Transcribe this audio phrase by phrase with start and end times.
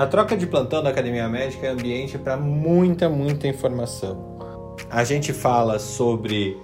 [0.00, 4.74] A troca de plantão da Academia Médica é ambiente para muita, muita informação.
[4.88, 6.56] A gente fala sobre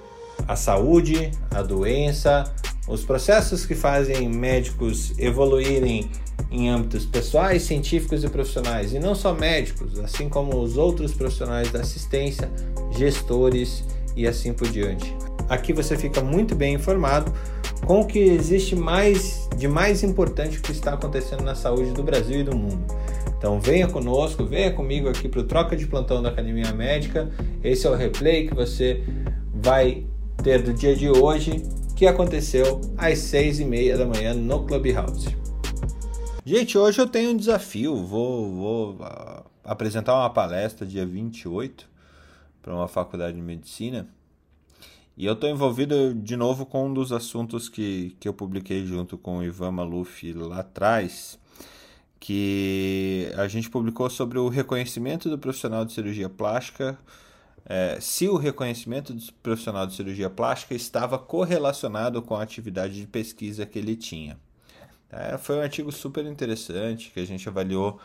[0.48, 2.50] a saúde, a doença,
[2.88, 6.10] os processos que fazem médicos evoluírem
[6.50, 11.70] em âmbitos pessoais, científicos e profissionais, e não só médicos, assim como os outros profissionais
[11.70, 12.50] da assistência,
[12.92, 13.84] gestores
[14.16, 15.14] e assim por diante.
[15.46, 17.30] Aqui você fica muito bem informado
[17.84, 22.40] com o que existe mais de mais importante que está acontecendo na saúde do Brasil
[22.40, 22.95] e do mundo.
[23.38, 27.30] Então venha conosco, venha comigo aqui para o Troca de Plantão da Academia Médica.
[27.62, 29.04] Esse é o replay que você
[29.54, 30.06] vai
[30.42, 31.62] ter do dia de hoje,
[31.94, 35.36] que aconteceu às seis e meia da manhã no Clubhouse.
[36.44, 37.96] Gente, hoje eu tenho um desafio.
[37.96, 41.88] Vou, vou uh, apresentar uma palestra dia 28
[42.62, 44.08] para uma faculdade de medicina.
[45.16, 49.16] E eu estou envolvido de novo com um dos assuntos que, que eu publiquei junto
[49.16, 51.38] com o Ivan Maluf lá atrás,
[52.18, 56.98] que a gente publicou sobre o reconhecimento do profissional de cirurgia plástica,
[57.64, 63.06] é, se o reconhecimento do profissional de cirurgia plástica estava correlacionado com a atividade de
[63.06, 64.38] pesquisa que ele tinha.
[65.10, 68.00] É, foi um artigo super interessante que a gente avaliou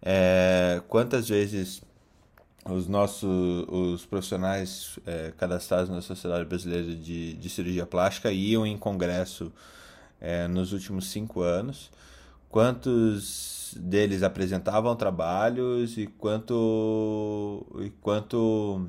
[0.00, 1.82] é, quantas vezes
[2.64, 3.28] os nossos
[3.68, 9.52] os profissionais é, cadastrados na Sociedade Brasileira de, de Cirurgia Plástica iam em congresso
[10.20, 11.90] é, nos últimos cinco anos,
[12.52, 18.86] quantos deles apresentavam trabalhos e quanto e quanto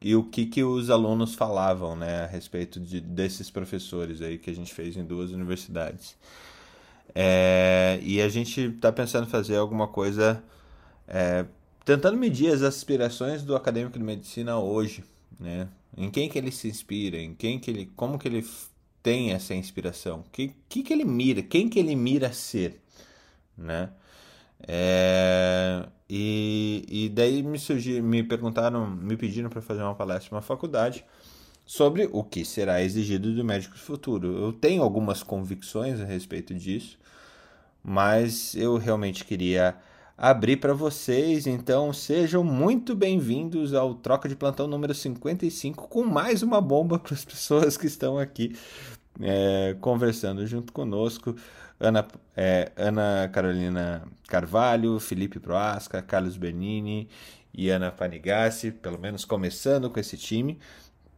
[0.00, 4.50] e o que, que os alunos falavam né, a respeito de, desses professores aí que
[4.50, 6.16] a gente fez em duas universidades.
[7.14, 10.42] É, e a gente está pensando em fazer alguma coisa
[11.06, 11.46] é,
[11.84, 15.04] tentando medir as aspirações do acadêmico de medicina hoje,
[15.38, 15.68] né?
[15.96, 18.44] Em quem que ele se inspira, em quem que ele, como que ele
[19.04, 22.80] tem essa inspiração, que que, que ele mira, quem que ele mira ser,
[23.56, 23.90] né?
[24.66, 30.40] É, e, e daí me surgiu, me perguntaram, me pediram para fazer uma palestra uma
[30.40, 31.04] faculdade
[31.66, 34.38] sobre o que será exigido do médico do futuro.
[34.38, 36.98] Eu tenho algumas convicções a respeito disso,
[37.82, 39.76] mas eu realmente queria
[40.16, 46.40] abrir para vocês, então sejam muito bem-vindos ao Troca de Plantão número 55 com mais
[46.40, 48.56] uma bomba para as pessoas que estão aqui
[49.20, 51.34] é, conversando junto conosco.
[51.78, 57.08] Ana, é, Ana Carolina Carvalho, Felipe Proasca, Carlos Bernini
[57.52, 60.58] e Ana Panigassi, pelo menos começando com esse time,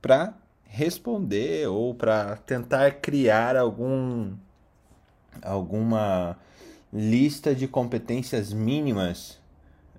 [0.01, 0.35] para
[0.65, 4.35] responder ou para tentar criar algum
[5.43, 6.37] alguma
[6.93, 9.39] lista de competências mínimas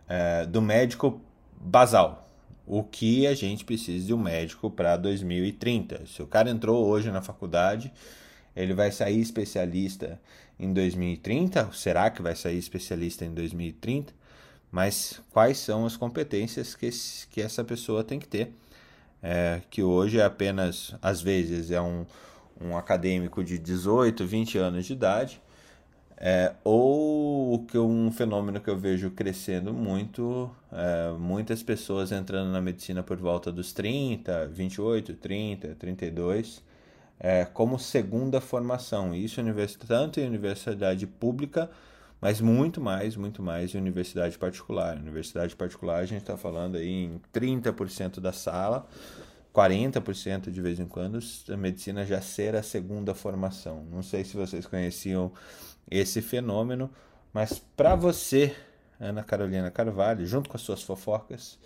[0.08, 1.22] é, do médico
[1.60, 2.27] basal.
[2.70, 6.06] O que a gente precisa de um médico para 2030.
[6.06, 7.94] Se o cara entrou hoje na faculdade,
[8.54, 10.20] ele vai sair especialista
[10.60, 11.72] em 2030?
[11.72, 14.14] Será que vai sair especialista em 2030?
[14.70, 16.90] Mas quais são as competências que,
[17.32, 18.52] que essa pessoa tem que ter?
[19.24, 22.06] É, que hoje é apenas, às vezes, é um,
[22.60, 25.42] um acadêmico de 18, 20 anos de idade,
[26.20, 32.60] é, ou que um fenômeno que eu vejo crescendo muito, é, muitas pessoas entrando na
[32.60, 36.64] medicina por volta dos 30, 28, 30, 32,
[37.20, 39.14] é, como segunda formação.
[39.14, 39.40] Isso
[39.86, 41.70] tanto em universidade pública,
[42.20, 44.98] mas muito mais, muito mais em universidade particular.
[44.98, 48.88] Universidade particular, a gente está falando aí em 30% da sala,
[49.54, 51.20] 40% de vez em quando,
[51.50, 53.86] a medicina já ser a segunda formação.
[53.92, 55.32] Não sei se vocês conheciam
[55.90, 56.92] esse fenômeno,
[57.34, 58.56] mas para você,
[59.00, 61.58] Ana Carolina Carvalho, junto com as suas fofocas,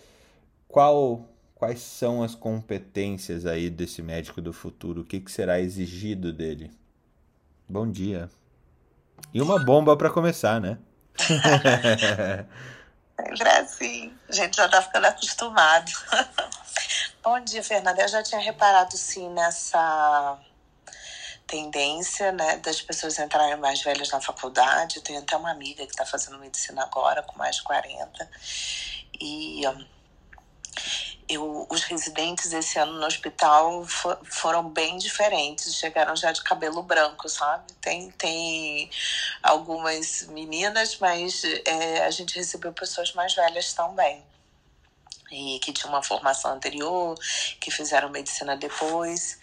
[0.67, 5.01] qual quais são as competências aí desse médico do futuro?
[5.01, 6.71] O que, que será exigido dele?
[7.69, 8.31] Bom dia.
[9.31, 10.79] E uma bomba para começar, né?
[13.59, 14.11] Assim.
[14.27, 15.91] A gente já tá ficando acostumado.
[17.23, 18.01] Bom dia, Fernanda.
[18.01, 20.39] Eu já tinha reparado, sim, nessa
[21.51, 24.97] tendência né, das pessoas entrarem mais velhas na faculdade.
[24.97, 28.29] Eu tenho até uma amiga que está fazendo medicina agora, com mais de 40.
[29.19, 29.63] E
[31.27, 35.75] eu, os residentes esse ano no hospital for, foram bem diferentes.
[35.75, 37.73] Chegaram já de cabelo branco, sabe?
[37.81, 38.89] Tem, tem
[39.43, 44.23] algumas meninas, mas é, a gente recebeu pessoas mais velhas também
[45.29, 47.17] e que tinham uma formação anterior,
[47.59, 49.39] que fizeram medicina depois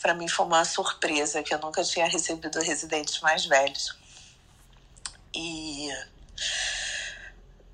[0.00, 3.96] para mim foi uma surpresa que eu nunca tinha recebido residentes mais velhos.
[5.34, 5.88] E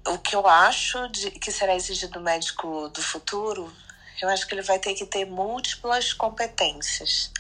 [0.07, 3.73] o que eu acho de, que será exigido do médico do futuro,
[4.21, 7.31] eu acho que ele vai ter que ter múltiplas competências.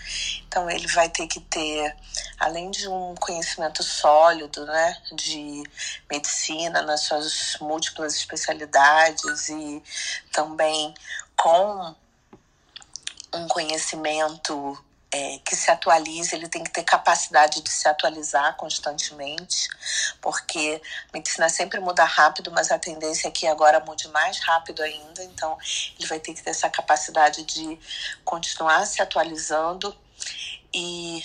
[0.46, 1.96] Então, ele vai ter que ter,
[2.38, 5.62] além de um conhecimento sólido, né, de
[6.10, 9.82] medicina nas suas múltiplas especialidades e
[10.32, 10.94] também
[11.36, 11.94] com
[13.34, 14.78] um conhecimento
[15.12, 19.68] é, que se atualize, ele tem que ter capacidade de se atualizar constantemente,
[20.20, 24.82] porque a medicina sempre muda rápido, mas a tendência é que agora mude mais rápido
[24.82, 25.56] ainda, então
[25.98, 27.78] ele vai ter que ter essa capacidade de
[28.24, 29.96] continuar se atualizando
[30.72, 31.22] e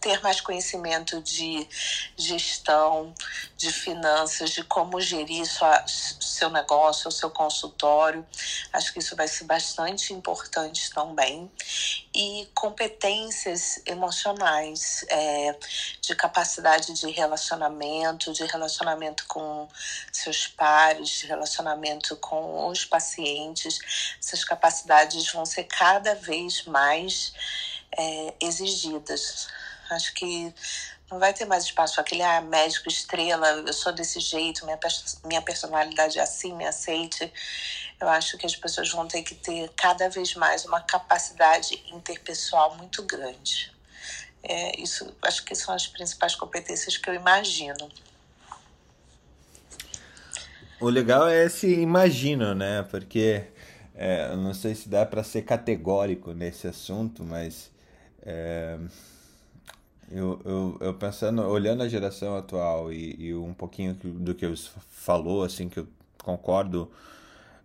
[0.00, 1.68] ter mais conhecimento de
[2.16, 3.12] gestão,
[3.56, 8.24] de finanças, de como gerir sua, seu negócio, seu consultório.
[8.72, 11.50] Acho que isso vai ser bastante importante também.
[12.14, 15.58] E competências emocionais, é,
[16.00, 19.68] de capacidade de relacionamento, de relacionamento com
[20.12, 23.80] seus pares, de relacionamento com os pacientes.
[24.20, 27.32] Essas capacidades vão ser cada vez mais
[27.96, 29.48] é, exigidas.
[29.90, 30.52] Acho que
[31.10, 34.78] não vai ter mais espaço para aquele ah, médico estrela, eu sou desse jeito, minha,
[35.24, 37.32] minha personalidade é assim, me aceite.
[38.00, 42.76] Eu acho que as pessoas vão ter que ter cada vez mais uma capacidade interpessoal
[42.76, 43.72] muito grande.
[44.42, 47.88] É, isso acho que são as principais competências que eu imagino.
[50.80, 52.82] O legal é esse imagino, né?
[52.90, 53.44] Porque
[53.94, 57.70] é, eu não sei se dá para ser categórico nesse assunto, mas
[58.26, 58.76] é,
[60.10, 64.68] eu, eu, eu, pensando, olhando a geração atual e, e um pouquinho do que você
[64.90, 65.86] falou, assim, que eu
[66.24, 66.90] concordo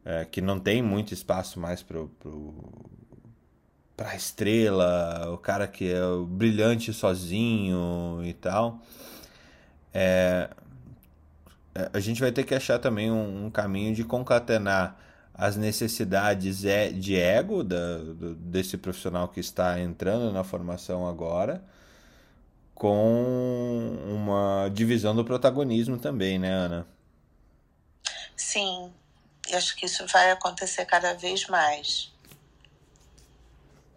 [0.05, 2.53] é, que não tem muito espaço mais para pro,
[3.97, 8.79] pra estrela, o cara que é o brilhante sozinho e tal.
[9.93, 10.49] É,
[11.73, 14.97] é a gente vai ter que achar também um, um caminho de concatenar
[15.41, 17.97] as necessidades é de ego da,
[18.37, 21.63] desse profissional que está entrando na formação agora,
[22.75, 26.87] com uma divisão do protagonismo também, né, Ana?
[28.35, 28.93] Sim,
[29.49, 32.13] e acho que isso vai acontecer cada vez mais.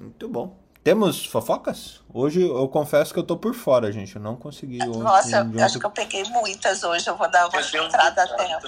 [0.00, 0.63] Muito bom.
[0.84, 2.02] Temos fofocas?
[2.12, 4.16] Hoje eu confesso que eu tô por fora, gente.
[4.16, 4.76] Eu não consegui.
[4.76, 7.08] Nossa, eu acho que eu peguei muitas hoje.
[7.08, 8.58] Eu vou dar uma entrada até.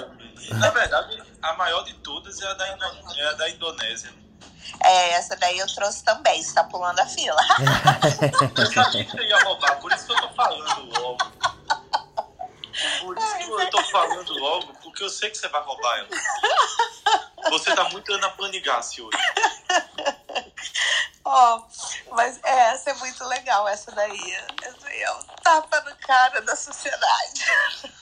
[0.54, 4.10] Na verdade, a maior de todas é a da, é a da Indonésia.
[4.82, 6.42] É, essa daí eu trouxe também.
[6.42, 7.36] Você tá pulando a fila.
[8.56, 11.32] eu sabia que você ia roubar, por isso que eu tô falando logo.
[13.02, 16.08] Por isso que eu tô falando logo, porque eu sei que você vai roubar ela.
[17.50, 19.18] Você tá muito Ana Panigassi hoje.
[21.24, 24.32] Ó, oh, mas é, essa é muito legal, essa daí.
[24.62, 27.44] Essa aí é um tapa no cara da sociedade.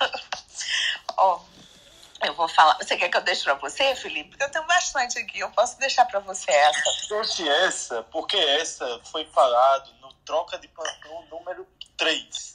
[1.16, 2.76] Ó, oh, eu vou falar.
[2.76, 4.30] Você quer que eu deixe pra você, Felipe?
[4.30, 7.08] Porque eu tenho bastante aqui, eu posso deixar pra você essa.
[7.08, 11.66] Deixe essa, porque essa foi falado no troca de plantão número
[11.96, 12.54] 3.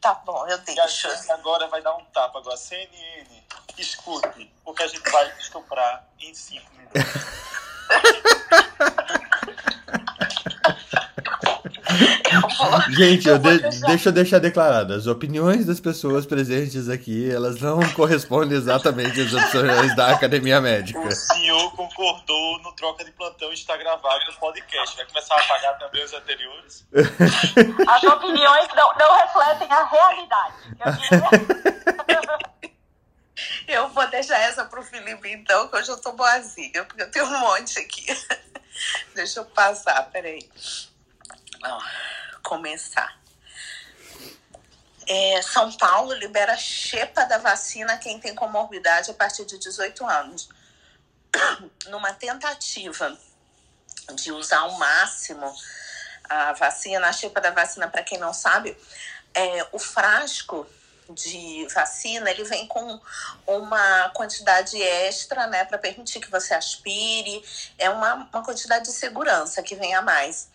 [0.00, 1.08] Tá bom, eu deixo.
[1.08, 2.38] E a agora vai dar um tapa.
[2.38, 3.44] Agora, CNN,
[3.76, 7.02] escute, porque a gente vai estuprar em 5 minutos.
[12.90, 17.80] Gente, eu de, deixa eu deixar declarado, as opiniões das pessoas presentes aqui, elas não
[17.94, 20.98] correspondem exatamente às opiniões da Academia Médica.
[21.00, 24.96] O senhor concordou no troca de plantão está gravado no podcast.
[24.96, 26.86] Vai começar a apagar também os anteriores?
[27.88, 30.54] As opiniões não, não refletem a realidade.
[33.66, 37.26] Eu vou deixar essa pro Felipe, então, que hoje eu tô boazinha, porque eu tenho
[37.26, 38.06] um monte aqui.
[39.14, 40.48] Deixa eu passar, peraí.
[41.64, 41.80] Ó,
[42.46, 43.18] começar.
[45.08, 50.48] É, São Paulo libera xepa da vacina quem tem comorbidade a partir de 18 anos.
[51.90, 53.16] Numa tentativa
[54.14, 55.52] de usar ao máximo
[56.24, 58.76] a vacina, a xepa da vacina, para quem não sabe,
[59.34, 60.66] é, o frasco
[61.10, 63.00] de vacina, ele vem com
[63.46, 67.44] uma quantidade extra, né, para permitir que você aspire.
[67.78, 70.48] É uma, uma quantidade de segurança que vem a mais.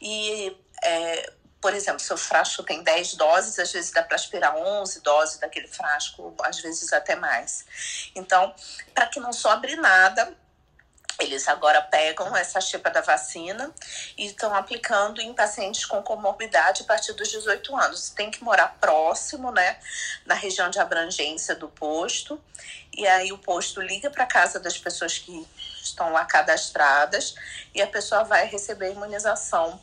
[0.00, 5.00] E, é, por exemplo, seu frasco tem 10 doses, às vezes dá para aspirar 11
[5.00, 7.64] doses daquele frasco, às vezes até mais.
[8.14, 8.54] Então,
[8.94, 10.32] para que não sobre nada,
[11.18, 13.74] eles agora pegam essa chipa da vacina
[14.16, 18.10] e estão aplicando em pacientes com comorbidade a partir dos 18 anos.
[18.10, 19.80] Tem que morar próximo, né,
[20.24, 22.40] na região de abrangência do posto.
[22.96, 25.44] E aí o posto liga para casa das pessoas que
[25.82, 27.34] estão lá cadastradas
[27.74, 29.80] e a pessoa vai receber a imunização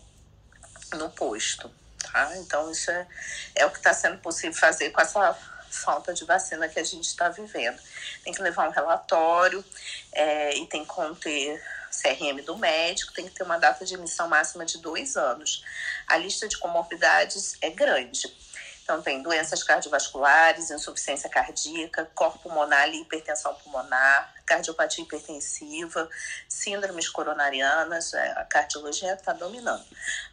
[0.94, 1.72] no posto.
[2.12, 2.38] Tá?
[2.38, 3.08] Então, isso é,
[3.56, 5.38] é o que está sendo possível fazer com essa
[5.70, 7.80] falta de vacina que a gente está vivendo.
[8.24, 9.63] Tem que levar um relatório
[10.13, 11.62] é, e tem que conter
[11.92, 15.63] CRM do médico, tem que ter uma data de emissão máxima de dois anos.
[16.08, 18.34] A lista de comorbidades é grande.
[18.86, 26.08] Então, tem doenças cardiovasculares, insuficiência cardíaca, corpo pulmonar e hipertensão pulmonar, cardiopatia hipertensiva,
[26.48, 29.84] síndromes coronarianas, é, a cardiologia está dominando.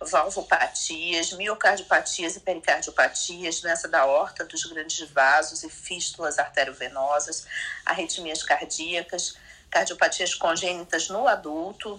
[0.02, 7.46] Valvopatias, miocardiopatias e pericardiopatias, doença da horta, dos grandes vasos e fístulas arteriovenosas,
[7.86, 9.34] arritmias cardíacas,
[9.70, 11.98] cardiopatias congênitas no adulto,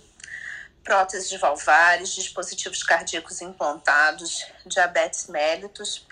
[0.84, 6.06] próteses valvares, dispositivos cardíacos implantados, diabetes mellitus,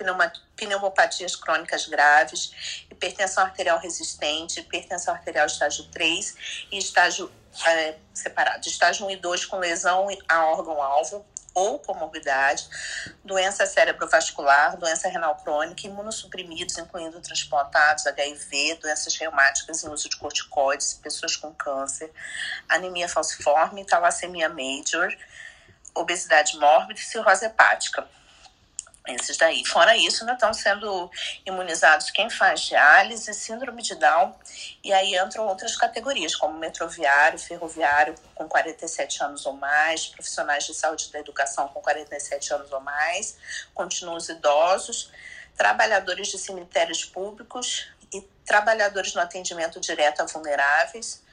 [0.55, 7.31] pneumopatias crônicas graves, hipertensão arterial resistente, hipertensão arterial estágio 3 e estágio
[7.65, 12.67] é, separado, estágio 1 e 2 com lesão a órgão-alvo, ou comorbidade,
[13.24, 20.93] doença cerebrovascular, doença renal crônica, imunossuprimidos, incluindo transplantados, HIV, doenças reumáticas em uso de corticoides,
[20.93, 22.12] pessoas com câncer,
[22.70, 25.13] anemia falciforme, talassemia major,
[25.93, 28.08] obesidade mórbida e cirrose hepática.
[29.08, 29.65] Esses daí.
[29.65, 31.10] Fora isso, ainda estão sendo
[31.43, 34.36] imunizados quem faz diálise, síndrome de Down,
[34.84, 40.75] e aí entram outras categorias, como metroviário, ferroviário com 47 anos ou mais, profissionais de
[40.75, 43.38] saúde da educação com 47 anos ou mais,
[43.74, 45.12] continuam os idosos,
[45.58, 51.24] trabalhadores de cemitérios públicos e trabalhadores no atendimento direto a vulneráveis,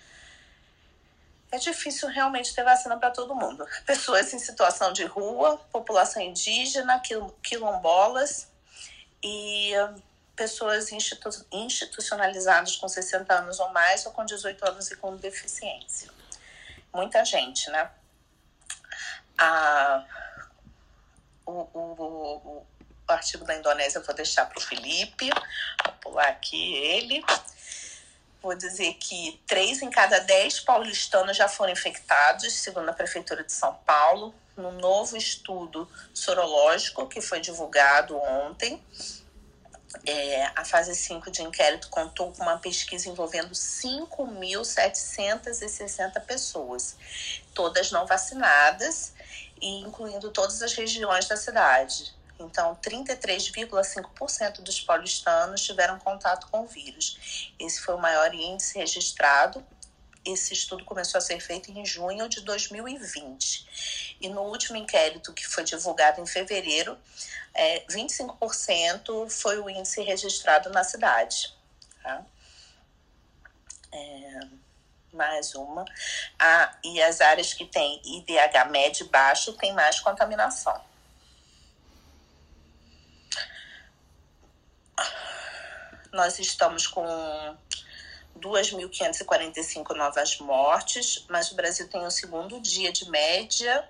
[1.51, 3.67] é difícil realmente ter vacina para todo mundo.
[3.87, 7.01] Pessoas em situação de rua, população indígena,
[7.43, 8.49] quilombolas
[9.23, 9.73] e
[10.37, 16.11] pessoas institu institucionalizadas com 60 anos ou mais ou com 18 anos e com deficiência.
[16.93, 17.91] Muita gente, né?
[19.37, 20.05] A,
[21.45, 22.67] o, o, o,
[23.09, 25.31] o artigo da Indonésia eu vou deixar para o Felipe,
[25.85, 27.25] vou pular aqui ele
[28.43, 33.53] vou dizer que três em cada dez paulistanos já foram infectados, segundo a Prefeitura de
[33.53, 38.83] São Paulo, no novo estudo sorológico que foi divulgado ontem.
[40.05, 46.95] É, a fase 5 de inquérito contou com uma pesquisa envolvendo 5.760 pessoas,
[47.55, 49.15] todas não vacinadas,
[49.61, 52.15] e incluindo todas as regiões da cidade.
[52.39, 57.53] Então, 33,5% dos paulistanos tiveram contato com o vírus.
[57.59, 59.65] Esse foi o maior índice registrado.
[60.25, 64.17] Esse estudo começou a ser feito em junho de 2020.
[64.21, 66.97] E no último inquérito, que foi divulgado em fevereiro,
[67.55, 71.55] é, 25% foi o índice registrado na cidade.
[72.03, 72.25] Tá?
[73.93, 74.41] É,
[75.13, 75.85] mais uma.
[76.39, 80.88] Ah, e as áreas que têm IDH médio e baixo têm mais contaminação.
[86.13, 87.05] Nós estamos com
[88.39, 93.87] 2.545 novas mortes, mas o Brasil tem o segundo dia de média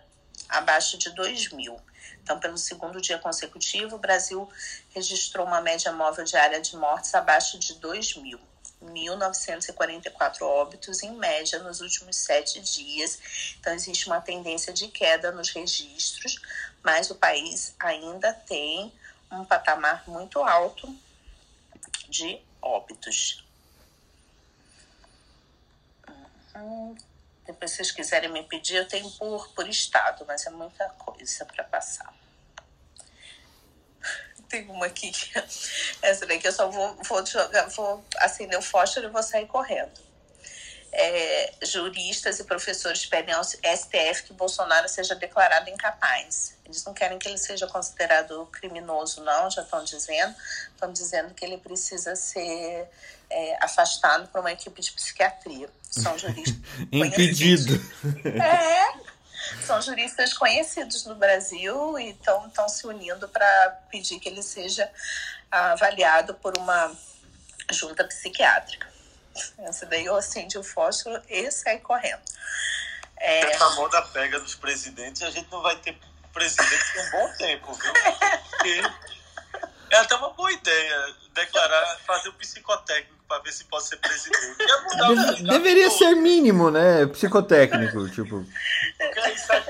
[0.48, 1.78] abaixo de 2 mil.
[2.22, 4.48] Então, pelo segundo dia consecutivo, o Brasil
[4.94, 8.40] registrou uma média móvel diária de mortes abaixo de 2 mil.
[8.82, 13.56] 1.944 óbitos em média nos últimos sete dias.
[13.58, 16.40] Então, existe uma tendência de queda nos registros,
[16.82, 18.92] mas o país ainda tem
[19.32, 20.94] um patamar muito alto
[22.08, 23.44] de óbitos.
[26.54, 26.96] Uhum.
[27.46, 31.44] Depois, se vocês quiserem me pedir, eu tenho por, por estado, mas é muita coisa
[31.46, 32.12] para passar.
[34.48, 35.12] Tem uma aqui,
[36.00, 40.07] essa daqui eu só vou, vou jogar, vou acender o fósforo e vou sair correndo
[40.92, 46.56] é, juristas e professores pedem ao STF que Bolsonaro seja declarado incapaz.
[46.64, 50.34] Eles não querem que ele seja considerado criminoso, não, já estão dizendo.
[50.72, 52.88] Estão dizendo que ele precisa ser
[53.30, 55.68] é, afastado por uma equipe de psiquiatria.
[55.90, 56.56] São juristas.
[56.92, 57.74] Impedido.
[58.24, 59.08] É.
[59.64, 64.90] São juristas conhecidos no Brasil e estão se unindo para pedir que ele seja
[65.50, 66.94] avaliado por uma
[67.70, 68.97] junta psiquiátrica.
[69.58, 72.22] Essa daí eu acende o fósforo e sai correndo.
[73.16, 73.52] É...
[73.52, 75.98] Essa moda pega dos presidentes, a gente não vai ter
[76.32, 77.92] presidente por um bom tempo, viu?
[78.50, 78.82] Porque
[79.90, 84.56] é até uma boa ideia declarar, fazer o psicotécnico para ver se pode ser presidente.
[84.96, 87.06] Deve, deveria ser mínimo, né?
[87.06, 88.44] Psicotécnico, tipo.
[88.96, 89.66] Porque aí, sabe,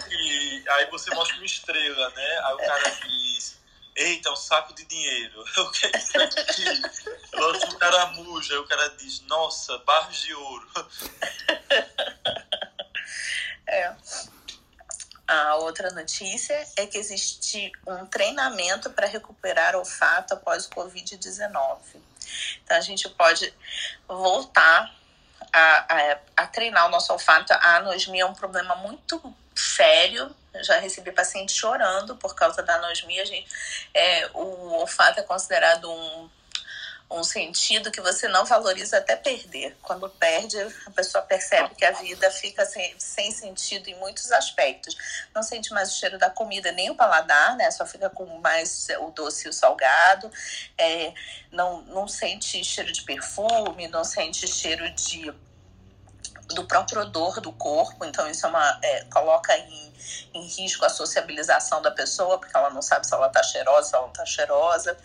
[0.69, 2.41] aí você mostra uma estrela, né?
[2.45, 3.58] Aí o cara diz
[3.99, 5.45] eita, é um saco de dinheiro.
[5.57, 6.65] Eu quero aqui.
[7.75, 10.69] o cara muja, o cara diz, nossa, barros de ouro.
[13.71, 13.95] É.
[15.27, 21.79] A outra notícia é que existe um treinamento para recuperar o olfato após o Covid-19.
[22.65, 23.53] Então a gente pode
[24.07, 24.95] voltar
[25.53, 27.53] a, a, a treinar o nosso olfato.
[27.53, 29.21] A anosmia é um problema muito
[29.55, 30.35] sério.
[30.63, 33.25] Já recebi pacientes chorando por causa da anosmia.
[33.25, 33.49] Gente,
[33.95, 36.31] é, o olfato é considerado um
[37.11, 39.77] um sentido que você não valoriza até perder.
[39.83, 44.97] Quando perde, a pessoa percebe que a vida fica sem, sem sentido em muitos aspectos.
[45.35, 47.71] Não sente mais o cheiro da comida, nem o paladar, né?
[47.71, 50.31] Só fica com mais o doce e o salgado.
[50.77, 51.15] É,
[51.51, 55.33] não, não sente cheiro de perfume, não sente cheiro de
[56.55, 59.93] do próprio odor do corpo, então isso é uma, é, coloca em,
[60.35, 63.95] em risco a sociabilização da pessoa, porque ela não sabe se ela está cheirosa, se
[63.95, 64.97] ela não está cheirosa.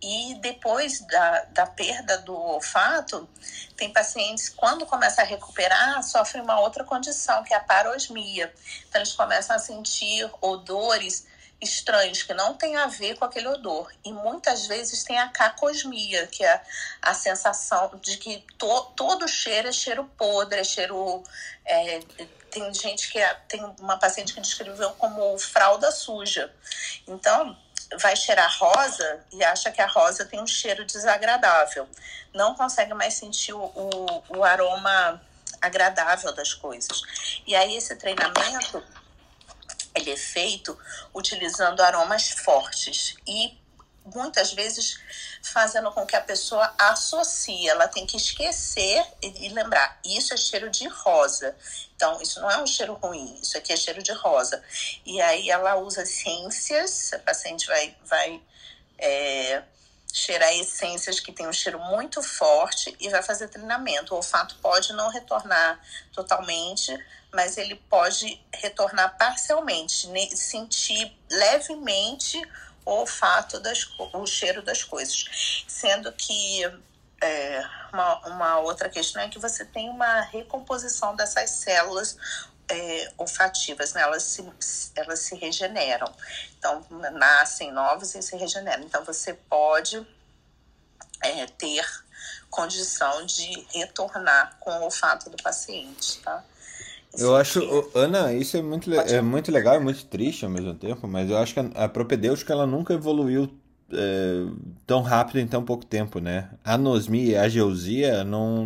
[0.00, 3.28] E depois da, da perda do olfato,
[3.76, 8.52] tem pacientes, quando começa a recuperar, sofrem uma outra condição, que é a parosmia.
[8.88, 11.26] Então, eles começam a sentir odores
[11.60, 13.92] estranhos que não tem a ver com aquele odor.
[14.04, 16.62] E muitas vezes tem a cacosmia, que é
[17.02, 21.22] a sensação de que to, todo cheiro é cheiro podre, é cheiro.
[21.64, 22.00] É,
[22.50, 23.18] tem gente que.
[23.18, 26.52] É, tem uma paciente que descreveu como fralda suja.
[27.06, 27.56] Então
[27.96, 31.88] vai cheirar rosa e acha que a rosa tem um cheiro desagradável.
[32.34, 35.20] Não consegue mais sentir o, o, o aroma
[35.60, 37.02] agradável das coisas.
[37.46, 38.82] E aí esse treinamento
[39.98, 40.78] ele é feito
[41.14, 43.58] utilizando aromas fortes e
[44.14, 44.98] muitas vezes
[45.42, 50.70] fazendo com que a pessoa associe, ela tem que esquecer e lembrar, isso é cheiro
[50.70, 51.54] de rosa.
[51.94, 54.62] Então, isso não é um cheiro ruim, isso aqui é cheiro de rosa.
[55.04, 58.40] E aí ela usa essências, a paciente vai, vai
[58.98, 59.62] é,
[60.12, 64.12] cheirar essências que tem um cheiro muito forte e vai fazer treinamento.
[64.12, 65.80] O olfato pode não retornar
[66.12, 66.92] totalmente,
[67.32, 72.40] mas ele pode retornar parcialmente, sentir levemente
[72.84, 75.64] o olfato, das, o cheiro das coisas.
[75.66, 76.62] Sendo que
[77.20, 82.16] é, uma, uma outra questão é que você tem uma recomposição dessas células
[82.68, 84.02] é, olfativas, né?
[84.02, 84.52] elas, se,
[84.94, 86.12] elas se regeneram.
[86.58, 88.84] Então, nascem novos e se regeneram.
[88.84, 90.06] Então, você pode
[91.22, 91.84] é, ter
[92.50, 96.42] condição de retornar com o olfato do paciente, tá?
[97.16, 97.60] Eu acho,
[97.94, 101.38] Ana, isso é muito, é muito legal e muito triste ao mesmo tempo, mas eu
[101.38, 103.50] acho que a, a propedêutica ela nunca evoluiu
[103.92, 104.46] é,
[104.86, 106.50] tão rápido em tão pouco tempo, né?
[106.64, 108.64] A anosmia e a geosia não,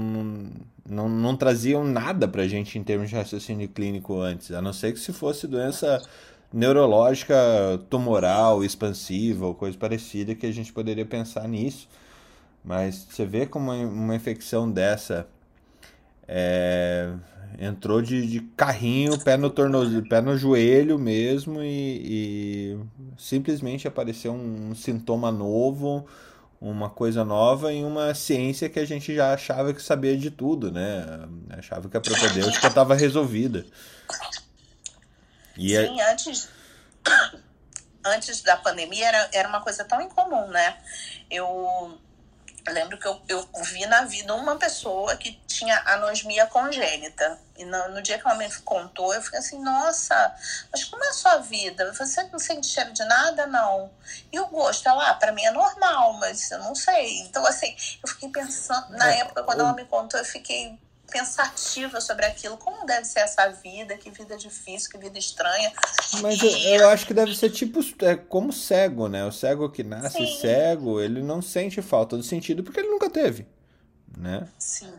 [0.89, 4.93] não, não traziam nada pra gente em termos de raciocínio clínico antes, a não ser
[4.93, 6.03] que se fosse doença
[6.53, 7.35] neurológica
[7.89, 11.89] tumoral, expansiva ou coisa parecida que a gente poderia pensar nisso.
[12.65, 15.27] Mas você vê como uma infecção dessa
[16.29, 17.13] é,
[17.59, 22.79] entrou de, de, carrinho, pé no tornozelo, pé no joelho mesmo e, e
[23.19, 26.07] simplesmente apareceu um, um, sintoma novo,
[26.61, 30.71] uma coisa nova em uma ciência que a gente já achava que sabia de tudo,
[30.71, 31.05] né?
[31.51, 33.67] Achava que a propedêutica estava resolvida.
[35.57, 36.49] E Sim, antes
[38.05, 40.77] antes da pandemia era, era uma coisa tão incomum, né?
[41.31, 41.99] Eu
[42.65, 47.39] eu lembro que eu, eu vi na vida uma pessoa que tinha anosmia congênita.
[47.57, 50.35] E no, no, dia que ela me contou, eu fiquei assim, nossa,
[50.71, 51.93] mas como é a sua vida?
[51.93, 53.47] Você não sente cheiro de nada?
[53.47, 53.91] Não.
[54.33, 54.89] E o gosto?
[54.89, 57.21] Ela, ah, pra mim é normal, mas eu não sei.
[57.21, 60.79] Então, assim, eu fiquei pensando, na é, época, quando ela me contou, eu fiquei
[61.13, 62.57] pensativa sobre aquilo.
[62.57, 63.97] Como deve ser essa vida?
[63.97, 65.73] Que vida difícil, que vida estranha.
[66.21, 69.25] Mas eu, eu, acho que deve ser tipo é como cego, né?
[69.25, 70.39] O cego que nasce Sim.
[70.41, 73.47] cego, ele não sente falta do sentido porque ele nunca teve,
[74.17, 74.49] né?
[74.59, 74.93] Sim.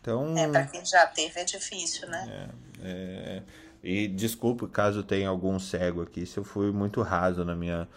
[0.00, 0.36] Então...
[0.36, 2.48] É, pra quem já teve é difícil, né?
[2.82, 3.42] É, é...
[3.82, 7.88] E desculpe caso tenha algum cego aqui, se eu fui muito raso na minha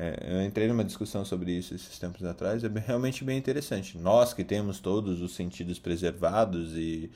[0.00, 3.98] é, eu entrei numa discussão sobre isso esses tempos atrás, é realmente bem interessante.
[3.98, 7.10] Nós que temos todos os sentidos preservados e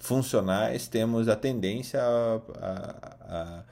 [0.00, 3.64] funcionais, temos a tendência a, a, a,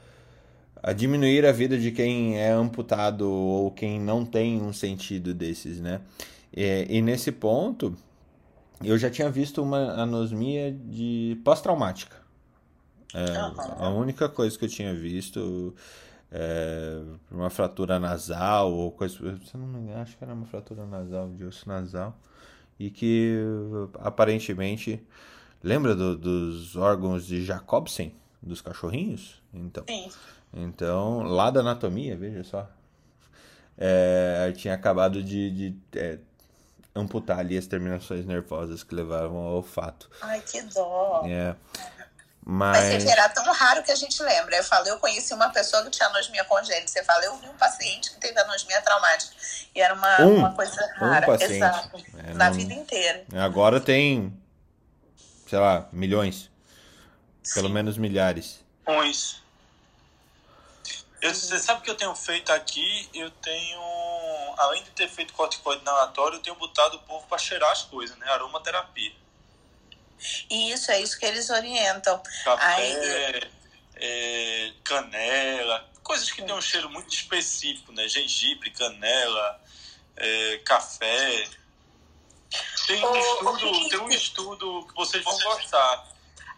[0.81, 5.81] a diminuir a vida de quem é amputado ou quem não tem um sentido desses,
[5.81, 6.01] né?
[6.57, 7.97] E, e nesse ponto,
[8.81, 12.17] eu já tinha visto uma anosmia de pós-traumática.
[13.13, 15.75] É, a única coisa que eu tinha visto
[16.35, 19.15] é, uma fratura nasal ou coisa.
[19.45, 22.17] Se não me engano, acho que era uma fratura nasal, de osso nasal.
[22.79, 23.37] E que
[24.01, 25.07] aparentemente.
[25.65, 29.41] Lembra do, dos órgãos de Jacobsen, dos cachorrinhos?
[29.55, 30.11] Então, Sim.
[30.53, 32.69] então lá da anatomia, veja só.
[33.79, 36.19] É, tinha acabado de, de é,
[36.95, 40.11] amputar ali as terminações nervosas que levavam ao olfato.
[40.21, 41.23] Ai, que dó.
[41.27, 41.55] É.
[42.45, 44.57] Mas, Mas era tão raro que a gente lembra.
[44.57, 46.89] Eu falei, eu conheci uma pessoa que tinha anosmia congênita.
[46.89, 49.35] Você fala, eu vi um paciente que teve anosmia traumática.
[49.75, 51.25] E era uma, um, uma coisa rara.
[51.25, 51.55] Um paciente.
[51.55, 52.05] Exato.
[52.27, 52.57] É, na não...
[52.57, 53.25] vida inteira.
[53.33, 54.37] Agora tem
[55.53, 56.51] sei lá, milhões.
[57.53, 58.65] Pelo menos milhares.
[58.89, 59.43] Uns.
[61.21, 63.11] Eu, você sabe o que eu tenho feito aqui?
[63.13, 63.81] Eu tenho,
[64.57, 68.17] além de ter feito corticoide inalatório, eu tenho botado o povo para cheirar as coisas,
[68.17, 68.27] né?
[68.31, 69.13] Aromaterapia.
[70.51, 72.23] Isso, é isso que eles orientam.
[72.45, 73.51] Café, Aí-
[73.97, 78.09] é, canela, coisas que têm um cheiro muito específico, né?
[78.09, 79.61] Gengibre, canela,
[80.17, 81.49] é, café.
[82.87, 86.12] Tem um, estudo, tem um estudo que vocês vão gostar.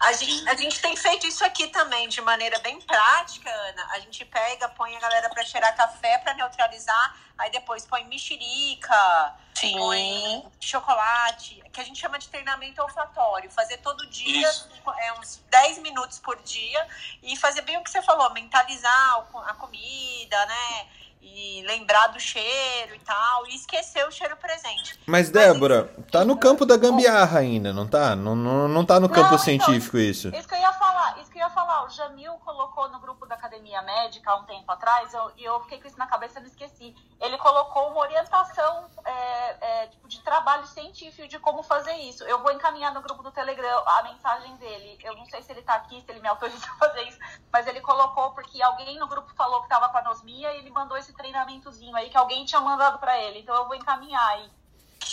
[0.05, 3.87] A gente, a gente tem feito isso aqui também de maneira bem prática, Ana.
[3.93, 9.35] A gente pega, põe a galera pra cheirar café pra neutralizar, aí depois põe mexerica,
[9.55, 9.73] Sim.
[9.79, 13.51] põe chocolate, que a gente chama de treinamento olfatório.
[13.51, 14.69] Fazer todo dia, Isso.
[14.99, 16.87] é, uns 10 minutos por dia,
[17.23, 20.87] e fazer bem o que você falou, mentalizar a comida, né?
[21.27, 25.01] E lembrar do cheiro e tal, e esquecer o cheiro presente.
[25.07, 28.15] Mas, Débora, tá no campo da gambiarra ainda, não tá?
[28.15, 30.29] Não, não, não tá no campo Não, então, científico isso.
[30.29, 31.85] Isso que eu ia falar, isso que eu ia falar.
[31.85, 35.59] O Jamil colocou no grupo da Academia Médica há um tempo atrás, eu- e eu
[35.63, 36.95] fiquei com isso na cabeça e não esqueci.
[37.21, 42.23] Ele colocou uma orientação é, é, tipo, de trabalho científico de como fazer isso.
[42.25, 44.99] Eu vou encaminhar no grupo do Telegram a mensagem dele.
[45.03, 47.19] Eu não sei se ele tá aqui, se ele me autoriza a fazer isso,
[47.53, 50.97] mas ele colocou porque alguém no grupo falou que tava com anosmia e ele mandou
[50.97, 53.41] esse treinamentozinho aí que alguém tinha mandado pra ele.
[53.41, 54.51] Então eu vou encaminhar aí.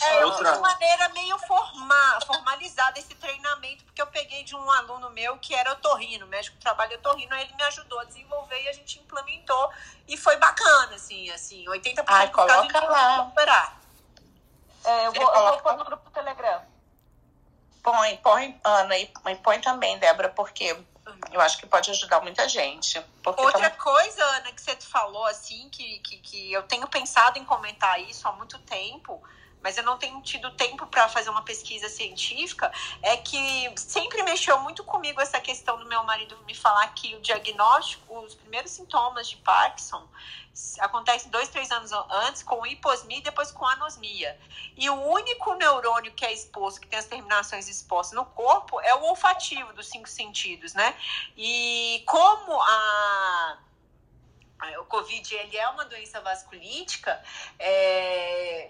[0.04, 5.10] É, Outra- de maneira meio forma, formalizada esse treinamento, porque eu peguei de um aluno
[5.12, 8.70] meu que era otorrino, médico que trabalha otorrino, aí ele me ajudou a desenvolver e
[8.70, 9.70] a gente implementou
[10.08, 13.18] e foi bacana, assim, assim, 80% Ai, gente coloca lá.
[13.18, 13.78] recuperar.
[14.86, 16.62] É, eu, vou, eu vou pôr no grupo do Telegram.
[17.84, 20.74] Põe, põe, Ana, e e põe também, Débora, porque
[21.32, 23.04] eu acho que pode ajudar muita gente.
[23.26, 27.46] Outra tam- coisa, Ana, que você falou, assim, que, que, que eu tenho pensado em
[27.46, 29.22] comentar isso há muito tempo,
[29.62, 32.72] mas eu não tenho tido tempo para fazer uma pesquisa científica,
[33.02, 37.22] é que sempre mexeu muito comigo essa questão do meu marido me falar que o
[37.22, 40.08] diagnóstico, os primeiros sintomas de Parkinson
[40.80, 41.92] acontecem dois, três anos
[42.28, 44.38] antes com hiposmia e depois com anosmia.
[44.76, 48.94] E o único neurônio que é exposto, que tem as terminações expostas no corpo, é
[48.96, 50.96] o olfativo dos cinco sentidos, né?
[51.38, 53.58] E como a-
[54.80, 57.22] o Covid ele é uma doença vasculítica,
[57.58, 58.70] é,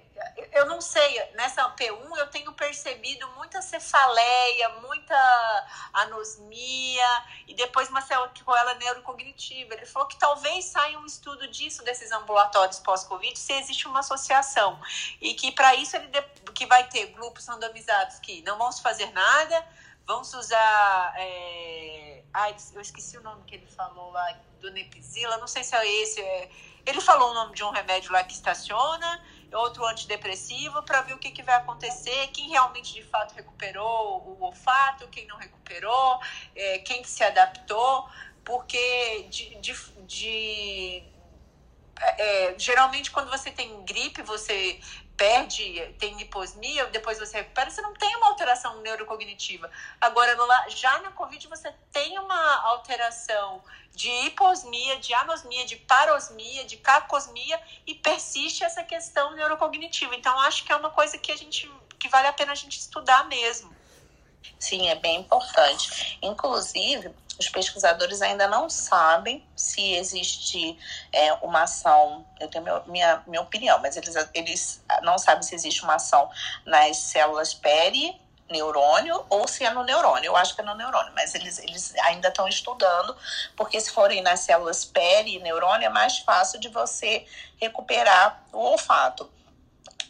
[0.54, 8.02] eu não sei, nessa P1 eu tenho percebido muita cefaleia, muita anosmia e depois uma
[8.02, 9.74] sequela neurocognitiva.
[9.74, 14.80] Ele falou que talvez saia um estudo disso desses ambulatórios pós-Covid, se existe uma associação.
[15.20, 18.82] E que para isso ele de- que vai ter grupos randomizados que não vão se
[18.82, 19.68] fazer nada,
[20.24, 21.14] se usar.
[21.18, 22.24] É...
[22.34, 25.88] Ai, eu esqueci o nome que ele falou lá, do Nepizila, não sei se é
[26.04, 26.22] esse.
[26.22, 26.50] é-
[26.86, 29.22] Ele falou o nome de um remédio lá que estaciona,
[29.54, 34.44] outro antidepressivo, para ver o que, que vai acontecer, quem realmente de fato recuperou o
[34.44, 36.20] olfato, quem não recuperou,
[36.56, 38.08] é, quem que se adaptou,
[38.44, 41.04] porque de- de- de
[42.18, 44.80] é, geralmente quando você tem gripe, você
[45.22, 49.70] perde, tem hiposmia, depois você recupera, você não tem uma alteração neurocognitiva.
[50.00, 56.66] Agora, lá- já na Covid, você tem uma alteração de hiposmia, de anosmia, de parosmia,
[56.66, 60.16] de cacosmia e persiste essa questão neurocognitiva.
[60.16, 62.80] Então, acho que é uma coisa que a gente que vale a pena a gente
[62.80, 63.78] estudar mesmo.
[64.60, 66.18] Sim, é bem importante.
[66.22, 70.78] Inclusive, os pesquisadores ainda não sabem se existe
[71.12, 75.56] é, uma ação, eu tenho meu- minha, minha opinião, mas eles, eles não sabem se
[75.56, 76.30] existe uma ação
[76.66, 80.28] nas células peri-neurônio ou se é no neurônio.
[80.28, 83.16] Eu acho que é no neurônio, mas eles, eles ainda estão estudando,
[83.56, 87.26] porque se forem nas células peri-neurônio, é mais fácil de você
[87.60, 89.32] recuperar o olfato.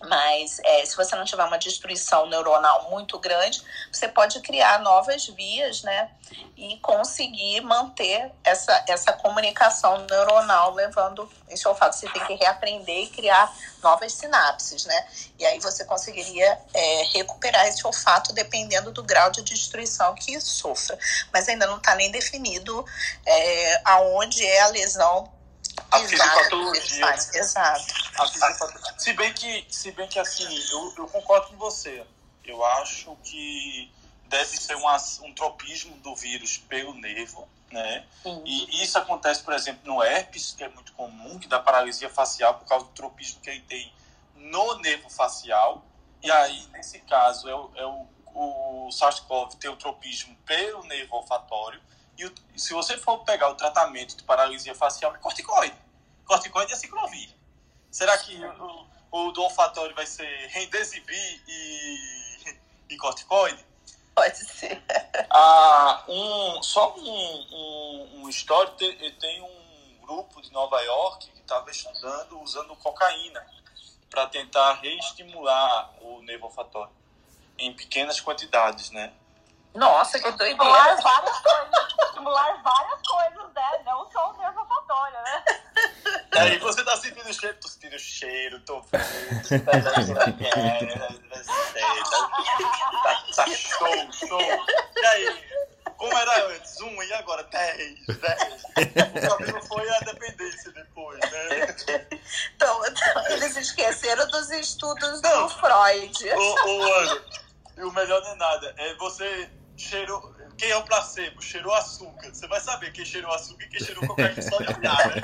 [0.08, 3.62] Mas é, se você não tiver uma destruição neuronal muito grande,
[3.92, 6.10] você pode criar novas vias, né?
[6.58, 11.96] E conseguir manter essa, essa comunicação neuronal, levando esse olfato.
[11.96, 15.08] Você tem que reaprender e criar novas sinapses, né?
[15.38, 20.98] E aí você conseguiria é, recuperar esse olfato dependendo do grau de destruição que sofra.
[21.32, 22.84] Mas ainda não está nem definido
[23.26, 25.41] é, aonde é a lesão.
[25.92, 27.34] A exata que fisiopatologia, ele faz.
[27.36, 27.94] Exato.
[28.18, 29.00] A fisiopatologia.
[29.00, 32.06] Se bem que, se bem que assim, eu, eu concordo com você.
[32.44, 33.92] Eu acho que
[34.26, 38.06] deve ser um, ass- um tropismo do vírus pelo nervo, né?
[38.46, 42.56] E isso acontece, por exemplo, no herpes, que é muito comum, que dá paralisia facial
[42.56, 43.94] por causa do tropismo que ele tem
[44.36, 45.84] no nervo facial.
[46.24, 51.16] E aí, nesse caso, é o, é o, o SARS-CoV tem o tropismo pelo nervo
[51.16, 51.82] olfatório.
[52.22, 55.76] E o- se você for pegar o tratamento de paralisia facial, é corticoide.
[56.24, 57.36] Corticoide é ciclovir.
[57.90, 62.58] Será que o, o do olfatório vai ser remdesivir e,
[62.90, 63.66] e corticoide?
[64.14, 64.84] Pode ser.
[65.32, 71.72] Ah, um, só um, um, um histórico, tem um grupo de Nova York que estava
[71.72, 73.44] estudando usando cocaína
[74.12, 76.94] para tentar reestimular o nervo olfatório
[77.58, 79.12] em pequenas quantidades, né?
[79.74, 80.52] Nossa, que doideira.
[80.52, 81.70] Estimular várias coisas.
[82.06, 83.84] Estimular várias coisas, né?
[83.86, 85.44] Não só o nervo olfatório, né?
[86.34, 89.96] Aí você tá sentindo o cheiro, tô sentindo o cheiro, tô vendo, tá, tá,
[93.36, 94.42] tá show, show.
[94.42, 95.44] E aí,
[95.98, 96.80] como era antes?
[96.82, 98.64] Um e agora dez, dez.
[99.26, 101.76] O cabelo foi a dependência depois, né?
[102.56, 106.30] Então, então, eles esqueceram dos estudos do Freud.
[106.34, 107.22] Ô, ô, Ana,
[107.78, 110.34] e o melhor não é nada, é você cheirou.
[110.58, 111.42] Quem é o placebo?
[111.42, 112.30] Cheirou açúcar.
[112.34, 115.16] Você vai saber quem cheirou açúcar e quem cheirou cocaína só de olhar,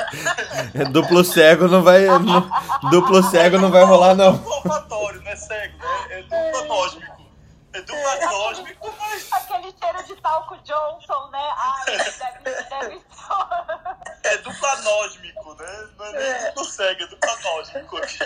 [0.74, 0.86] né?
[0.86, 2.06] Duplo cego não vai.
[2.06, 2.50] não-
[2.90, 4.34] duplo cego não vai rolar, não.
[4.34, 6.08] Duplo olfatório, não é cego, né?
[6.10, 7.18] É duplo anósmico.
[7.74, 11.52] É duplo anósmico, mas Aquele cheiro de talco Johnson, né?
[11.56, 11.98] Ai,
[12.44, 13.02] deve, deve
[14.24, 15.88] é duplo anósmico, né?
[15.98, 18.18] Não é nem duplo cego, é duplo anósmico aqui.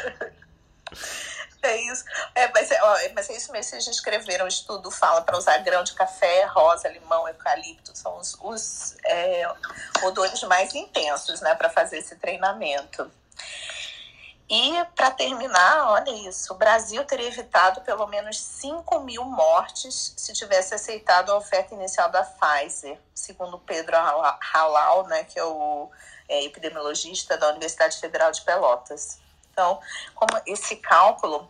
[1.64, 2.04] É isso.
[2.34, 5.60] É, mas, é, ó, mas é isso mesmo, vocês escreveram, o estudo fala para usar
[5.60, 9.48] grão de café, rosa, limão, eucalipto, são os, os, é,
[10.04, 13.12] odores mais intensos, né, para fazer esse treinamento.
[14.50, 20.34] E, para terminar, olha isso, o Brasil teria evitado pelo menos 5 mil mortes se
[20.34, 25.90] tivesse aceitado a oferta inicial da Pfizer, segundo Pedro Halal, né, que é o
[26.28, 29.20] é, epidemiologista da Universidade Federal de Pelotas.
[29.52, 29.80] Então,
[30.16, 31.50] como esse cálculo,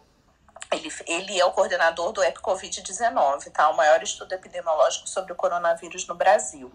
[0.71, 3.69] ele, ele é o coordenador do EpiCovid-19, tá?
[3.69, 6.71] O maior estudo epidemiológico sobre o coronavírus no Brasil.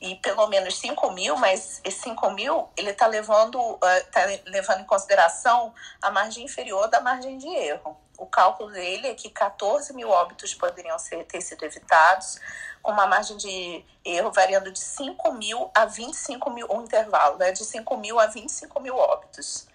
[0.00, 3.80] E pelo menos 5 mil, mas esse 5 mil, ele está levando, uh,
[4.12, 7.96] tá levando em consideração a margem inferior da margem de erro.
[8.16, 12.40] O cálculo dele é que 14 mil óbitos poderiam ser, ter sido evitados,
[12.82, 17.50] com uma margem de erro variando de 5 mil a 25 mil, um intervalo, né?
[17.50, 19.66] De 5 mil a 25 mil óbitos.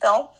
[0.00, 0.30] Então,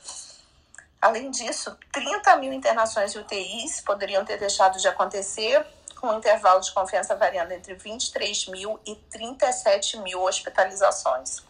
[1.03, 5.66] além disso, 30 mil internações de UTIs poderiam ter deixado de acontecer,
[6.01, 11.42] com um intervalo de confiança variando entre 23 mil e 37 mil hospitalizações.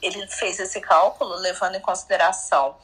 [0.00, 2.76] Ele fez esse cálculo levando em consideração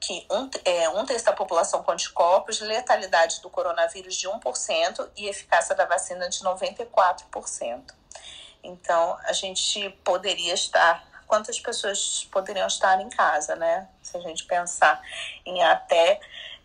[0.00, 5.28] que um, é, um terço da população com anticorpos, letalidade do coronavírus de 1% e
[5.28, 7.94] eficácia da vacina de 94%.
[8.64, 13.88] Então, a gente poderia estar quantas pessoas poderiam estar em casa, né?
[14.02, 15.00] Se a gente pensar
[15.46, 16.20] em até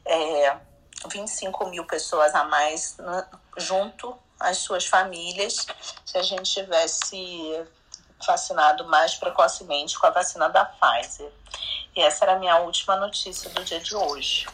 [0.05, 0.57] é,
[1.09, 3.25] 25 mil pessoas a mais no,
[3.55, 5.65] junto às suas famílias,
[6.05, 7.65] se a gente tivesse
[8.27, 11.31] vacinado mais precocemente com a vacina da Pfizer.
[11.95, 14.47] E essa era a minha última notícia do dia de hoje.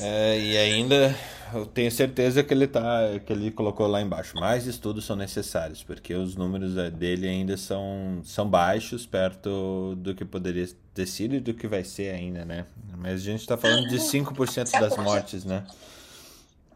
[0.00, 1.14] É, e ainda
[1.54, 4.36] eu tenho certeza que ele tá, que ele colocou lá embaixo.
[4.36, 10.14] Mais estudos são necessários, porque os números é, dele ainda são, são baixos perto do
[10.14, 12.66] que poderia ter sido e do que vai ser ainda, né?
[12.96, 15.64] Mas a gente está falando de 5% das mortes, né?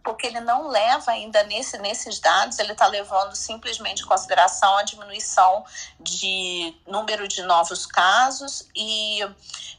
[0.03, 4.83] Porque ele não leva ainda nesse, nesses dados, ele está levando simplesmente em consideração a
[4.83, 5.65] diminuição
[6.01, 9.21] de número de novos casos e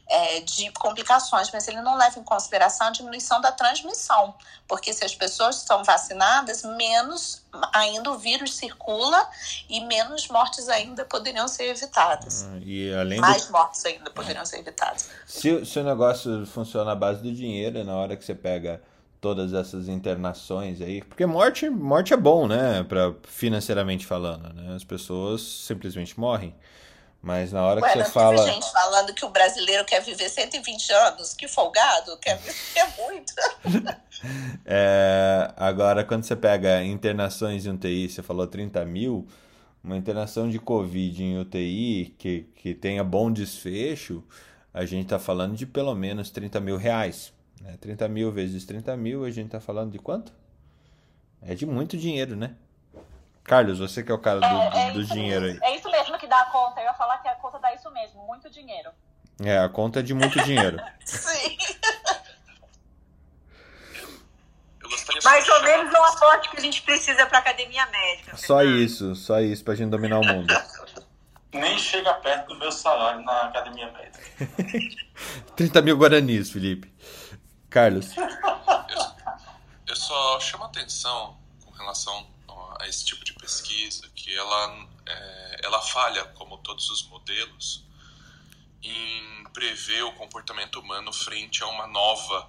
[0.06, 4.34] é, de complicações, mas ele não leva em consideração a diminuição da transmissão,
[4.68, 9.28] porque se as pessoas estão vacinadas, menos ainda o vírus circula
[9.68, 12.44] e menos mortes ainda poderiam ser evitadas.
[12.44, 13.52] Ah, e além Mais do...
[13.52, 15.08] mortes ainda poderiam ser evitadas.
[15.26, 18.82] Se, se o negócio funciona à base do dinheiro, na hora que você pega
[19.24, 24.74] todas essas internações aí, porque morte, morte é bom, né, para financeiramente falando, né?
[24.76, 26.54] As pessoas simplesmente morrem.
[27.22, 30.28] Mas na hora Ué, que você fala, teve gente falando que o brasileiro quer viver
[30.28, 33.32] 120 anos, que folgado, quer viver muito.
[34.66, 39.26] é, agora quando você pega internações em UTI, você falou 30 mil,
[39.82, 44.22] uma internação de Covid em UTI que, que tenha bom desfecho,
[44.74, 47.32] a gente está falando de pelo menos 30 mil reais.
[47.60, 47.76] Né?
[47.80, 50.32] 30 mil vezes 30 mil, a gente está falando de quanto?
[51.42, 52.54] É de muito dinheiro, né?
[53.42, 55.52] Carlos, você que é o cara do, É, é do dinheiro aí.
[55.52, 55.64] mesmo.
[55.66, 56.80] É isso mesmo que dá a conta.
[56.80, 58.90] Eu ia falar que a conta dá isso mesmo, muito dinheiro.
[59.42, 60.78] É, a conta é de muito dinheiro.
[61.04, 61.56] Sim.
[65.24, 68.36] Mais ou menos é o aporte que a gente precisa para academia médica.
[68.36, 70.52] Só isso, só isso pra gente dominar o mundo.
[71.52, 74.24] Nem chega perto do meu salário na academia médica.
[75.56, 76.92] 30 mil guaranis, Felipe.
[77.74, 78.10] Carlos.
[79.84, 82.24] Eu só chamo atenção com relação
[82.78, 87.82] a esse tipo de pesquisa que ela, é, ela falha, como todos os modelos,
[88.80, 92.48] em prever o comportamento humano frente a uma nova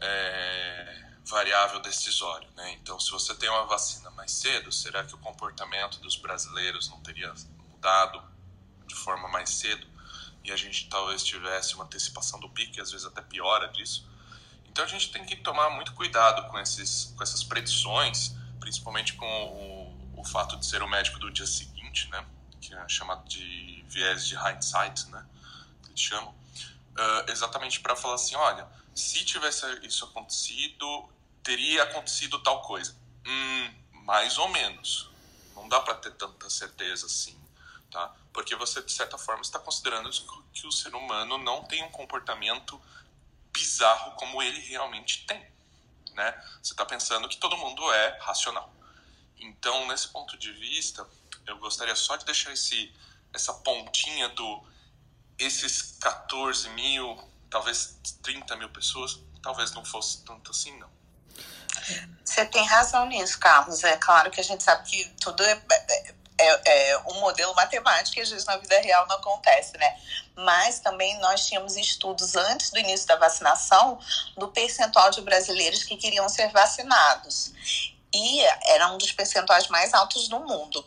[0.00, 2.72] é, variável decisório, né?
[2.80, 7.00] Então, se você tem uma vacina mais cedo, será que o comportamento dos brasileiros não
[7.02, 7.34] teria
[7.70, 8.22] mudado
[8.86, 9.86] de forma mais cedo
[10.42, 14.08] e a gente talvez tivesse uma antecipação do pico e às vezes até piora disso?
[14.78, 19.26] Então, a gente tem que tomar muito cuidado com esses com essas predições, principalmente com
[19.26, 22.24] o, o fato de ser o médico do dia seguinte, né?
[22.60, 25.26] Que é chamado de viés de hindsight, né?
[25.82, 31.10] Que eles chamam, uh, exatamente para falar assim, olha, se tivesse isso acontecido,
[31.42, 32.94] teria acontecido tal coisa.
[33.26, 35.10] Hum, mais ou menos.
[35.56, 37.36] Não dá para ter tanta certeza assim,
[37.90, 38.14] tá?
[38.32, 40.08] Porque você, de certa forma, está considerando
[40.52, 42.80] que o ser humano não tem um comportamento
[43.52, 45.40] bizarro como ele realmente tem,
[46.14, 46.32] né?
[46.62, 48.72] Você está pensando que todo mundo é racional.
[49.38, 51.06] Então, nesse ponto de vista,
[51.46, 52.92] eu gostaria só de deixar esse,
[53.32, 54.66] essa pontinha do
[55.38, 57.16] esses 14 mil,
[57.48, 60.90] talvez 30 mil pessoas, talvez não fosse tanto assim, não.
[62.24, 63.84] Você tem razão nisso, Carlos.
[63.84, 65.62] É claro que a gente sabe que tudo é,
[66.38, 69.96] é, é, um modelo matemático e às vezes na vida real não acontece, né?
[70.36, 73.98] Mas também nós tínhamos estudos antes do início da vacinação
[74.36, 77.52] do percentual de brasileiros que queriam ser vacinados.
[78.14, 80.84] E era um dos percentuais mais altos do mundo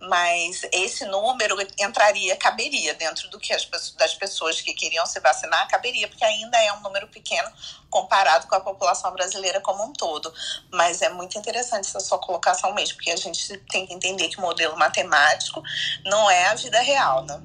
[0.00, 3.64] mas esse número entraria, caberia dentro do que as
[3.96, 7.50] das pessoas que queriam se vacinar, caberia, porque ainda é um número pequeno
[7.88, 10.32] comparado com a população brasileira como um todo.
[10.70, 14.38] Mas é muito interessante essa sua colocação mesmo, porque a gente tem que entender que
[14.38, 15.62] o modelo matemático
[16.04, 17.40] não é a vida real, né?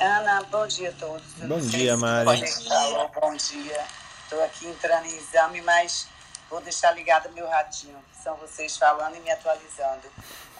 [0.00, 1.26] Ana, bom dia a todos.
[1.38, 2.24] Bom dia, Mari.
[3.20, 3.86] Bom dia.
[4.24, 6.06] Estou aqui entrando em exame, mas
[6.48, 8.02] vou deixar ligado meu radinho.
[8.22, 10.08] São vocês falando e me atualizando.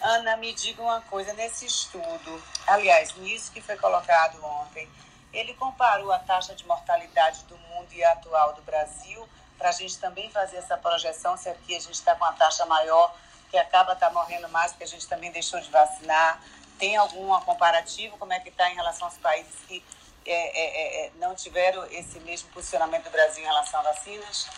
[0.02, 4.88] Ana, me diga uma coisa, nesse estudo, aliás, nisso que foi colocado ontem,
[5.32, 9.72] ele comparou a taxa de mortalidade do mundo e a atual do Brasil, para a
[9.72, 13.14] gente também fazer essa projeção, se aqui a gente está com uma taxa maior,
[13.48, 16.42] que acaba tá morrendo mais, porque a gente também deixou de vacinar.
[16.78, 18.16] Tem algum comparativo?
[18.16, 19.84] Como é que está em relação aos países que
[20.24, 24.48] é, é, é, não tiveram esse mesmo posicionamento do Brasil em relação a vacinas?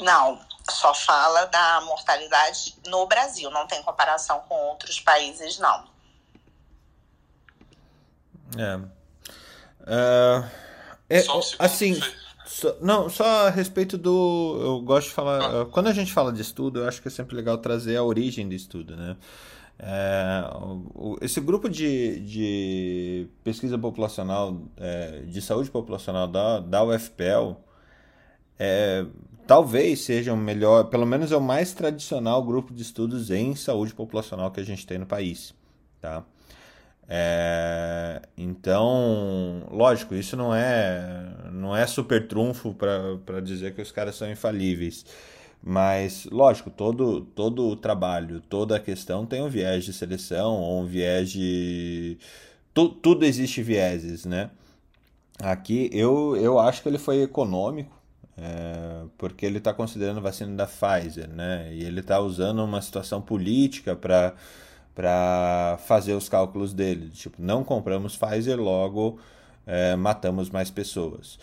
[0.00, 5.84] Não, só fala da mortalidade no Brasil, não tem comparação com outros países, não.
[8.58, 8.76] É.
[9.82, 10.50] Uh,
[11.08, 11.24] é
[11.58, 12.00] assim,
[12.46, 14.58] só, não, só a respeito do.
[14.60, 15.62] Eu gosto de falar.
[15.62, 15.66] Ah.
[15.66, 18.48] Quando a gente fala de estudo, eu acho que é sempre legal trazer a origem
[18.48, 19.16] do estudo, né?
[19.78, 20.44] É,
[20.94, 27.64] o, esse grupo de, de pesquisa populacional, é, de saúde populacional da, da UFPEL,
[28.58, 29.06] é,
[29.50, 33.92] talvez seja o melhor, pelo menos é o mais tradicional grupo de estudos em saúde
[33.92, 35.52] populacional que a gente tem no país,
[36.00, 36.22] tá?
[37.08, 44.14] É, então, lógico, isso não é não é super trunfo para dizer que os caras
[44.14, 45.04] são infalíveis.
[45.60, 50.82] Mas, lógico, todo, todo o trabalho, toda a questão tem um viés de seleção ou
[50.82, 52.18] um viés de.
[52.72, 54.50] Tu, tudo existe vieses, né?
[55.40, 57.99] Aqui eu, eu acho que ele foi econômico,
[58.36, 61.70] é, porque ele está considerando vacina da Pfizer, né?
[61.72, 64.34] E ele está usando uma situação política para
[64.94, 67.10] para fazer os cálculos dele.
[67.10, 69.18] Tipo, não compramos Pfizer, logo
[69.66, 71.38] é, matamos mais pessoas.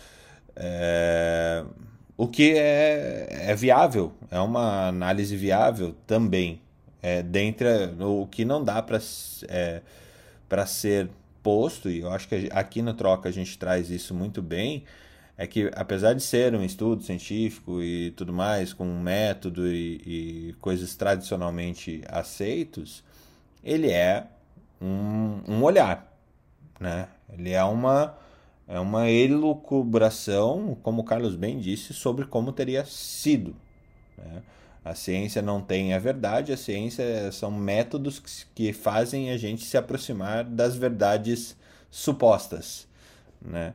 [0.55, 1.63] É,
[2.15, 6.61] o que é, é viável, é uma análise viável também.
[7.01, 7.67] É, dentre
[7.99, 8.99] o que não dá para
[9.47, 9.81] é,
[10.65, 11.09] ser
[11.43, 14.83] posto, e eu acho que aqui na troca a gente traz isso muito bem,
[15.37, 20.49] é que apesar de ser um estudo científico e tudo mais, com um método e,
[20.49, 23.03] e coisas tradicionalmente aceitos,
[23.63, 24.25] ele é
[24.81, 26.11] um, um olhar,
[26.79, 27.07] né?
[27.31, 28.17] Ele é uma
[28.67, 33.55] é uma elucubração, como o Carlos bem disse, sobre como teria sido.
[34.17, 34.43] Né?
[34.83, 38.19] A ciência não tem a verdade, a ciência são métodos
[38.53, 41.55] que fazem a gente se aproximar das verdades
[41.89, 42.85] supostas.
[43.41, 43.73] Né?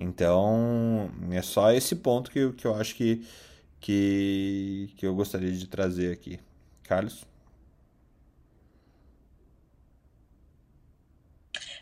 [0.00, 3.28] Então, é só esse ponto que, que eu acho que,
[3.80, 6.38] que, que eu gostaria de trazer aqui.
[6.84, 7.24] Carlos?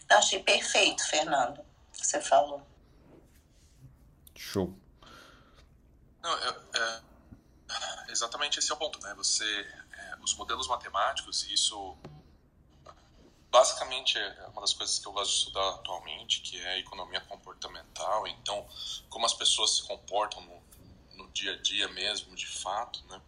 [0.09, 1.61] Eu achei perfeito, Fernando,
[1.93, 2.67] você falou.
[4.35, 4.75] Show.
[6.23, 7.03] Não, é, é,
[8.11, 9.12] exatamente esse é o ponto, né?
[9.17, 11.99] Você, é, os modelos matemáticos, isso
[13.57, 18.27] basicamente é uma das coisas que eu gosto de estudar atualmente, que é economia comportamental.
[18.27, 18.67] Então,
[19.09, 23.19] como as pessoas se comportam no, no dia a dia mesmo, de fato, né?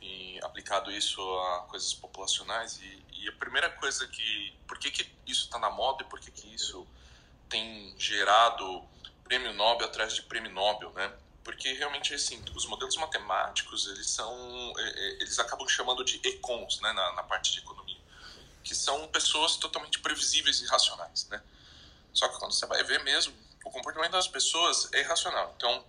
[0.00, 2.80] E aplicado isso a coisas populacionais.
[2.80, 6.18] E, e a primeira coisa que, por que, que isso está na moda e por
[6.18, 6.84] que, que isso
[7.48, 8.82] tem gerado
[9.22, 11.12] prêmio Nobel atrás de prêmio Nobel, né?
[11.44, 14.32] porque realmente assim os modelos matemáticos eles são
[14.78, 17.83] é, é, eles acabam chamando de econs né na, na, parte de economia
[18.64, 21.40] que são pessoas totalmente previsíveis e racionais né?
[22.12, 23.34] Só que quando você vai ver mesmo
[23.64, 25.54] o comportamento das pessoas é irracional.
[25.56, 25.84] Então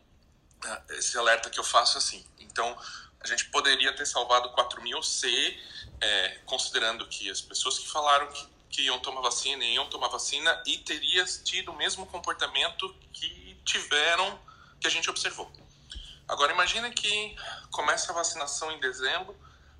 [0.63, 2.25] é, esse alerta que eu faço assim.
[2.39, 2.77] Então
[3.19, 5.59] a gente poderia ter salvado 4 mil se
[6.01, 10.61] é, considerando que as pessoas que falaram que, que iam tomar vacina iam tomar vacina
[10.65, 14.39] e teria tido o mesmo comportamento que tiveram
[14.79, 15.51] que a gente observou.
[16.27, 17.35] Agora imagine que
[17.71, 19.35] começa a vacinação em dezembro,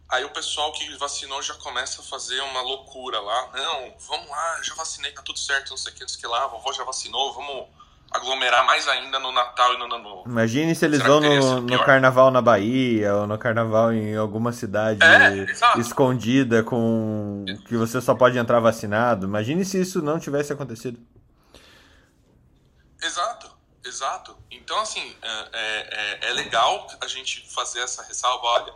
[0.10, 3.50] aí o pessoal que vacinou já começa a fazer uma loucura lá.
[3.54, 6.22] Não, vamos lá, já vacinei, tá tudo certo, não sei o que, não sei o
[6.22, 7.68] que lá, a vovó já vacinou, vamos
[8.12, 10.30] aglomerar mais ainda no Natal e no Ano Novo.
[10.30, 14.52] Imagine se eles Será vão no, no, carnaval na Bahia ou no carnaval em alguma
[14.52, 19.26] cidade é, escondida com que você só pode entrar vacinado.
[19.26, 21.00] Imagine se isso não tivesse acontecido.
[23.02, 23.54] Exato.
[23.86, 24.36] Exato.
[24.50, 28.44] Então, assim, é, é, é, é legal a gente fazer essa ressalva.
[28.44, 28.74] Olha,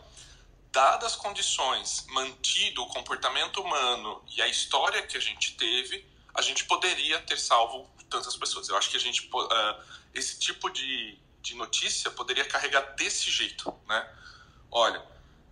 [0.72, 6.42] dadas as condições, mantido o comportamento humano e a história que a gente teve, a
[6.42, 8.70] gente poderia ter salvo tantas pessoas.
[8.70, 13.74] Eu acho que a gente, uh, esse tipo de, de notícia poderia carregar desse jeito,
[13.88, 14.16] né?
[14.72, 15.04] Olha,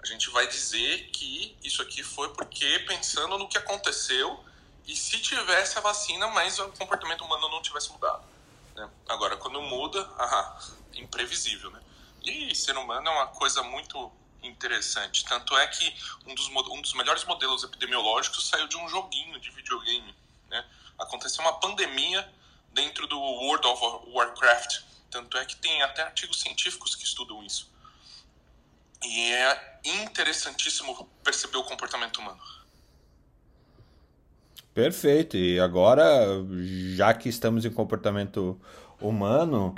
[0.02, 4.44] a gente vai dizer que isso aqui foi porque pensando no que aconteceu
[4.86, 8.24] e se tivesse a vacina, mas o comportamento humano não tivesse mudado.
[8.76, 8.90] Né?
[9.10, 10.60] Agora, quando muda, ah,
[10.94, 11.82] imprevisível, né?
[12.24, 14.12] E ser humano é uma coisa muito
[14.44, 15.26] interessante.
[15.26, 15.94] Tanto é que
[16.26, 20.16] um dos, um dos melhores modelos epidemiológicos saiu de um joguinho de videogame.
[20.50, 20.66] Né?
[20.98, 22.28] Aconteceu uma pandemia
[22.74, 24.82] dentro do World of Warcraft.
[25.10, 27.72] Tanto é que tem até artigos científicos que estudam isso.
[29.04, 32.42] E é interessantíssimo perceber o comportamento humano.
[34.74, 35.38] Perfeito.
[35.38, 36.06] E agora,
[36.96, 38.60] já que estamos em comportamento
[39.02, 39.74] humano,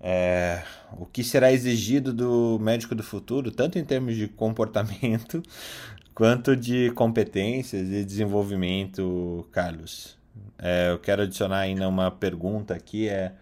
[0.00, 5.42] é, o que será exigido do médico do futuro, tanto em termos de comportamento
[6.14, 10.18] quanto de competências e desenvolvimento, Carlos?
[10.58, 13.34] É, eu quero adicionar ainda uma pergunta aqui, é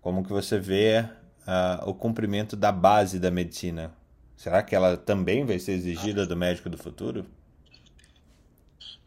[0.00, 3.92] como que você vê uh, o cumprimento da base da medicina?
[4.36, 7.24] Será que ela também vai ser exigida do médico do futuro?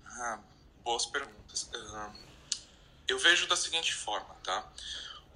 [0.05, 0.39] Ah,
[0.83, 1.37] boas perguntas
[3.07, 4.67] eu vejo da seguinte forma, tá?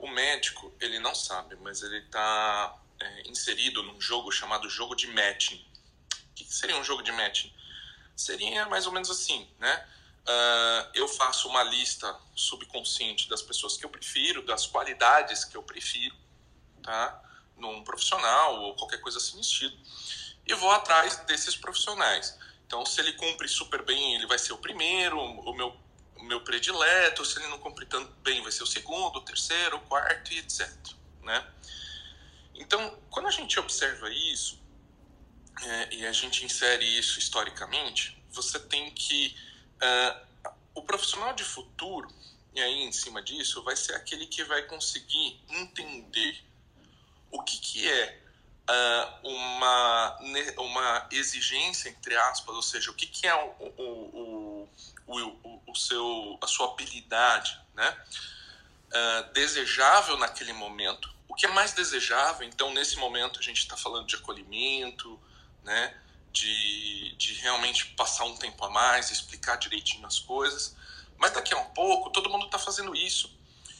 [0.01, 5.05] O médico, ele não sabe, mas ele está é, inserido num jogo chamado jogo de
[5.05, 5.63] matching.
[6.31, 7.53] O que seria um jogo de matching?
[8.15, 9.87] Seria mais ou menos assim, né?
[10.21, 15.61] Uh, eu faço uma lista subconsciente das pessoas que eu prefiro, das qualidades que eu
[15.61, 16.15] prefiro,
[16.81, 17.21] tá?
[17.55, 19.77] Num profissional ou qualquer coisa assim estilo.
[20.47, 22.35] E vou atrás desses profissionais.
[22.65, 25.19] Então, se ele cumpre super bem, ele vai ser o primeiro.
[25.19, 25.79] O meu
[26.21, 29.77] o meu predileto, se ele não cumprir tanto bem, vai ser o segundo, o terceiro,
[29.77, 30.69] o quarto e etc.
[31.23, 31.47] Né?
[32.55, 34.59] Então, quando a gente observa isso
[35.61, 39.35] é, e a gente insere isso historicamente, você tem que.
[39.77, 40.31] Uh,
[40.73, 42.07] o profissional de futuro,
[42.53, 46.41] e aí em cima disso, vai ser aquele que vai conseguir entender
[47.31, 48.21] o que, que é
[48.69, 50.19] uh, uma,
[50.57, 54.69] uma exigência, entre aspas, ou seja, o que, que é o, o, o,
[55.19, 57.97] o, o seu, a sua habilidade né?
[58.87, 61.09] Uh, desejável naquele momento.
[61.27, 65.19] O que é mais desejável, então, nesse momento, a gente está falando de acolhimento,
[65.63, 65.97] né?
[66.31, 70.75] de, de realmente passar um tempo a mais, explicar direitinho as coisas.
[71.17, 73.33] Mas daqui a um pouco, todo mundo está fazendo isso.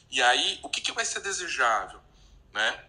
[0.09, 2.01] E aí, o que, que vai ser desejável?
[2.53, 2.86] Né?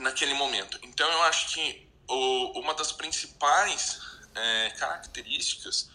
[0.00, 0.78] naquele momento.
[0.82, 4.00] Então eu acho que o, uma das principais
[4.34, 5.90] é, características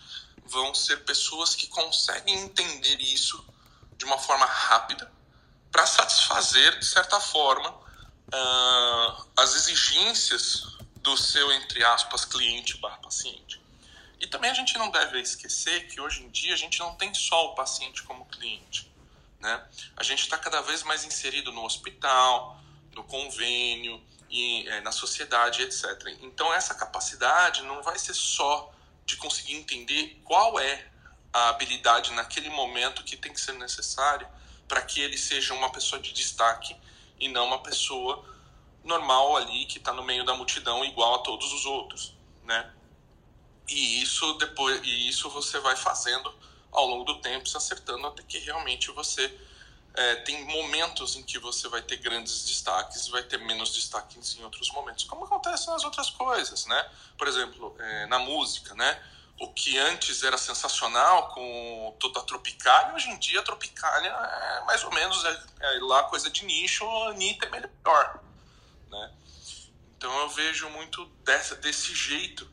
[0.46, 3.44] vão ser pessoas que conseguem entender isso
[3.98, 5.12] de uma forma rápida
[5.72, 13.62] para satisfazer de certa forma uh, as exigências do seu entre aspas cliente barra paciente.
[14.20, 17.14] E também a gente não deve esquecer que hoje em dia a gente não tem
[17.14, 18.90] só o paciente como cliente.
[19.40, 19.62] Né?
[19.98, 22.58] A gente está cada vez mais inserido no hospital,
[22.94, 26.18] no convênio e é, na sociedade, etc.
[26.22, 28.73] Então essa capacidade não vai ser só
[29.06, 30.88] de conseguir entender qual é
[31.32, 34.30] a habilidade naquele momento que tem que ser necessária
[34.68, 36.76] para que ele seja uma pessoa de destaque
[37.20, 38.24] e não uma pessoa
[38.84, 42.72] normal ali que está no meio da multidão igual a todos os outros, né?
[43.68, 46.34] E isso depois e isso você vai fazendo
[46.72, 49.28] ao longo do tempo, se acertando até que realmente você
[49.96, 54.44] é, tem momentos em que você vai ter grandes destaques, vai ter menos destaques em
[54.44, 56.92] outros momentos, como acontece nas outras coisas, né?
[57.18, 59.02] Por exemplo, é, na música, né?
[59.40, 64.62] O que antes era sensacional com toda a Tropicália, hoje em dia a Tropicália é
[64.66, 68.20] mais ou menos é, é lá coisa de nicho, a Anitta é melhor,
[68.90, 69.12] né?
[69.98, 72.50] Então eu vejo muito dessa, desse jeito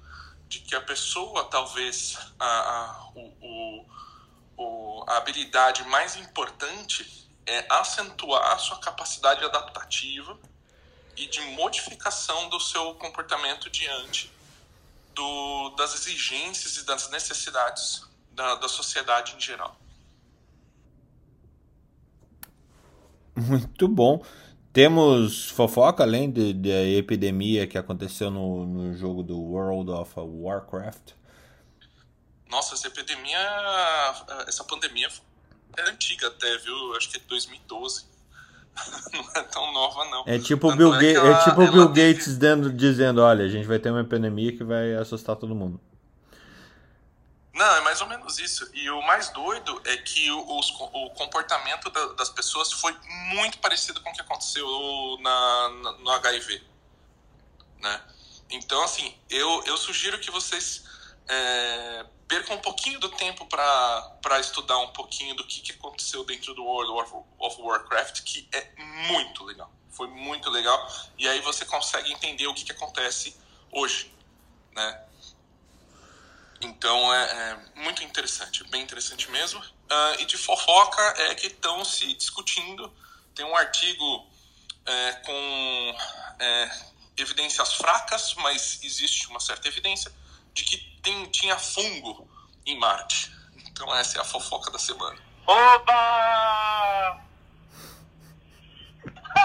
[0.47, 3.87] de que a pessoa talvez a, a, o,
[4.57, 10.39] o, a habilidade mais importante é acentuar a sua capacidade adaptativa
[11.17, 14.33] e de modificação do seu comportamento diante
[15.15, 19.77] do, das exigências e das necessidades da, da sociedade em geral.
[23.37, 24.25] Muito bom.
[24.73, 31.13] Temos fofoca além da epidemia que aconteceu no, no jogo do World of Warcraft?
[32.49, 33.39] Nossa, essa epidemia,
[34.47, 35.09] essa pandemia
[35.81, 36.97] é antiga até, viu?
[36.97, 38.09] Acho que é 2012.
[39.13, 40.25] não é tão nova, não.
[40.27, 42.39] É tipo o Bill, é, ela, é tipo Bill Gates teve...
[42.39, 45.81] dando, dizendo, olha, a gente vai ter uma epidemia que vai assustar todo mundo.
[47.53, 48.71] Não, é mais ou menos isso.
[48.73, 52.97] E o mais doido é que os, o comportamento da, das pessoas foi
[53.35, 54.67] muito parecido com o que aconteceu
[55.21, 56.63] na, na, no HIV.
[57.81, 58.01] Né?
[58.51, 60.85] Então, assim, eu, eu sugiro que vocês
[61.29, 66.55] é, percam um pouquinho do tempo para estudar um pouquinho do que, que aconteceu dentro
[66.55, 68.71] do World of Warcraft, que é
[69.09, 69.69] muito legal.
[69.91, 70.89] Foi muito legal.
[71.19, 73.37] E aí você consegue entender o que, que acontece
[73.73, 74.15] hoje.
[74.73, 75.05] Né?
[76.61, 79.59] Então é, é, muito interessante, bem interessante mesmo.
[79.59, 82.93] Uh, e de fofoca é que estão se discutindo.
[83.35, 84.31] Tem um artigo
[84.87, 85.97] é, com
[86.39, 86.71] é,
[87.17, 90.13] evidências fracas, mas existe uma certa evidência
[90.55, 92.29] de que tem, tinha fungo
[92.67, 93.33] em Marte.
[93.71, 95.19] Então essa é a fofoca da semana.
[95.47, 97.21] Oba!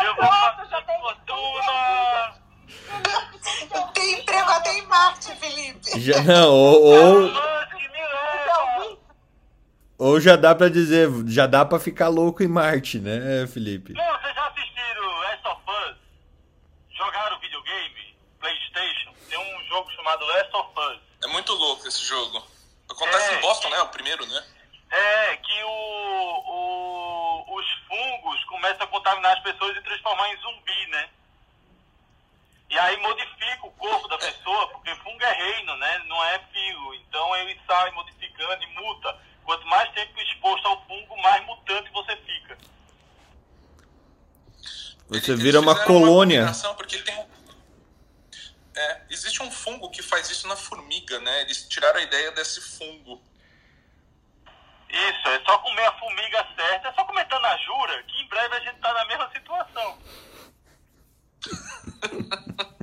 [0.04, 2.36] Eu vou fazer fortuna!
[3.94, 6.00] Tem emprego até em Marte, Felipe.
[6.00, 7.32] Já, não, ou, ou,
[9.98, 13.94] ou já dá pra dizer, já dá pra ficar louco em Marte, né, Felipe?
[13.94, 15.96] Não, vocês já assistiram Last of Us?
[16.98, 18.18] Jogaram videogame?
[18.40, 19.15] Playstation?
[19.36, 21.02] Tem um jogo chamado Last of Us.
[21.22, 22.42] É muito louco esse jogo.
[22.90, 23.82] Acontece é, em Boston, né?
[23.82, 24.46] O primeiro, né?
[24.90, 25.70] É, que o,
[26.48, 31.10] o, os fungos começam a contaminar as pessoas e transformar em zumbi, né?
[32.70, 35.98] E aí modifica o corpo da pessoa, porque fungo é reino, né?
[36.08, 36.94] Não é filo.
[36.94, 39.20] Então ele sai modificando e muta.
[39.44, 42.58] Quanto mais tempo exposto ao fungo, mais mutante você fica.
[45.10, 46.46] Você vira uma colônia.
[46.46, 47.36] Uma porque tem um...
[48.76, 51.42] é, existe um fungo que faz isso na formiga, né?
[51.42, 53.22] Eles tiraram a ideia desse fungo.
[54.90, 58.60] Isso, é só comer a formiga certa, é só comer tanajura, que em breve a
[58.60, 59.98] gente tá na mesma situação.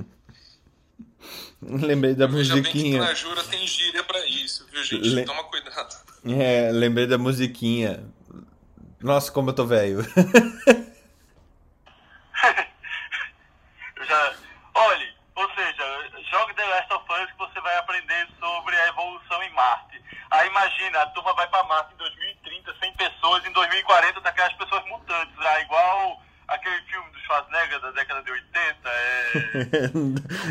[1.65, 3.01] Lembrei da musiquinha.
[3.01, 5.09] Na Jura tem gíria pra isso, viu, gente?
[5.09, 5.23] Le...
[5.25, 5.95] Toma cuidado.
[6.25, 8.05] É, lembrei da musiquinha.
[9.01, 10.03] Nossa, como eu tô velho.
[14.05, 14.35] já...
[14.75, 15.83] Olhe, ou seja,
[16.31, 20.01] jogue The Last of Us que você vai aprender sobre a evolução em Marte.
[20.43, 24.51] Aí imagina, a turma vai pra Marte em 2030, 100 pessoas, em 2040 tá aquelas
[24.55, 29.31] pessoas mutantes, ah, igual aquele filme do Schwarzenegger da década de 80, é...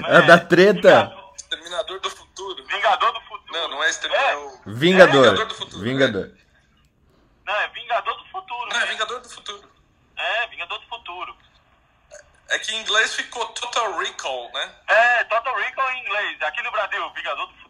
[0.15, 1.15] é, é da treta.
[1.37, 2.65] Exterminador do Futuro.
[2.67, 3.53] Vingador do Futuro.
[3.53, 4.61] Não, não é Exterminador.
[4.67, 4.71] É.
[4.71, 5.27] Vingador.
[5.27, 5.83] É Vingador do Futuro.
[5.83, 6.25] Vingador.
[6.25, 6.43] É.
[7.45, 8.71] Não, é Vingador do Futuro.
[8.71, 9.71] Não, é Vingador do Futuro.
[10.17, 11.37] É, Vingador do Futuro.
[12.49, 14.75] É que em inglês ficou Total Recall, né?
[14.87, 16.41] É, Total Recall em inglês.
[16.41, 17.62] Aqui no Brasil, Vingador do Futuro.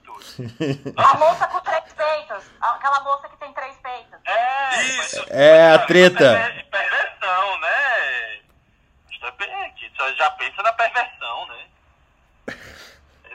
[0.97, 2.45] A moça com três peitos.
[2.61, 4.19] Aquela moça que tem três peitos.
[4.25, 5.25] É, isso.
[5.29, 6.25] É a treta.
[6.25, 8.23] É perversão, né?
[10.03, 11.67] Você já pensa na perversão, né?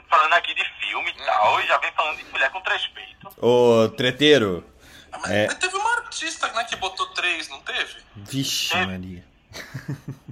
[0.08, 3.34] Falando aqui de filme e tal, e já vem falando de mulher com três peitos.
[3.38, 4.64] Ô, treteiro.
[5.12, 5.46] Ah, mas, é...
[5.54, 7.96] teve uma artista né, que botou três, não teve?
[8.16, 8.86] Vixe, teve.
[8.86, 9.24] Maria.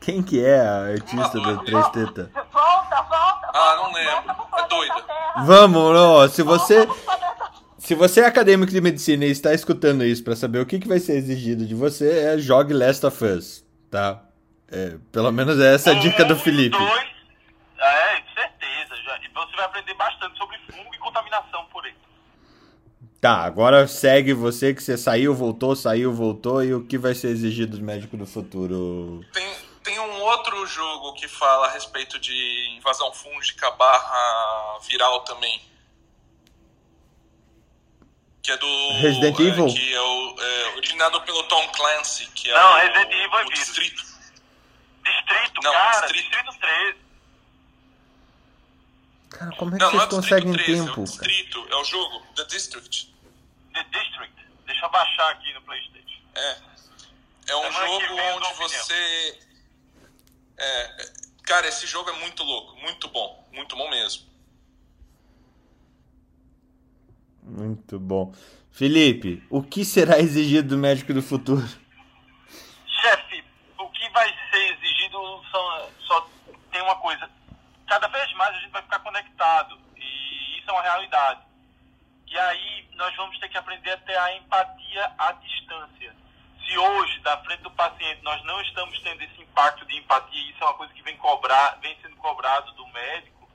[0.00, 2.30] Quem que é a artista da Três Teta?
[2.52, 4.36] Volta, volta, Ah, não lembro.
[4.58, 5.04] É doida.
[5.44, 6.86] Vamos, ó, se você...
[7.78, 10.88] Se você é acadêmico de medicina e está escutando isso para saber o que, que
[10.88, 14.24] vai ser exigido de você, é jogue Last of Us, tá?
[14.68, 16.76] É, pelo menos é essa a dica do Felipe.
[16.76, 17.06] Dois,
[17.78, 18.96] é, certeza.
[19.04, 21.94] Já, e você vai aprender bastante sobre fungo e contaminação por aí.
[23.20, 27.28] Tá, agora segue você que você saiu, voltou, saiu, voltou e o que vai ser
[27.28, 29.24] exigido do médico do futuro?
[29.32, 29.55] Tem,
[30.26, 35.60] outro jogo que fala a respeito de invasão fúngica barra viral também.
[38.42, 38.92] Que é do.
[39.00, 39.66] Resident é, Evil?
[39.66, 43.44] Que é, o, é originado pelo Tom Clancy, que é Não, o, Resident Evil é
[43.44, 44.02] o Distrito.
[45.04, 46.30] Distrito, Não, cara, Distrito.
[46.30, 47.06] Distrito 13.
[49.30, 51.00] Cara, como é que Não, não vocês é o conseguem Distrito 13, tempo?
[51.00, 51.28] é o cara?
[51.28, 53.14] Distrito, é o jogo, The District.
[53.74, 54.46] The District.
[54.66, 56.20] Deixa eu baixar aqui no Playstation.
[56.34, 56.56] É.
[57.48, 58.54] É um Semana jogo onde opinião.
[58.56, 59.38] você.
[60.58, 64.26] É, Cara, esse jogo é muito louco, muito bom, muito bom mesmo.
[67.40, 68.34] Muito bom.
[68.72, 71.64] Felipe, o que será exigido do médico do futuro?
[72.84, 73.44] Chefe,
[73.78, 75.18] o que vai ser exigido
[75.52, 76.28] são, só
[76.72, 77.30] tem uma coisa.
[77.86, 79.78] Cada vez mais a gente vai ficar conectado.
[79.96, 81.42] E isso é uma realidade.
[82.26, 86.12] E aí nós vamos ter que aprender a ter a empatia à distância.
[86.66, 90.62] Se hoje, da frente do paciente, nós não estamos tendo esse impacto de empatia, isso
[90.62, 93.48] é uma coisa que vem, cobrar, vem sendo cobrado do médico,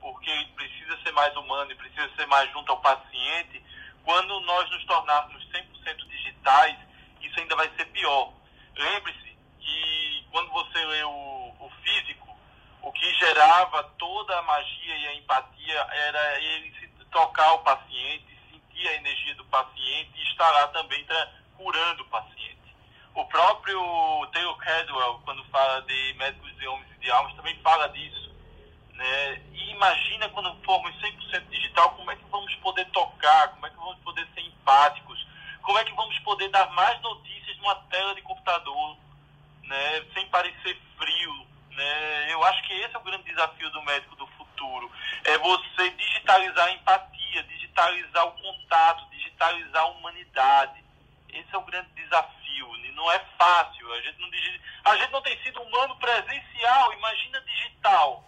[0.00, 3.62] porque precisa ser mais humano e precisa ser mais junto ao paciente,
[4.02, 6.76] quando nós nos tornarmos 100% digitais,
[7.20, 8.32] isso ainda vai ser pior.
[8.76, 12.34] Lembre-se que quando você lê o, o físico,
[12.80, 18.38] o que gerava toda a magia e a empatia era ele se tocar o paciente,
[18.50, 21.06] sentir a energia do paciente e estar lá também
[21.56, 22.53] curando o paciente.
[23.14, 23.78] O próprio
[24.32, 28.34] Taylor Cadwell, quando fala de médicos de homens e de almas, também fala disso.
[28.92, 29.42] Né?
[29.52, 33.76] E imagina quando formos 100% digital, como é que vamos poder tocar, como é que
[33.76, 35.24] vamos poder ser empáticos,
[35.62, 38.96] como é que vamos poder dar mais notícias numa tela de computador,
[39.62, 40.04] né?
[40.12, 41.46] sem parecer frio.
[41.70, 42.32] Né?
[42.32, 44.90] Eu acho que esse é o grande desafio do médico do futuro.
[45.22, 50.84] É você digitalizar a empatia, digitalizar o contato, digitalizar a humanidade.
[51.28, 52.43] Esse é o grande desafio.
[52.94, 53.92] Não é fácil.
[53.92, 58.24] A gente não, a gente não tem sido humano presencial, imagina digital.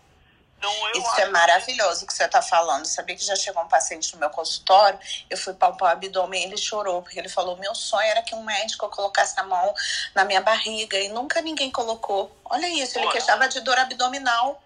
[0.58, 2.86] Então, Isso é maravilhoso que você está falando.
[2.86, 4.98] Sabia que já chegou um paciente no meu consultório,
[5.28, 8.34] eu fui palpar o abdômen e ele chorou, porque ele falou: meu sonho era que
[8.34, 9.74] um médico colocasse a mão
[10.14, 12.34] na minha barriga e nunca ninguém colocou.
[12.44, 14.62] Olha isso, ele queixava de dor abdominal.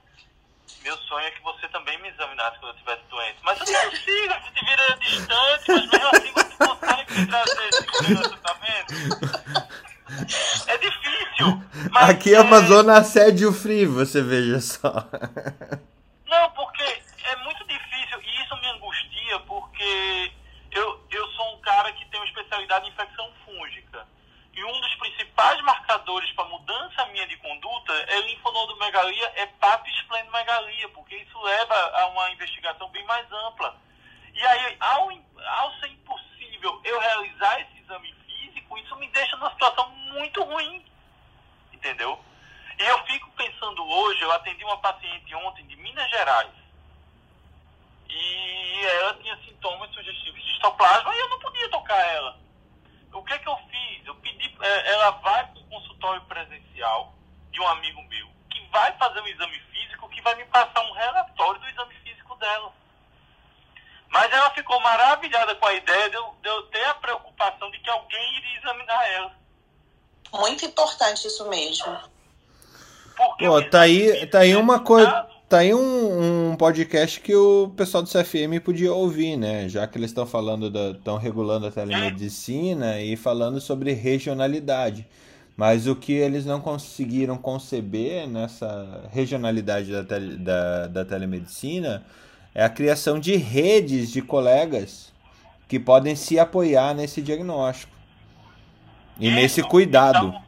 [0.82, 3.38] Meu sonho é que você também me examinasse quando eu estivesse doente.
[3.42, 7.68] Mas eu não consigo, você te vira distante, mas mesmo assim você consegue me trazer
[7.68, 7.84] esse
[8.22, 8.94] tratamento.
[10.66, 11.62] É difícil.
[11.94, 14.92] Aqui é Amazônia assédio frio, você veja só.
[16.26, 20.32] Não, porque é muito difícil e isso me angustia porque
[20.72, 24.06] eu, eu sou um cara que tem uma especialidade em infecção fúngica.
[24.52, 30.88] E um dos principais marcadores para mudança minha de conduta é linfonodomegalia, hepato e esplenomegalia,
[30.90, 33.76] porque isso leva a uma investigação bem mais ampla.
[34.34, 39.50] E aí, ao, ao ser impossível eu realizar esse exame físico, isso me deixa numa
[39.50, 40.84] situação muito ruim,
[41.72, 42.22] entendeu?
[42.78, 46.50] E eu fico pensando hoje, eu atendi uma paciente ontem de Minas Gerais,
[48.08, 52.38] e ela tinha sintomas sugestivos de histoplasma e eu não podia tocar ela.
[53.12, 54.06] O que é que eu fiz?
[54.06, 57.14] Eu pedi, é, ela vai para o consultório presencial
[57.50, 60.92] de um amigo meu, que vai fazer um exame físico, que vai me passar um
[60.92, 62.72] relatório do exame físico dela.
[64.08, 67.78] Mas ela ficou maravilhada com a ideia de eu, de eu ter a preocupação de
[67.78, 69.32] que alguém iria examinar ela.
[70.32, 71.28] Muito importante
[73.16, 75.26] Porque Pô, tá aí, tá aí uma coisa.
[75.48, 79.68] Tá aí um, um, podcast que o pessoal do CFM podia ouvir, né?
[79.68, 85.06] Já que eles estão falando, estão regulando a telemedicina e falando sobre regionalidade.
[85.56, 92.04] Mas o que eles não conseguiram conceber nessa regionalidade da, tele, da, da telemedicina
[92.54, 95.12] é a criação de redes de colegas
[95.68, 97.92] que podem se apoiar nesse diagnóstico.
[99.18, 100.28] E isso, nesse cuidado.
[100.28, 100.42] Então,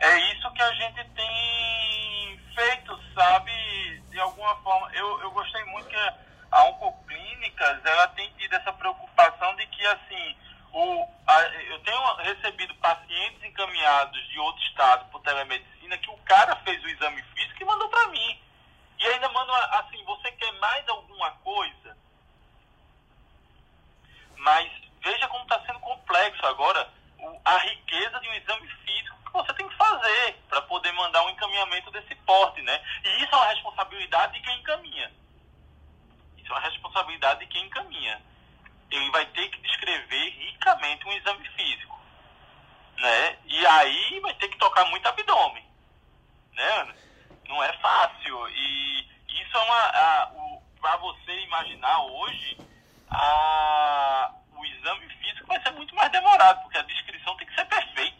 [0.00, 4.02] é isso que a gente tem feito, sabe?
[4.10, 4.90] De alguma forma.
[4.94, 5.96] Eu, eu gostei muito que
[6.50, 10.36] a Oncoclínicas, ela tem tido essa preocupação de que, assim,
[10.72, 16.56] o, a, eu tenho recebido pacientes encaminhados de outro estado por telemedicina que o cara
[16.56, 18.40] fez o exame físico e mandou para mim.
[18.98, 21.96] E ainda manda assim, você quer mais alguma coisa?
[24.36, 24.70] Mas
[25.02, 26.88] veja como está sendo complexo agora
[27.44, 31.30] a riqueza de um exame físico que você tem que fazer para poder mandar um
[31.30, 32.80] encaminhamento desse porte, né?
[33.04, 35.10] E isso é uma responsabilidade de quem encaminha.
[36.36, 38.20] Isso é uma responsabilidade de quem encaminha.
[38.90, 41.98] Ele vai ter que descrever ricamente um exame físico,
[42.98, 43.38] né?
[43.46, 45.64] E aí vai ter que tocar muito abdômen,
[46.52, 46.94] né?
[47.48, 52.58] Não é fácil e isso é uma para você imaginar hoje
[53.08, 57.64] a o exame físico vai ser muito mais demorado, porque a descrição tem que ser
[57.64, 58.11] perfeita.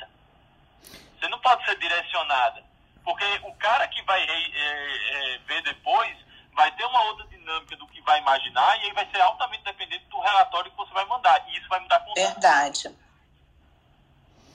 [1.23, 2.65] Você não pode ser direcionada.
[3.05, 6.17] Porque o cara que vai é, é, ver depois
[6.53, 10.05] vai ter uma outra dinâmica do que vai imaginar e aí vai ser altamente dependente
[10.11, 11.45] do relatório que você vai mandar.
[11.49, 12.21] E isso vai mudar a conduta.
[12.21, 12.91] Verdade.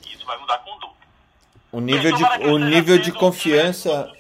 [0.06, 0.98] Isso vai mudar a conduta.
[1.72, 4.12] O nível de, o nível de confiança.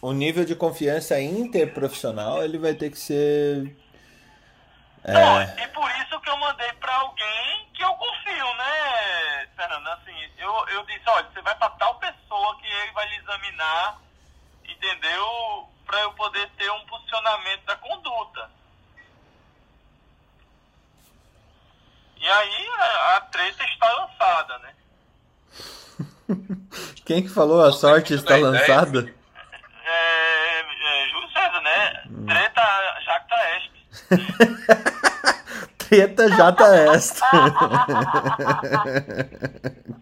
[0.00, 3.76] O nível de confiança interprofissional ele vai ter que ser
[5.04, 5.12] é...
[5.12, 9.88] Não, e por isso que eu mandei para alguém que eu confio, né, Fernando?
[9.88, 13.98] Assim, eu, eu disse, olha, você vai para tal pessoa que ele vai lhe examinar
[14.80, 15.68] entendeu?
[15.84, 18.50] Para eu poder ter um posicionamento da conduta.
[22.16, 24.74] E aí a, a treta está lançada, né?
[27.04, 29.14] Quem que falou a sorte está lançada?
[29.84, 32.02] É, é, Júlio César, né?
[32.06, 32.26] Hum.
[32.26, 33.79] Treta Jacta Est.
[35.78, 37.26] Treta jata esta.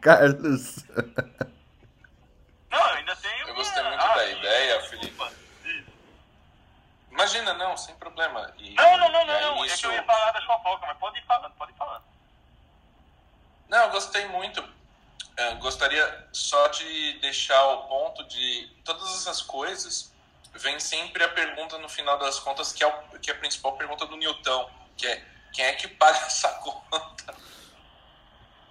[0.00, 0.84] Carlos.
[2.70, 3.48] Não, eu ainda tenho.
[3.48, 4.80] Eu gostei muito ah, da sim, ideia.
[4.82, 5.18] Felipe.
[7.10, 8.52] Imagina, não, sem problema.
[8.58, 9.64] E- Não, não, não, não, não.
[9.64, 12.02] É que isso- eu ia falar das fofocas, mas pode ir falando, pode ir falando.
[13.68, 14.62] Não, eu gostei muito.
[15.36, 20.12] É, gostaria só de deixar o ponto de todas essas coisas
[20.54, 23.72] vem sempre a pergunta no final das contas que é, o, que é a principal
[23.76, 27.34] pergunta do Newton, que é quem é que paga essa conta?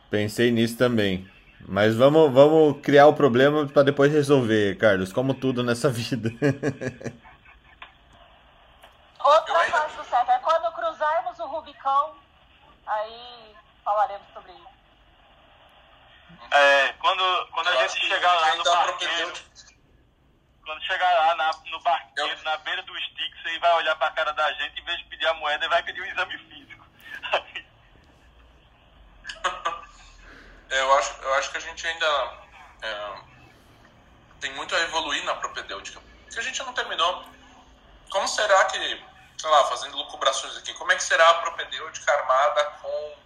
[0.09, 1.29] Pensei nisso também.
[1.61, 6.29] Mas vamos, vamos criar o problema para depois resolver, Carlos, como tudo nessa vida.
[9.19, 12.15] Outra ainda- do certo é quando cruzarmos o Rubicão,
[12.85, 14.67] aí falaremos sobre isso.
[16.51, 19.56] É, quando, quando a gente chegar lá no propedêutica-
[20.67, 24.11] quando chegar lá na- no barqueiro, Eu- na beira do stick, você vai olhar pra
[24.11, 26.85] cara da gente, em vez de pedir a moeda, ele vai pedir um exame físico.
[30.69, 32.33] É, eu, acho, eu acho que a gente ainda
[32.81, 33.15] é,
[34.41, 36.01] tem muito a evoluir na propedêutica.
[36.29, 37.25] Que a gente não terminou.
[38.09, 38.77] Como será que,
[39.37, 43.17] sei lá, fazendo lucubrações aqui, como é que será a propedêutica armada com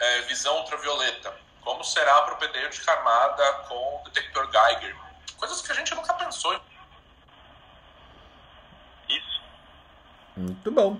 [0.00, 1.32] é, visão ultravioleta?
[1.60, 4.96] Como será a propedêutica armada com detector Geiger?
[5.36, 6.60] Coisas que a gente nunca pensou.
[10.40, 10.96] Muito bom.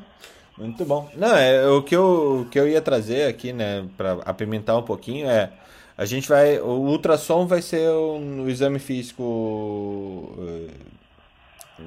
[0.57, 1.11] Muito bom.
[1.17, 4.83] Não, é o que eu, o que eu ia trazer aqui, né, para apimentar um
[4.83, 5.51] pouquinho é
[5.97, 10.71] a gente vai o ultrassom vai ser um, o exame físico eh,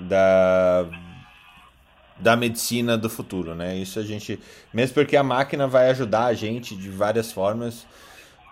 [0.07, 0.85] da
[2.19, 3.75] da medicina do futuro, né?
[3.75, 4.39] Isso a gente,
[4.71, 7.85] mesmo porque a máquina vai ajudar a gente de várias formas,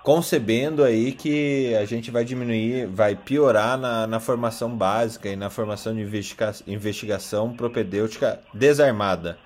[0.03, 5.49] concebendo aí que a gente vai diminuir, vai piorar na, na formação básica e na
[5.49, 9.37] formação de investiga investigação propedêutica desarmada.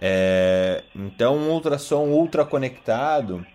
[0.00, 3.46] É, então, um ultrassom ultra conectado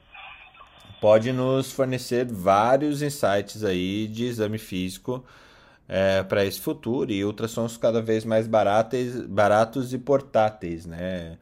[0.99, 5.23] pode nos fornecer vários insights aí de exame físico
[5.87, 11.37] é, para esse futuro e ultrassons cada vez mais baratos, baratos e portáteis, né?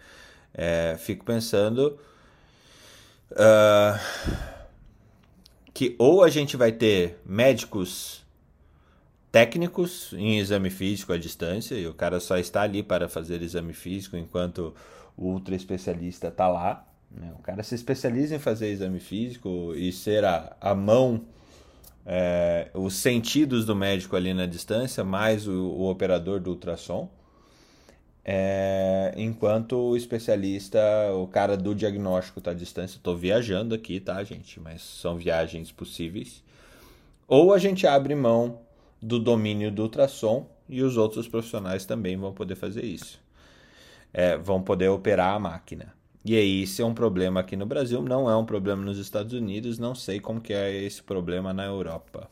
[0.54, 2.00] É, fico pensando
[3.36, 4.00] ah,
[5.80, 8.26] que ou a gente vai ter médicos
[9.32, 13.72] técnicos em exame físico à distância e o cara só está ali para fazer exame
[13.72, 14.76] físico enquanto
[15.16, 16.86] o ultra especialista está lá.
[17.10, 17.32] né?
[17.40, 21.22] O cara se especializa em fazer exame físico e ser a, a mão,
[22.06, 27.10] é, os sentidos do médico ali na distância, mais o, o operador do ultrassom.
[28.32, 30.80] É, enquanto o especialista,
[31.16, 32.98] o cara do diagnóstico está à distância.
[32.98, 34.60] Estou viajando aqui, tá, gente?
[34.60, 36.44] Mas são viagens possíveis.
[37.28, 38.60] Ou a gente abre mão
[39.02, 43.20] do domínio do ultrassom e os outros profissionais também vão poder fazer isso.
[44.14, 45.92] É, vão poder operar a máquina.
[46.24, 49.34] E aí, isso é um problema aqui no Brasil, não é um problema nos Estados
[49.34, 52.30] Unidos, não sei como que é esse problema na Europa.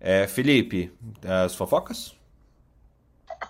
[0.00, 0.90] É, Felipe,
[1.22, 2.17] as fofocas?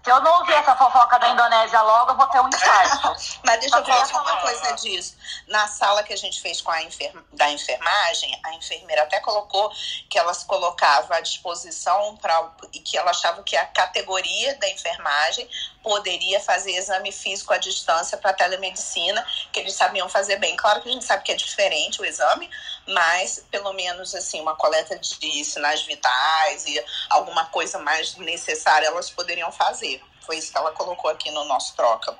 [0.05, 3.16] Se eu não ouvir essa fofoca da Indonésia logo, eu vou ter um infarto.
[3.45, 5.16] Mas deixa eu Só queria falar uma coisa disso.
[5.47, 7.12] Na sala que a gente fez com a enfer...
[7.32, 9.70] da enfermagem, a enfermeira até colocou
[10.09, 14.68] que ela se colocava à disposição para e que ela achava que a categoria da
[14.68, 15.49] enfermagem
[15.82, 20.55] poderia fazer exame físico à distância para telemedicina, que eles sabiam fazer bem.
[20.57, 22.51] Claro que a gente sabe que é diferente o exame,
[22.86, 29.09] mas pelo menos assim, uma coleta de sinais vitais e alguma coisa mais necessária elas
[29.11, 29.78] poderiam fazer.
[30.20, 32.12] Foi isso que ela colocou aqui no nosso troca.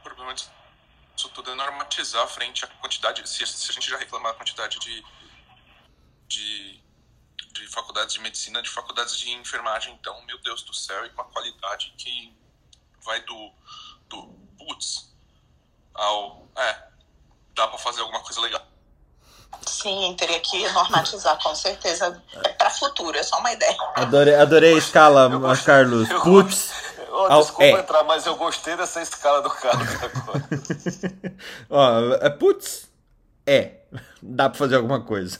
[0.00, 0.50] O problema disso
[1.34, 3.26] tudo é normatizar frente à quantidade.
[3.28, 5.04] Se, se a gente já reclamar a quantidade de,
[6.28, 6.84] de,
[7.52, 11.22] de faculdades de medicina, de faculdades de enfermagem, então, meu Deus do céu, e com
[11.22, 12.36] a qualidade que
[13.02, 13.52] vai do,
[14.08, 14.28] do
[14.58, 15.14] putz
[15.94, 16.46] ao.
[16.56, 16.88] É,
[17.54, 18.75] dá pra fazer alguma coisa legal.
[19.66, 22.22] Sim, teria que normatizar, com certeza.
[22.44, 23.76] É para futuro, é só uma ideia.
[23.96, 26.10] Adorei, adorei a escala, Eu gosto- Carlos.
[26.10, 26.72] eu Putz.
[27.10, 27.70] Ao- desculpa é.
[27.70, 30.48] entrar, mas eu gostei dessa escala do Carlos agora.
[31.70, 32.90] Ó, é, putz,
[33.46, 33.76] é.
[34.22, 35.38] Dá pra fazer alguma coisa.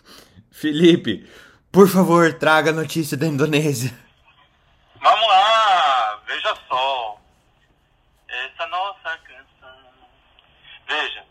[0.50, 1.30] Felipe,
[1.70, 3.92] por favor, traga a notícia da Indonésia.
[5.00, 7.18] Vamos lá, veja só.
[8.28, 9.78] Essa nossa canção.
[10.88, 11.24] Veja,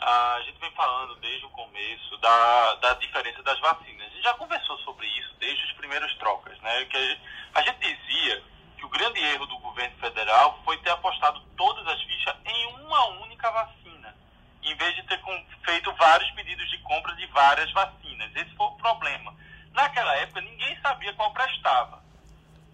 [0.00, 4.06] a gente vem falando desde o começo da, da diferença das vacinas.
[4.06, 6.84] A gente já conversou sobre isso desde as primeiras trocas, né?
[6.84, 7.18] Que
[7.54, 8.42] a gente, dizia
[8.76, 13.06] que o grande erro do governo federal foi ter apostado todas as fichas em uma
[13.22, 14.14] única vacina,
[14.62, 15.20] em vez de ter
[15.64, 18.36] feito vários pedidos de compra de várias vacinas.
[18.36, 19.34] Esse foi o problema.
[19.72, 22.02] Naquela época, ninguém sabia qual prestava.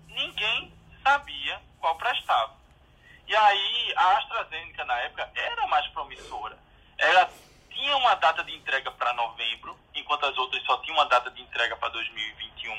[0.08, 0.72] Ninguém
[1.04, 2.56] sabia qual prestava.
[3.28, 6.58] E aí, a AstraZeneca, na época, era mais promissora.
[6.98, 7.30] Ela
[7.76, 11.42] tinha uma data de entrega para novembro, enquanto as outras só tinham uma data de
[11.42, 12.74] entrega para 2021.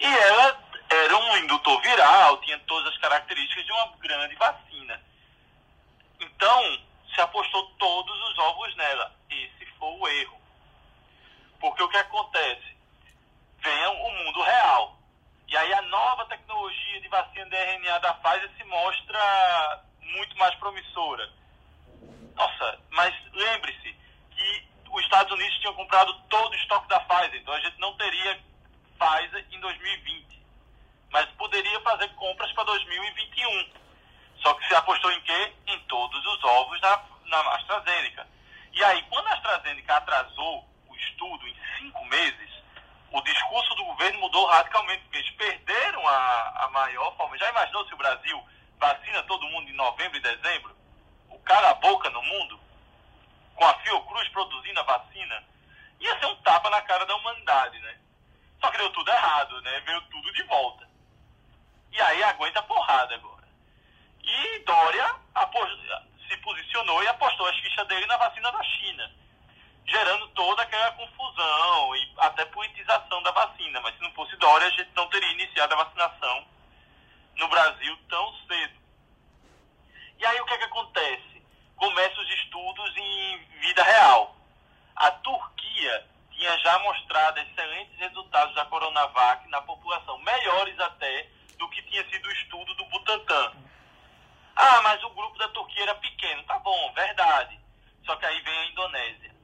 [0.00, 0.60] E ela
[0.90, 5.00] era um indutor viral, tinha todas as características de uma grande vacina.
[6.18, 6.80] Então,
[7.14, 9.14] se apostou todos os ovos nela.
[9.30, 10.40] Esse foi o erro.
[11.60, 12.76] Porque o que acontece?
[13.58, 14.98] Vem o mundo real.
[15.46, 20.54] E aí a nova tecnologia de vacina de RNA da Pfizer se mostra muito mais
[20.56, 21.39] promissora.
[22.40, 23.96] Nossa, mas lembre-se
[24.30, 27.94] que os Estados Unidos tinham comprado todo o estoque da Pfizer, então a gente não
[27.96, 28.40] teria
[28.98, 30.30] Pfizer em 2020
[31.10, 33.70] mas poderia fazer compras para 2021.
[34.36, 35.52] Só que se apostou em quê?
[35.66, 38.26] Em todos os ovos na, na AstraZeneca.
[38.72, 42.50] E aí, quando a AstraZeneca atrasou o estudo em cinco meses,
[43.10, 47.36] o discurso do governo mudou radicalmente, porque eles perderam a, a maior forma.
[47.36, 48.42] Já imaginou se o Brasil
[48.78, 50.79] vacina todo mundo em novembro e dezembro?
[51.30, 52.60] O cara a boca no mundo?
[53.54, 55.44] Com a Fiocruz produzindo a vacina?
[56.00, 57.98] Ia ser um tapa na cara da humanidade, né?
[58.60, 59.80] Só que deu tudo errado, né?
[59.80, 60.88] Veio tudo de volta.
[61.92, 63.48] E aí aguenta porrada agora.
[64.22, 65.14] E Dória
[66.28, 69.10] se posicionou e apostou as fichas dele na vacina da China,
[69.86, 73.80] gerando toda aquela confusão e até politização da vacina.
[73.80, 76.46] Mas se não fosse Dória, a gente não teria iniciado a vacinação
[77.36, 78.79] no Brasil tão cedo.
[80.20, 81.42] E aí o que, é que acontece?
[81.76, 84.36] Começam os estudos em vida real.
[84.94, 91.82] A Turquia tinha já mostrado excelentes resultados da Coronavac na população, melhores até do que
[91.84, 93.52] tinha sido o estudo do Butantan.
[94.56, 96.42] Ah, mas o grupo da Turquia era pequeno.
[96.42, 97.58] Tá bom, verdade.
[98.04, 99.34] Só que aí vem a Indonésia.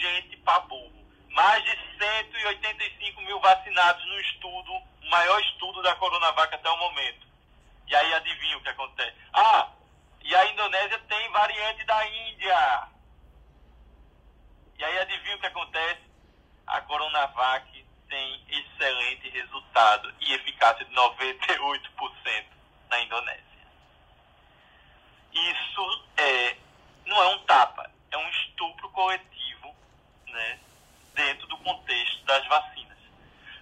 [0.00, 1.04] Gente pra burro.
[1.28, 7.26] Mais de 185 mil vacinados no estudo, o maior estudo da Coronavac até o momento.
[7.86, 9.14] E aí adivinha o que acontece?
[9.34, 9.68] Ah,
[10.24, 12.88] e a Indonésia tem variante da Índia.
[14.78, 16.00] E aí adivinha o que acontece?
[16.66, 22.44] A Coronavac tem excelente resultado e eficácia de 98%
[22.88, 23.44] na Indonésia.
[25.30, 26.56] Isso é,
[27.04, 29.76] não é um tapa, é um estupro coletivo
[30.28, 30.58] né,
[31.12, 32.98] dentro do contexto das vacinas.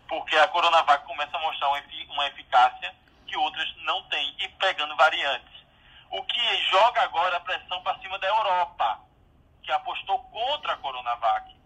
[0.06, 2.94] Porque a Coronavac começa a mostrar uma eficácia
[3.26, 5.61] que outras não têm e pegando variantes.
[6.12, 9.00] O que joga agora a pressão para cima da Europa,
[9.62, 11.56] que apostou contra a Coronavac.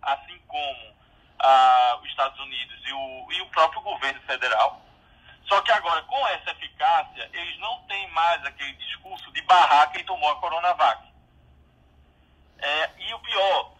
[0.00, 0.96] Assim como
[1.38, 4.80] ah, os Estados Unidos e o, e o próprio governo federal.
[5.46, 10.02] Só que agora, com essa eficácia, eles não têm mais aquele discurso de barrar quem
[10.04, 11.06] tomou a Coronavac.
[12.58, 13.72] É, e o pior,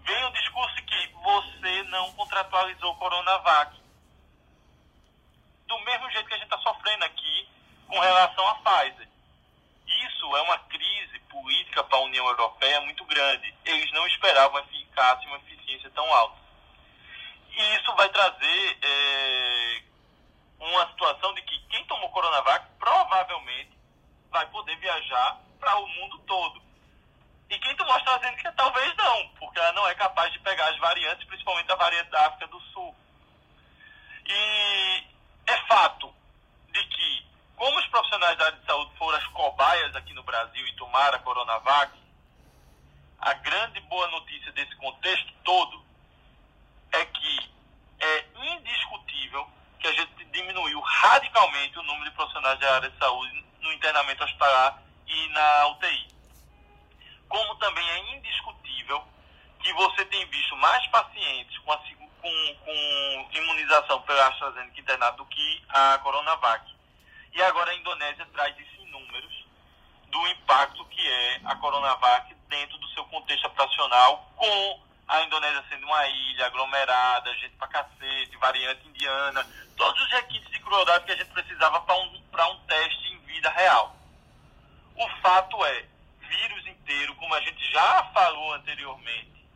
[0.00, 3.76] vem o discurso que você não contratualizou Coronavac.
[5.66, 7.48] Do mesmo jeito que a gente está sofrendo aqui
[7.86, 9.15] com relação à Pfizer.
[9.86, 13.54] Isso é uma crise política para a União Europeia muito grande.
[13.64, 16.36] Eles não esperavam eficácia e uma eficiência tão alta.
[17.50, 19.82] E isso vai trazer é,
[20.58, 23.70] uma situação de que quem tomou Coronavac provavelmente
[24.30, 26.62] vai poder viajar para o mundo todo.
[27.48, 31.26] E quem tomou AstraZeneca talvez não, porque ela não é capaz de pegar as variantes,
[31.26, 32.94] principalmente a variante da África do Sul.
[34.26, 35.04] E
[35.46, 36.12] é fato
[36.72, 37.26] de que,
[37.56, 41.16] como os profissionais da área de saúde foram as cobaias aqui no Brasil e tomaram
[41.16, 41.92] a Coronavac,
[43.18, 45.84] a grande boa notícia desse contexto todo
[46.92, 47.50] é que
[47.98, 49.48] é indiscutível
[49.80, 54.22] que a gente diminuiu radicalmente o número de profissionais da área de saúde no internamento
[54.22, 56.08] hospitalar e na UTI.
[57.28, 59.02] Como também é indiscutível
[59.60, 65.26] que você tem visto mais pacientes com, a, com, com imunização pela AstraZeneca internado do
[65.26, 66.75] que a Coronavac.
[67.36, 69.44] E agora a Indonésia traz isso em números
[70.08, 75.84] do impacto que é a Coronavac dentro do seu contexto operacional com a Indonésia sendo
[75.84, 81.16] uma ilha aglomerada, gente pra cacete, variante indiana, todos os requisitos de crueldade que a
[81.16, 82.22] gente precisava para um,
[82.52, 83.94] um teste em vida real.
[84.94, 85.84] O fato é,
[86.20, 89.46] vírus inteiro, como a gente já falou anteriormente,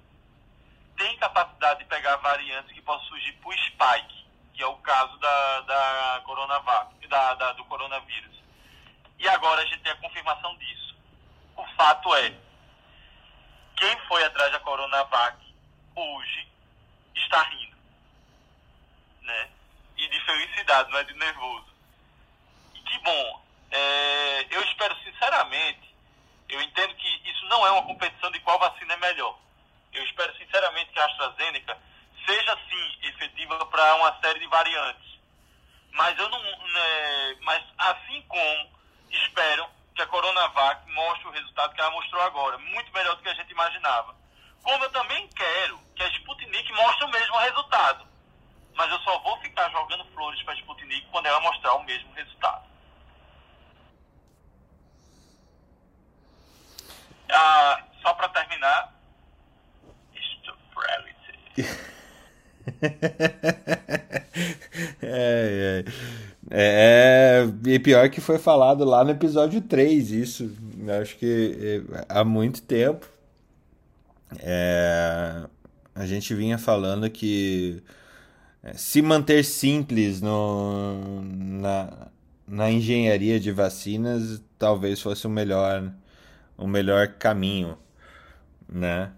[0.98, 4.19] tem capacidade de pegar variantes que possam surgir por spike,
[4.54, 8.40] que é o caso da, da coronavac, da, da, do coronavírus.
[9.18, 10.96] E agora a gente tem a confirmação disso.
[11.56, 12.34] O fato é,
[13.76, 15.36] quem foi atrás da Coronavac
[15.94, 16.48] hoje
[17.14, 17.76] está rindo.
[19.22, 19.50] Né?
[19.96, 21.66] E de felicidade, não é de nervoso.
[22.74, 23.42] E que bom.
[23.70, 25.94] É, eu espero sinceramente,
[26.48, 29.38] eu entendo que isso não é uma competição de qual vacina é melhor.
[29.92, 31.78] Eu espero sinceramente que a AstraZeneca
[32.26, 35.18] seja sim efetiva para uma série de variantes.
[35.92, 36.40] Mas eu não.
[36.40, 38.78] Né, mas assim como
[39.10, 43.28] espero que a Coronavac mostre o resultado que ela mostrou agora, muito melhor do que
[43.28, 44.14] a gente imaginava.
[44.62, 48.06] Como eu também quero que a Sputnik mostre o mesmo resultado.
[48.74, 52.12] Mas eu só vou ficar jogando flores para a Sputnik quando ela mostrar o mesmo
[52.14, 52.70] resultado.
[57.32, 58.92] Ah, só para terminar,
[65.02, 65.84] é,
[66.50, 66.50] é.
[66.50, 70.50] é, e pior que foi falado lá no episódio 3, isso.
[71.00, 73.06] Acho que é, há muito tempo.
[74.38, 75.44] É,
[75.94, 77.82] a gente vinha falando que
[78.62, 82.08] é, se manter simples no, na,
[82.46, 85.92] na engenharia de vacinas talvez fosse o melhor,
[86.56, 87.76] o melhor caminho,
[88.68, 89.12] né?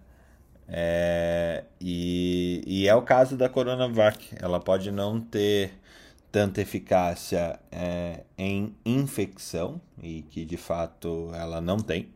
[0.74, 4.34] É, e, e é o caso da Coronavac.
[4.40, 5.74] Ela pode não ter
[6.32, 12.08] tanta eficácia é, em infecção, e que de fato ela não tem,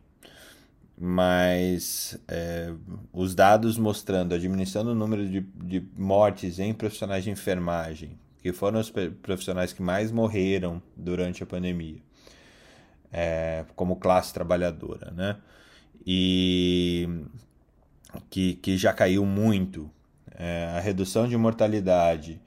[0.99, 2.73] mas é,
[3.13, 8.51] os dados mostrando a diminuição do número de, de mortes em profissionais de enfermagem, que
[8.51, 8.91] foram os
[9.21, 12.01] profissionais que mais morreram durante a pandemia,
[13.13, 15.37] é, como classe trabalhadora, né?
[16.03, 17.07] E
[18.29, 19.89] que, que já caiu muito,
[20.35, 22.39] é, a redução de mortalidade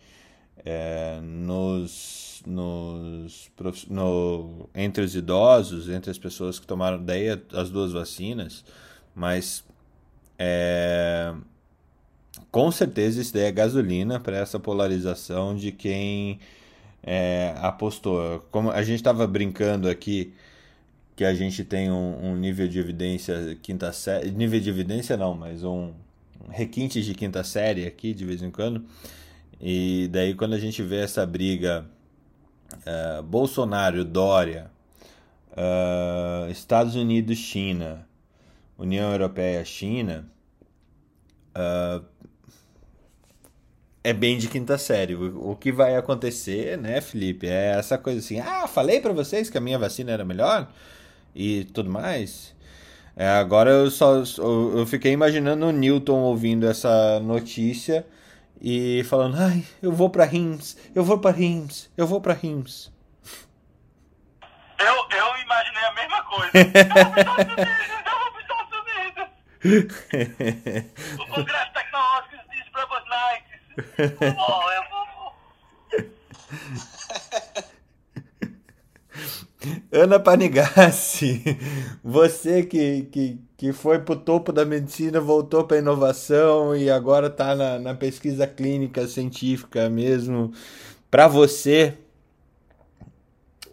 [0.65, 3.51] é, nos, nos,
[3.89, 8.65] no, entre os idosos, entre as pessoas que tomaram daí as duas vacinas,
[9.15, 9.65] mas
[10.39, 11.35] é,
[12.51, 16.39] com certeza isso daí é gasolina para essa polarização de quem
[17.03, 18.41] é, apostou.
[18.51, 20.33] Como a gente estava brincando aqui
[21.21, 25.35] que a gente tem um, um, nível de evidência quinta série, nível de evidência não,
[25.35, 25.93] mas um,
[26.49, 28.83] requinte de quinta série aqui de vez em quando.
[29.61, 31.85] E daí quando a gente vê essa briga
[32.73, 34.71] uh, Bolsonaro, Dória,
[35.51, 38.09] uh, Estados Unidos, China,
[38.79, 40.27] União Europeia, China,
[41.55, 42.03] uh,
[44.03, 45.15] é bem de quinta série.
[45.15, 47.47] O, o, que vai acontecer, né, Felipe?
[47.47, 50.67] É essa coisa assim: ah, falei para vocês que a minha vacina era melhor
[51.35, 52.55] e tudo mais.
[53.17, 58.07] É, agora eu só eu fiquei imaginando o Newton ouvindo essa notícia
[58.61, 62.91] e falando: "Ai, eu vou para Rims, eu vou para Rims, eu vou para Rims".
[64.79, 66.51] Eu, eu imaginei a mesma coisa.
[66.55, 69.29] eu vou para os Estados Unidos, eu vou para os Estados Unidos.
[71.19, 73.61] o Congresso Tecnológico diz para os Nights.
[74.21, 74.29] Eu
[74.73, 75.11] eu vou.
[79.93, 81.43] Ana Panigassi,
[82.03, 86.89] você que, que, que foi para o topo da medicina, voltou para a inovação e
[86.91, 90.53] agora está na, na pesquisa clínica científica mesmo.
[91.11, 91.95] Para você,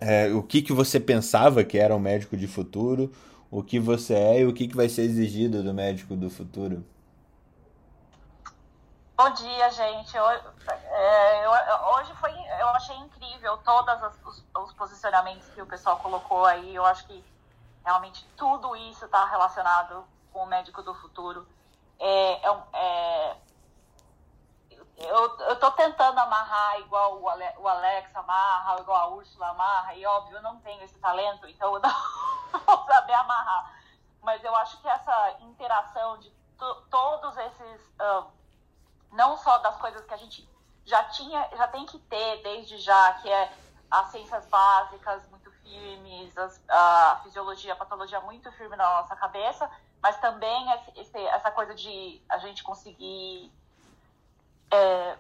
[0.02, 3.12] é, o que, que você pensava que era um médico de futuro,
[3.50, 6.84] o que você é e o que, que vai ser exigido do médico do futuro?
[9.18, 10.16] Bom dia, gente.
[10.16, 11.50] É,
[11.96, 16.76] hoje foi, eu achei incrível todos os, os, posicionamentos que o pessoal colocou aí.
[16.76, 17.26] Eu acho que
[17.84, 21.48] realmente tudo isso está relacionado com o médico do futuro.
[21.98, 23.38] É, é, é,
[25.00, 30.06] eu estou tentando amarrar igual o, Ale, o Alex amarra, igual a Úrsula amarra, e
[30.06, 31.82] óbvio, eu não tenho esse talento, então eu
[32.54, 33.80] não vou saber amarrar.
[34.22, 36.32] Mas eu acho que essa interação de
[36.92, 37.82] todos esses.
[38.00, 38.37] Uh,
[39.12, 40.48] não só das coisas que a gente
[40.86, 43.52] já tinha, já tem que ter desde já, que é
[43.90, 49.70] as ciências básicas muito firmes, as, a fisiologia, a patologia muito firme na nossa cabeça,
[50.02, 53.52] mas também esse, essa coisa de a gente conseguir
[54.72, 55.18] é,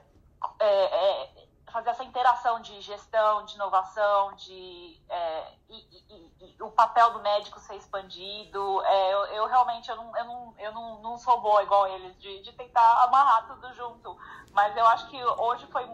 [0.59, 5.75] é, é, fazer essa interação de gestão, de inovação, de é, e,
[6.09, 8.81] e, e, o papel do médico ser expandido.
[8.85, 12.17] É, eu, eu, realmente eu não, eu, não, eu não, não sou boa igual eles
[12.19, 14.17] de, de tentar amarrar tudo junto.
[14.51, 15.85] Mas eu acho que hoje foi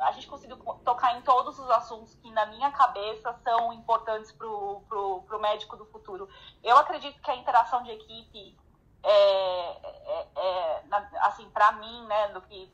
[0.00, 4.46] a gente conseguiu tocar em todos os assuntos que na minha cabeça são importantes para
[4.48, 6.28] o médico do futuro.
[6.62, 8.58] Eu acredito que a interação de equipe
[9.02, 10.82] é, é, é
[11.20, 12.72] assim para mim, né, do que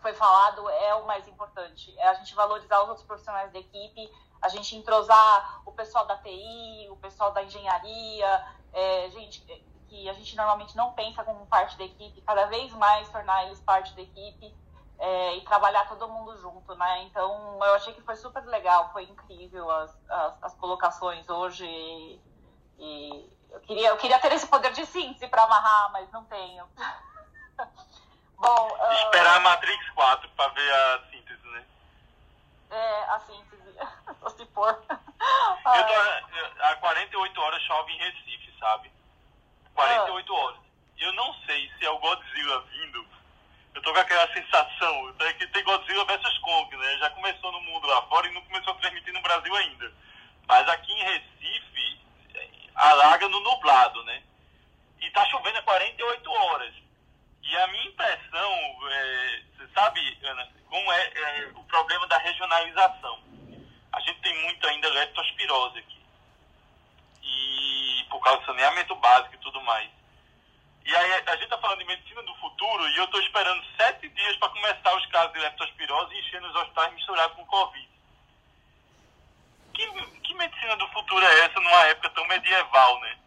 [0.00, 1.94] foi falado é o mais importante.
[1.98, 6.16] É a gente valorizar os outros profissionais da equipe, a gente entrosar o pessoal da
[6.16, 9.44] TI, o pessoal da engenharia, é, gente
[9.88, 13.60] que a gente normalmente não pensa como parte da equipe, cada vez mais tornar eles
[13.60, 14.54] parte da equipe
[15.00, 17.02] é, e trabalhar todo mundo junto, né?
[17.02, 22.20] Então eu achei que foi super legal, foi incrível as, as, as colocações hoje e,
[22.78, 26.64] e, eu, queria, eu queria ter esse poder de síntese para amarrar, mas não tenho.
[28.40, 31.64] Bom, uh, esperar a Matrix 4 para ver a síntese, né?
[32.70, 33.76] É, a síntese,
[34.36, 34.82] se for.
[34.88, 38.90] Eu tô, há 48 horas chove em Recife, sabe?
[39.74, 40.36] 48 ah.
[40.36, 40.60] horas.
[40.98, 43.06] Eu não sei se é o Godzilla vindo
[43.74, 46.98] eu tô com aquela sensação é que tem Godzilla vs Kong, né?
[46.98, 49.92] Já começou no mundo lá fora e não começou a transmitir no Brasil ainda.
[50.46, 52.00] Mas aqui em Recife,
[52.74, 54.22] alaga no nublado, né?
[55.00, 56.74] E tá chovendo há 48 horas.
[57.42, 58.52] E a minha impressão,
[58.90, 63.18] é, você sabe, Ana, como é, é, o problema da regionalização.
[63.92, 66.00] A gente tem muito ainda leptospirose aqui.
[67.22, 69.90] E por causa do saneamento básico e tudo mais.
[70.84, 74.08] E aí a gente está falando de medicina do futuro e eu estou esperando sete
[74.08, 77.88] dias para começar os casos de leptospirose e enchendo os hospitais misturados com Covid.
[79.74, 79.86] Que,
[80.20, 83.18] que medicina do futuro é essa numa época tão medieval, né?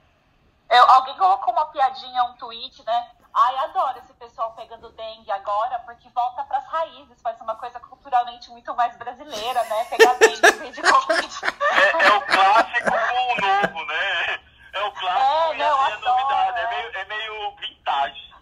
[0.70, 3.12] Eu, alguém colocou uma piadinha, um tweet, né?
[3.36, 7.80] Ai, adoro esse pessoal pegando dengue agora, porque volta para as raízes, faz uma coisa
[7.80, 9.86] culturalmente muito mais brasileira, né?
[9.86, 11.40] Pegar dengue em vez de Covid.
[11.72, 14.40] É, é o clássico com o novo, né?
[14.74, 16.60] É o clássico é, e não, a novidade.
[16.60, 18.34] É meio, é meio vintage.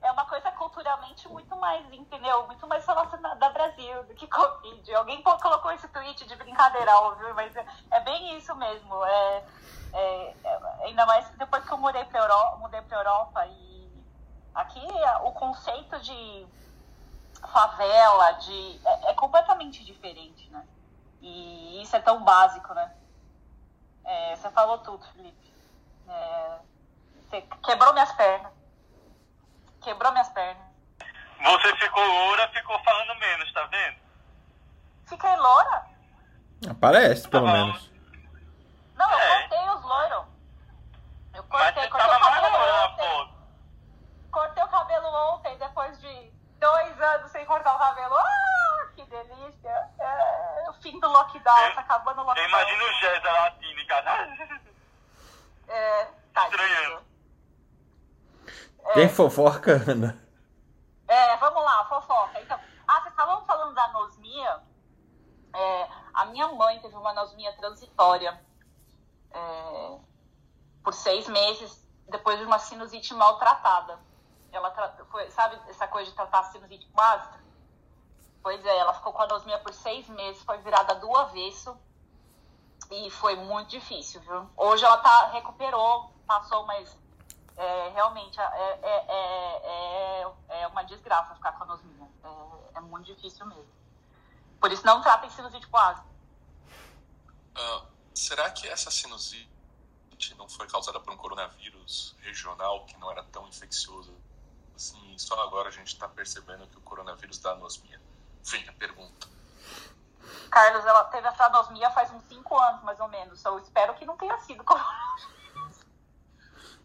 [0.00, 2.46] É uma coisa culturalmente muito mais, entendeu?
[2.46, 4.94] Muito mais relacionada ao Brasil do que Covid.
[4.94, 9.04] Alguém colocou esse tweet de brincadeira, óbvio, mas é, é bem isso mesmo.
[9.04, 9.44] É,
[9.92, 13.75] é, é, ainda mais depois que eu mudei para Europa, mudei para Europa e
[14.56, 14.80] aqui
[15.22, 16.46] o conceito de
[17.52, 20.66] favela, de é, é, completamente diferente, né?
[21.20, 22.92] E isso é tão básico, né?
[24.04, 25.52] É, você falou tudo, Felipe.
[26.08, 26.58] É,
[27.20, 28.52] você quebrou minhas pernas.
[29.82, 30.64] Quebrou minhas pernas.
[31.42, 33.96] Você ficou loura, ficou falando menos, tá vendo?
[35.06, 35.86] Fiquei loura?
[36.70, 37.90] Aparece, pelo tá menos.
[38.94, 39.40] Não, eu é.
[39.40, 40.24] cortei os loiros.
[41.34, 43.35] Eu cortei, cortei o cabelo.
[44.36, 46.30] Cortei o cabelo ontem, depois de
[46.60, 48.14] dois anos sem cortar o cabelo.
[48.16, 49.90] Ah, que delícia.
[49.98, 52.46] É, o fim do lockdown, tá acabando o lockdown.
[52.46, 53.94] Imagina o Jéssica latínica.
[55.68, 57.04] É, tá Estranhando.
[58.84, 58.92] É.
[58.92, 60.22] Tem fofoca, Ana?
[61.08, 62.40] É, vamos lá, fofoca.
[62.40, 64.60] Então, ah, vocês estavam falando da anosmia.
[65.52, 68.40] É, a minha mãe teve uma anosmia transitória
[69.32, 69.98] é,
[70.84, 73.98] por seis meses depois de uma sinusite maltratada.
[74.52, 74.70] Ela
[75.10, 77.44] foi, sabe essa coisa de tratar a sinusite básica?
[78.42, 81.76] Pois é, ela ficou com anosmia por seis meses, foi virada do avesso
[82.90, 84.48] e foi muito difícil, viu?
[84.56, 86.96] Hoje ela tá, recuperou, passou, mas
[87.56, 88.44] é, realmente é,
[88.82, 92.08] é, é, é, uma desgraça ficar com anosmia.
[92.22, 93.74] É, é muito difícil mesmo.
[94.60, 96.02] Por isso não tratem sinusite quase.
[97.56, 99.48] Uh, será que essa sinusite
[100.36, 104.14] não foi causada por um coronavírus regional que não era tão infeccioso
[104.76, 105.18] assim?
[105.18, 108.00] Só agora a gente está percebendo que o coronavírus dá anosmia.
[108.44, 109.26] Vem a pergunta.
[110.50, 113.44] Carlos, ela teve essa anosmia faz uns 5 anos, mais ou menos.
[113.44, 114.64] Eu espero que não tenha sido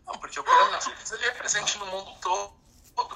[0.06, 2.54] Não, porque o coronavírus ele é presente no mundo todo,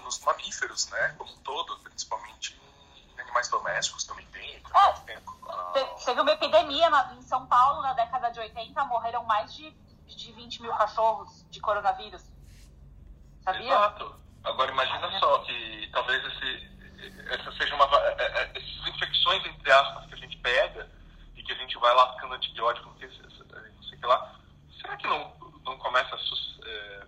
[0.01, 1.15] nos mamíferos, né?
[1.17, 2.61] Como um todo, principalmente
[2.95, 4.61] em animais domésticos também tem.
[4.73, 6.87] É, teve uma epidemia
[7.17, 9.71] em São Paulo na década de 80, morreram mais de,
[10.05, 12.23] de 20 mil cachorros de coronavírus.
[13.43, 13.73] Sabia?
[13.73, 14.24] Exato.
[14.45, 16.69] Agora imagina só que talvez esse,
[17.31, 17.85] essa seja uma.
[17.97, 20.89] É, é, essas infecções, entre aspas, que a gente pega
[21.35, 23.09] e que a gente vai lascando antibiótico, não sei,
[23.89, 24.35] sei que lá,
[24.79, 26.15] será que não, não começa
[26.63, 27.03] é,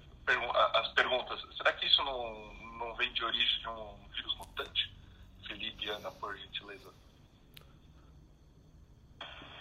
[0.73, 1.39] as perguntas?
[1.55, 4.91] Será que isso não, não vem de origem de um vírus mutante?
[5.47, 6.91] Felipe Ana, por gentileza.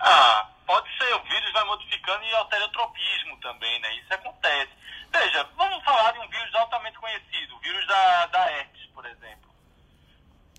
[0.01, 1.15] Ah, pode ser.
[1.15, 3.95] O vírus vai modificando e altera o tropismo também, né?
[3.97, 4.73] Isso acontece.
[5.13, 9.47] Veja, vamos falar de um vírus altamente conhecido, o vírus da, da herpes, por exemplo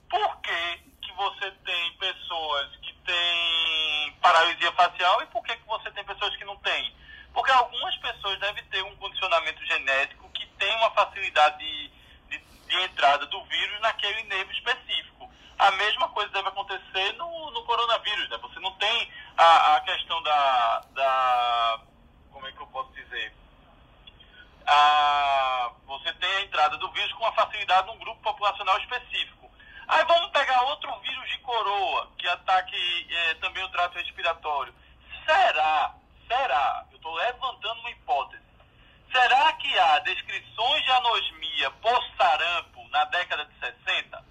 [0.10, 5.92] por que, que você tem pessoas que têm paralisia facial e por que, que você
[5.92, 6.96] tem pessoas que não têm?
[7.34, 11.92] Porque algumas pessoas devem ter um condicionamento genético que tem uma facilidade de,
[12.30, 15.30] de, de entrada do vírus naquele nervo específico.
[15.60, 18.38] A mesma coisa deve acontecer no, no coronavírus, né?
[18.38, 21.80] Você não tem a, a questão da, da.
[22.32, 23.34] Como é que eu posso dizer?
[24.68, 29.50] A, você tem a entrada do vírus com uma facilidade num grupo populacional específico.
[29.88, 34.74] Aí vamos pegar outro vírus de coroa, que ataque é, também o trato respiratório.
[35.26, 35.96] Será,
[36.28, 38.44] será, eu estou levantando uma hipótese,
[39.12, 40.00] será que há
[40.98, 44.26] anosmia por sarampo na década de 60?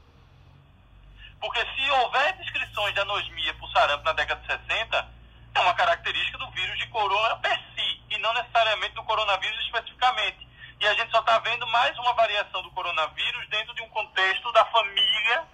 [1.41, 5.16] Porque se houver descrições de anosmia por sarampo na década de 60,
[5.57, 10.47] é uma característica do vírus de corona per si, e não necessariamente do coronavírus especificamente.
[10.79, 14.53] E a gente só está vendo mais uma variação do coronavírus dentro de um contexto
[14.53, 15.45] da família,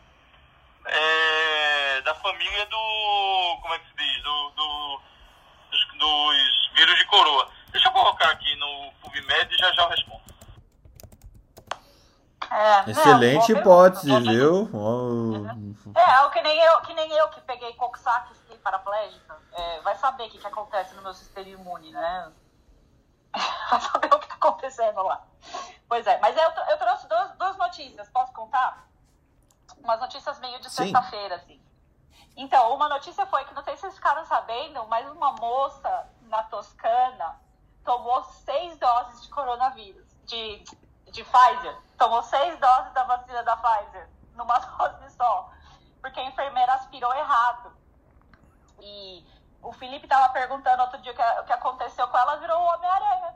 [0.86, 5.02] é, da família do, como é que se diz, do, do
[5.70, 7.48] dos, dos vírus de coroa.
[7.70, 10.31] Deixa eu colocar aqui no PubMed e já já eu respondo.
[12.52, 14.30] É, Excelente não, hipótese, pergunta.
[14.30, 14.70] viu?
[14.74, 19.38] Oh, É, é que nem eu, que nem eu que peguei Coxsackie e fiquei paraplégica.
[19.52, 22.30] É, vai saber o que, que acontece no meu sistema imune, né?
[23.70, 25.24] Vai saber o que tá acontecendo lá.
[25.88, 28.86] Pois é, mas eu, eu trouxe duas, duas notícias, posso contar?
[29.78, 31.58] Umas notícias meio de sexta-feira, assim.
[32.36, 36.42] Então, uma notícia foi que, não sei se vocês ficaram sabendo, mas uma moça na
[36.44, 37.40] Toscana
[37.84, 40.62] tomou seis doses de coronavírus, de,
[41.12, 41.76] de Pfizer.
[41.96, 45.50] Tomou seis doses da vacina da Pfizer, numa dose só.
[46.00, 47.72] Porque a enfermeira aspirou errado.
[48.80, 49.24] E
[49.62, 52.74] o Felipe tava perguntando outro dia o que, o que aconteceu com ela, virou o
[52.74, 53.34] Homem-Aranha.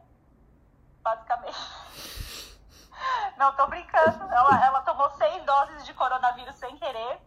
[1.02, 1.56] Basicamente.
[3.36, 4.24] Não, tô brincando.
[4.24, 7.20] Ela, ela tomou seis doses de coronavírus sem querer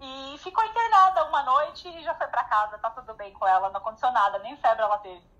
[0.00, 2.78] e ficou internada uma noite e já foi pra casa.
[2.78, 5.31] Tá tudo bem com ela, não aconteceu nada, nem febre ela teve.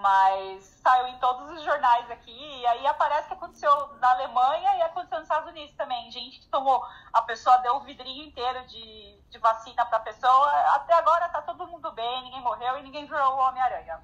[0.00, 2.30] Mas saiu em todos os jornais aqui,
[2.60, 6.08] e aí aparece que aconteceu na Alemanha e aconteceu nos Estados Unidos também.
[6.12, 10.48] Gente que tomou, a pessoa deu o vidrinho inteiro de, de vacina pra pessoa.
[10.76, 14.00] Até agora tá todo mundo bem, ninguém morreu e ninguém virou o Homem-Aranha.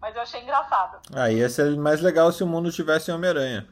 [0.00, 1.00] Mas eu achei engraçado.
[1.14, 3.68] Aí ia ser mais legal se o mundo tivesse Homem-Aranha.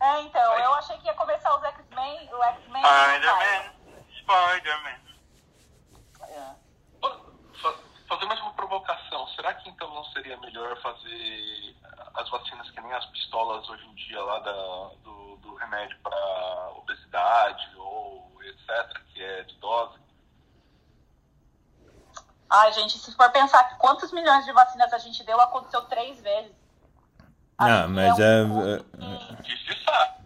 [0.00, 2.82] É, então, eu achei que ia começar os X-Men, o X-Men.
[2.82, 3.72] Spider-Man,
[4.18, 4.98] Spider-Man.
[6.22, 6.54] É.
[7.62, 7.74] Fa-
[8.08, 9.28] Fazer mais uma provocação.
[9.28, 11.76] Será que então não seria melhor fazer
[12.14, 16.70] as vacinas que nem as pistolas hoje em dia lá da, do, do remédio para
[16.76, 19.98] obesidade ou etc., que é de dose?
[22.50, 26.18] Ai, gente, se for pensar que quantos milhões de vacinas a gente deu, aconteceu três
[26.20, 26.56] vezes.
[27.58, 28.78] Ah, mas um é-
[29.42, 30.24] que Que se sabe.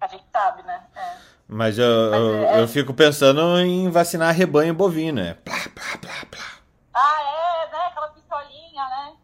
[0.00, 0.88] A gente sabe, né?
[0.96, 1.27] É.
[1.48, 5.32] Mas eu, eu, é- eu fico pensando em vacinar rebanho bovino, é.
[5.34, 6.44] Plá, plá, plá, plá.
[6.92, 7.78] Ah, é, né?
[7.86, 9.16] Aquela pistolinha, né?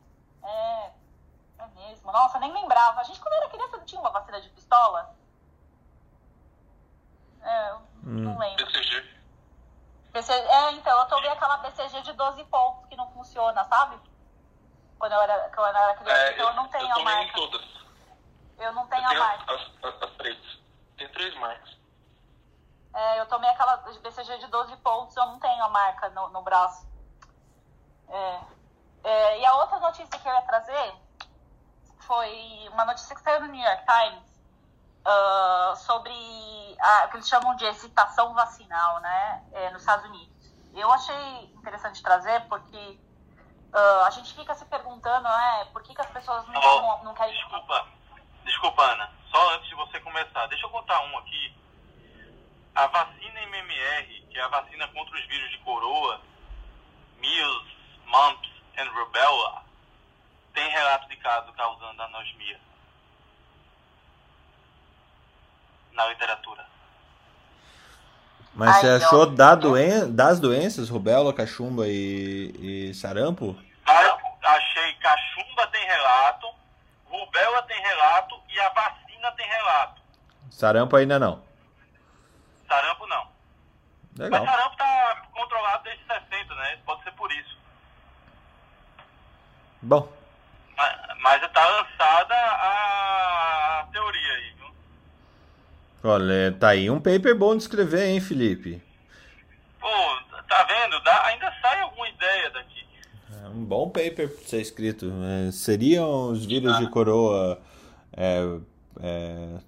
[0.42, 0.90] É.
[1.58, 2.10] É mesmo.
[2.10, 3.00] Nossa, nem lembrava.
[3.00, 5.14] A gente, quando era criança, não tinha uma vacina de pistola?
[7.42, 8.64] É, eu não lembro.
[8.64, 9.04] BCG.
[10.12, 10.32] BC...
[10.32, 13.96] É, então, eu tomei aquela BCG de 12 pontos que não funciona, sabe?
[14.98, 17.12] Quando eu era, quando eu era criança, É, então eu não tenho eu a tomei
[17.14, 17.32] em marca.
[17.34, 17.62] todas.
[18.58, 19.52] Eu não Eu tenho a tenho marca.
[19.54, 19.60] as,
[19.94, 20.38] as, as três.
[20.96, 21.76] Tem três marcas.
[22.94, 26.42] É, eu tomei aquela BCG de 12 pontos, eu não tenho a marca no, no
[26.42, 26.86] braço.
[28.08, 28.40] É.
[29.02, 30.94] É, e a outra notícia que eu ia trazer
[32.00, 34.34] foi uma notícia que saiu no New York Times
[35.04, 36.12] ah, sobre
[36.80, 40.54] a, o que eles chamam de excitação vacinal, né, é, nos Estados Unidos.
[40.72, 42.98] Eu achei interessante trazer porque
[43.72, 47.14] ah, a gente fica se perguntando, né, por que, que as pessoas não, não, não
[47.14, 47.34] querem...
[47.34, 47.86] Desculpa,
[48.44, 49.10] desculpa, Ana.
[49.30, 51.63] Só antes de você começar, deixa eu contar um aqui.
[52.74, 56.20] A vacina MMR, que é a vacina contra os vírus de coroa,
[57.20, 57.72] measles,
[58.06, 59.62] mumps and rubella,
[60.52, 62.58] tem relato de caso causando anosmia
[65.92, 66.66] na literatura.
[68.54, 73.56] Mas você achou da doen das doenças, rubéola, cachumba e, e sarampo?
[73.86, 76.46] Achei cachumba tem relato,
[77.06, 80.02] rubéola tem relato e a vacina tem relato.
[80.50, 81.42] Sarampo ainda não.
[82.68, 83.26] Sarampo não.
[84.18, 84.44] Legal.
[84.44, 86.78] Mas sarampo tá controlado desde 60, né?
[86.86, 87.58] Pode ser por isso.
[89.82, 90.10] Bom,
[90.76, 94.74] Mas, mas tá lançada a teoria aí, viu?
[96.10, 98.82] olha, tá aí um paper bom de escrever, hein, Felipe?
[99.78, 99.88] Pô,
[100.48, 100.98] tá vendo?
[101.00, 102.86] Dá, ainda sai alguma ideia daqui.
[103.42, 105.12] É um bom paper pra ser escrito.
[105.48, 107.60] É, seriam os vírus de coroa.
[108.16, 108.40] é,
[109.02, 109.58] é,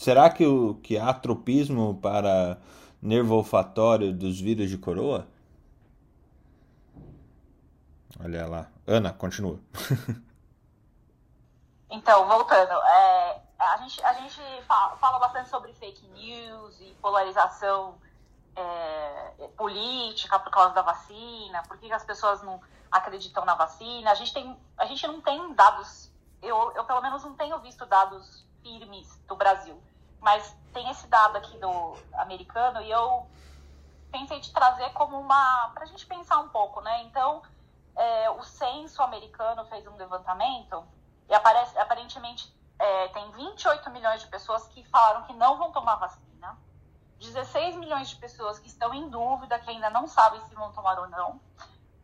[0.00, 2.56] será que, o, que há tropismo para
[3.02, 5.28] nervo olfatório dos vírus de coroa?
[8.18, 8.70] Olha lá.
[8.86, 9.60] Ana, continua.
[11.92, 17.98] Então, voltando, é, a gente, a gente fala, fala bastante sobre fake news e polarização
[18.54, 22.60] é, política por causa da vacina, por que as pessoas não
[22.92, 24.12] acreditam na vacina.
[24.12, 27.84] A gente, tem, a gente não tem dados, eu, eu pelo menos não tenho visto
[27.84, 29.82] dados firmes do Brasil,
[30.20, 33.26] mas tem esse dado aqui do americano e eu
[34.10, 35.70] pensei de trazer como uma.
[35.74, 37.02] para a gente pensar um pouco, né?
[37.04, 37.42] Então,
[37.96, 40.84] é, o censo americano fez um levantamento
[41.28, 45.96] e aparece, aparentemente é, tem 28 milhões de pessoas que falaram que não vão tomar
[45.96, 46.58] vacina,
[47.18, 50.98] 16 milhões de pessoas que estão em dúvida, que ainda não sabem se vão tomar
[50.98, 51.40] ou não,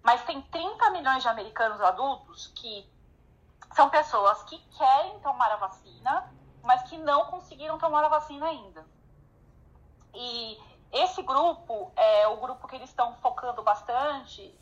[0.03, 2.89] mas tem 30 milhões de americanos adultos que
[3.75, 6.33] são pessoas que querem tomar a vacina,
[6.67, 8.85] mas que não conseguiram tomar a vacina ainda.
[10.13, 10.59] E
[10.93, 14.55] esse grupo é o grupo que eles estão focando bastante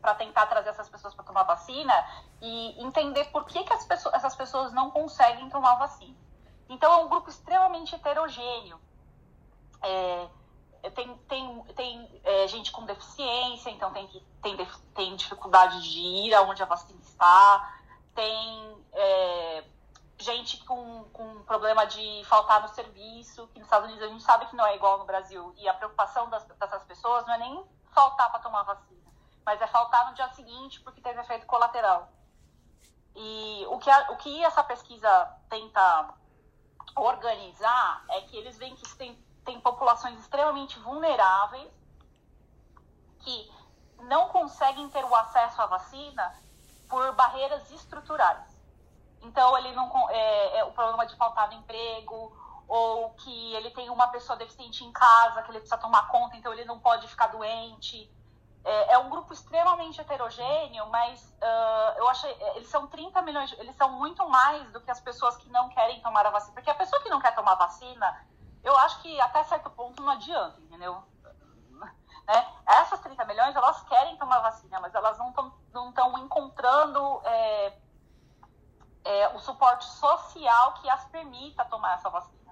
[0.00, 1.94] para tentar trazer essas pessoas para tomar vacina
[2.40, 6.16] e entender por que, que pessoas, essas pessoas não conseguem tomar vacina.
[6.68, 8.80] Então, é um grupo extremamente heterogêneo.
[9.80, 10.28] É,
[10.90, 14.08] tem tem, tem é, gente com deficiência, então tem,
[14.42, 14.56] tem,
[14.94, 17.78] tem dificuldade de ir aonde a vacina está,
[18.14, 19.64] tem é,
[20.18, 24.46] gente com, com problema de faltar no serviço, que nos Estados Unidos a gente sabe
[24.46, 27.64] que não é igual no Brasil, e a preocupação das, dessas pessoas não é nem
[27.90, 29.02] faltar para tomar vacina
[29.44, 32.10] mas é faltar no dia seguinte porque teve efeito colateral.
[33.14, 36.14] E o que, a, o que essa pesquisa tenta
[36.96, 41.70] organizar é que eles veem que tem, tem populações extremamente vulneráveis
[43.20, 43.52] que
[44.00, 46.34] não conseguem ter o acesso à vacina
[46.88, 48.51] por barreiras estruturais.
[49.22, 52.36] Então, ele não é, é o problema de faltar emprego,
[52.68, 56.52] ou que ele tem uma pessoa deficiente em casa que ele precisa tomar conta, então
[56.52, 58.10] ele não pode ficar doente
[58.64, 63.74] é, é um grupo extremamente heterogêneo, mas uh, eu achei, eles são 30 milhões, eles
[63.76, 66.54] são muito mais do que as pessoas que não querem tomar a vacina.
[66.54, 68.24] Porque a pessoa que não quer tomar vacina,
[68.62, 71.02] eu acho que até certo ponto não adianta, entendeu?
[72.24, 72.46] Né?
[72.64, 77.76] Essas 30 milhões, elas querem tomar vacina, mas elas não estão não encontrando é,
[79.04, 82.42] é, o suporte social que as permita tomar essa vacina.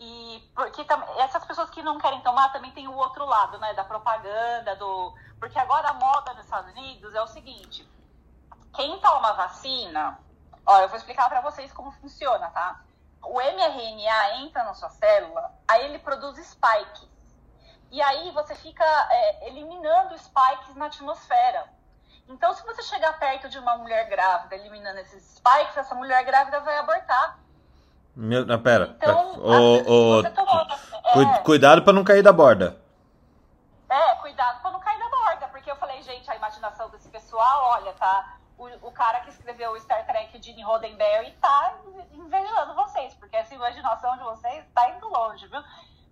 [0.00, 0.86] E porque
[1.18, 3.74] essas pessoas que não querem tomar também tem o outro lado, né?
[3.74, 5.14] Da propaganda, do.
[5.40, 7.88] Porque agora a moda nos Estados Unidos é o seguinte:
[8.74, 10.18] quem toma vacina,
[10.64, 12.80] ó, eu vou explicar para vocês como funciona, tá?
[13.22, 17.08] O mRNA entra na sua célula, aí ele produz spikes.
[17.90, 21.68] E aí você fica é, eliminando spikes na atmosfera.
[22.28, 26.60] Então, se você chegar perto de uma mulher grávida eliminando esses spikes, essa mulher grávida
[26.60, 27.38] vai abortar.
[28.14, 28.96] Meu, não, pera.
[28.96, 30.26] Então, o, o,
[31.22, 32.78] é, cuidado para não cair da borda.
[33.88, 37.70] É, cuidado para não cair da borda, porque eu falei, gente, a imaginação desse pessoal,
[37.70, 38.36] olha, tá?
[38.58, 41.74] O, o cara que escreveu o Star Trek, Gene Roddenberry, tá
[42.12, 45.62] invejando vocês, porque essa imaginação de vocês tá indo longe, viu?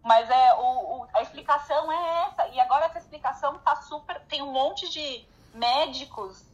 [0.03, 2.47] Mas é o, o, a explicação é essa.
[2.49, 4.21] E agora essa explicação tá super.
[4.29, 5.27] Tem um monte de
[5.57, 6.45] médicos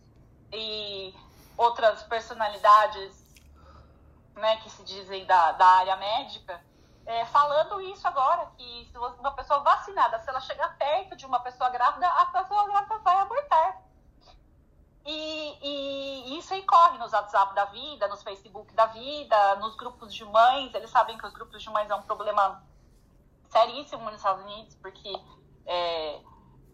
[0.52, 1.14] e
[1.56, 3.22] outras personalidades
[4.34, 6.60] né, que se dizem da, da área médica,
[7.04, 11.40] é, falando isso agora, que se uma pessoa vacinada, se ela chegar perto de uma
[11.40, 13.82] pessoa grávida, a pessoa grávida vai abortar.
[15.04, 20.14] E, e, isso aí corre nos WhatsApp da vida, nos Facebook da vida, nos grupos
[20.14, 20.72] de mães.
[20.74, 22.62] Eles sabem que os grupos de mães é um problema
[23.50, 25.12] seríssimo nos Estados Unidos, porque
[25.66, 26.20] é,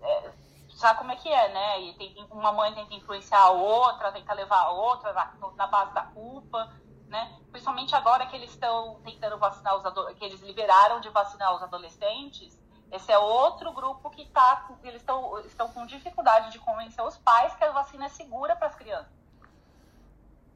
[0.02, 0.32] é,
[0.78, 1.80] sabe como é que é, né?
[1.82, 5.92] E tem, uma mãe tenta influenciar a outra, tenta levar a outra na, na base
[5.92, 6.72] da culpa
[7.09, 7.40] né?
[7.50, 12.59] Principalmente agora que eles estão tentando vacinar os que eles liberaram de vacinar os adolescentes,
[12.92, 17.55] esse é outro grupo que tá, eles estão estão com dificuldade de convencer os pais
[17.55, 19.12] que a vacina é segura para as crianças,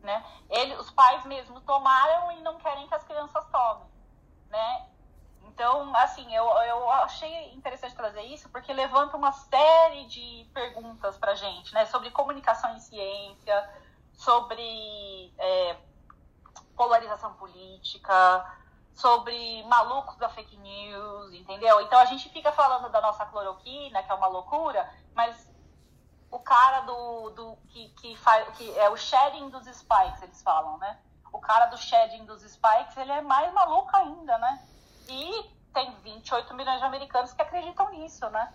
[0.03, 0.25] né?
[0.49, 3.89] Ele, os pais mesmo tomaram e não querem que as crianças tomem,
[4.49, 4.89] né?
[5.55, 11.35] Então, assim, eu, eu achei interessante trazer isso porque levanta uma série de perguntas para
[11.35, 11.85] gente, né?
[11.87, 13.71] Sobre comunicação em ciência,
[14.15, 15.77] sobre é,
[16.75, 18.47] polarização política,
[18.95, 21.83] sobre malucos da fake news, entendeu?
[21.83, 25.53] Então a gente fica falando da nossa cloroquina, que é uma loucura, mas
[26.31, 30.79] o cara do, do que, que faz que é o shedding dos spikes, eles falam,
[30.79, 30.99] né?
[31.31, 34.63] O cara do shedding dos spikes, ele é mais maluco ainda, né?
[35.09, 38.49] E tem 28 milhões de americanos que acreditam nisso, né?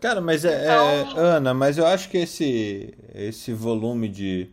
[0.00, 1.22] Cara, mas é, então...
[1.22, 4.50] é Ana, mas eu acho que esse esse volume de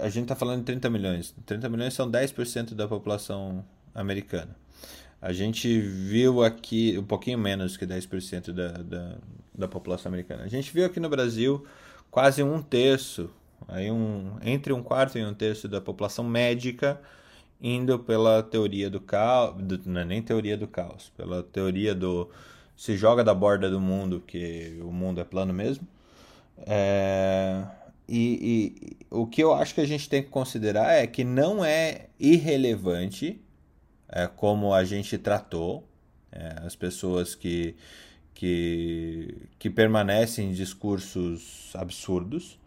[0.00, 1.34] a gente está falando de 30 milhões.
[1.46, 3.64] 30 milhões são 10% da população
[3.94, 4.56] americana.
[5.22, 9.16] A gente viu aqui um pouquinho menos que 10% da, da,
[9.54, 10.42] da população americana.
[10.42, 11.64] A gente viu aqui no Brasil
[12.10, 13.30] quase um terço,
[13.66, 17.00] aí um, entre um quarto e um terço da população médica
[17.60, 19.56] indo pela teoria do caos,
[19.86, 22.28] não é nem teoria do caos, pela teoria do
[22.76, 25.86] se joga da borda do mundo, que o mundo é plano mesmo.
[26.66, 27.64] É,
[28.08, 31.64] e, e, o que eu acho que a gente tem que considerar é que não
[31.64, 33.40] é irrelevante
[34.08, 35.86] é, como a gente tratou
[36.30, 37.74] é, as pessoas que,
[38.34, 42.58] que, que permanecem em discursos absurdos,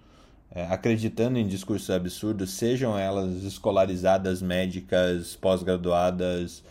[0.70, 6.64] acreditando em discursos absurdos, sejam elas escolarizadas, médicas, pós-graduadas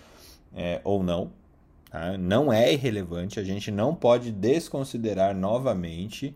[0.55, 1.31] é, ou não.
[1.91, 2.17] Tá?
[2.19, 6.35] Não é irrelevante, a gente não pode desconsiderar novamente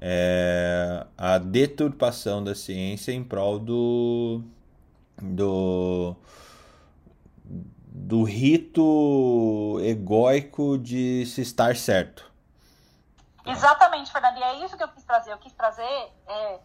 [0.00, 4.42] é, a deturpação da ciência em prol do,
[5.20, 6.16] do,
[7.44, 12.30] do rito egóico de se estar certo.
[13.44, 15.32] Exatamente, Fernando, e é isso que eu quis trazer.
[15.32, 15.82] Eu quis trazer.
[16.28, 16.60] É,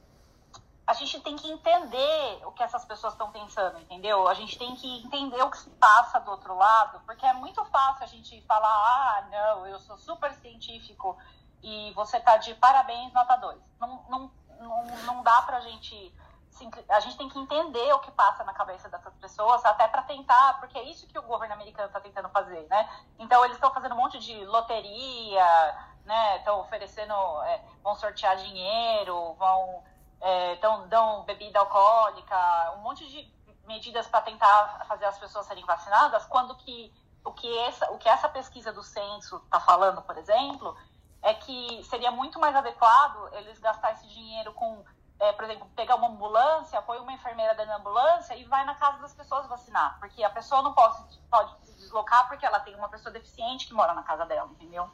[0.88, 4.28] a gente tem que entender o que essas pessoas estão pensando, entendeu?
[4.28, 7.64] A gente tem que entender o que se passa do outro lado, porque é muito
[7.66, 11.18] fácil a gente falar: ah, não, eu sou super científico
[11.64, 13.60] e você tá de parabéns, nota 2.
[13.80, 16.14] Não, não, não, não dá pra gente
[16.88, 20.58] a gente tem que entender o que passa na cabeça dessas pessoas, até para tentar,
[20.60, 22.90] porque é isso que o governo americano está tentando fazer, né?
[23.20, 26.38] Então eles estão fazendo um monte de loteria, né?
[26.38, 27.14] Estão oferecendo,
[27.44, 29.84] é, vão sortear dinheiro, vão
[30.22, 33.34] é, dão, dão bebida alcoólica, um monte de
[33.66, 36.94] medidas para tentar fazer as pessoas serem vacinadas, quando que
[37.24, 40.78] o que essa, o que essa pesquisa do censo está falando, por exemplo,
[41.24, 44.86] é que seria muito mais adequado eles gastar esse dinheiro com
[45.20, 48.76] é, por exemplo, pegar uma ambulância, põe uma enfermeira dentro da ambulância e vai na
[48.76, 49.98] casa das pessoas vacinar.
[50.00, 50.98] Porque a pessoa não pode,
[51.30, 54.90] pode se deslocar porque ela tem uma pessoa deficiente que mora na casa dela, entendeu?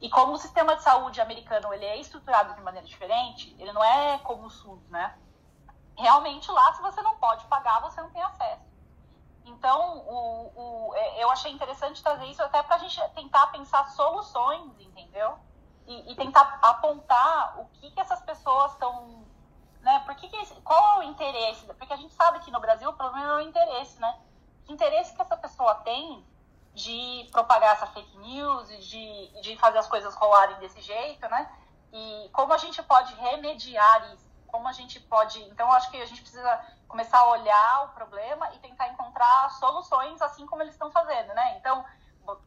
[0.00, 3.84] E como o sistema de saúde americano ele é estruturado de maneira diferente, ele não
[3.84, 5.16] é como o SUS, né?
[5.96, 8.70] Realmente lá, se você não pode pagar, você não tem acesso.
[9.44, 10.52] Então, o,
[10.88, 15.38] o, é, eu achei interessante trazer isso até para a gente tentar pensar soluções, entendeu?
[15.86, 19.24] E, e tentar apontar o que, que essas pessoas estão
[19.82, 20.02] né?
[20.04, 21.66] Por que que qual é o interesse?
[21.66, 24.18] Porque a gente sabe que no Brasil o problema é o interesse, né?
[24.64, 26.24] Que interesse que essa pessoa tem
[26.74, 31.50] de propagar essa fake news e de, de fazer as coisas rolarem desse jeito, né?
[31.92, 34.28] E como a gente pode remediar isso?
[34.46, 35.42] Como a gente pode.
[35.44, 40.20] Então, acho que a gente precisa começar a olhar o problema e tentar encontrar soluções,
[40.22, 41.56] assim como eles estão fazendo, né?
[41.58, 41.84] Então,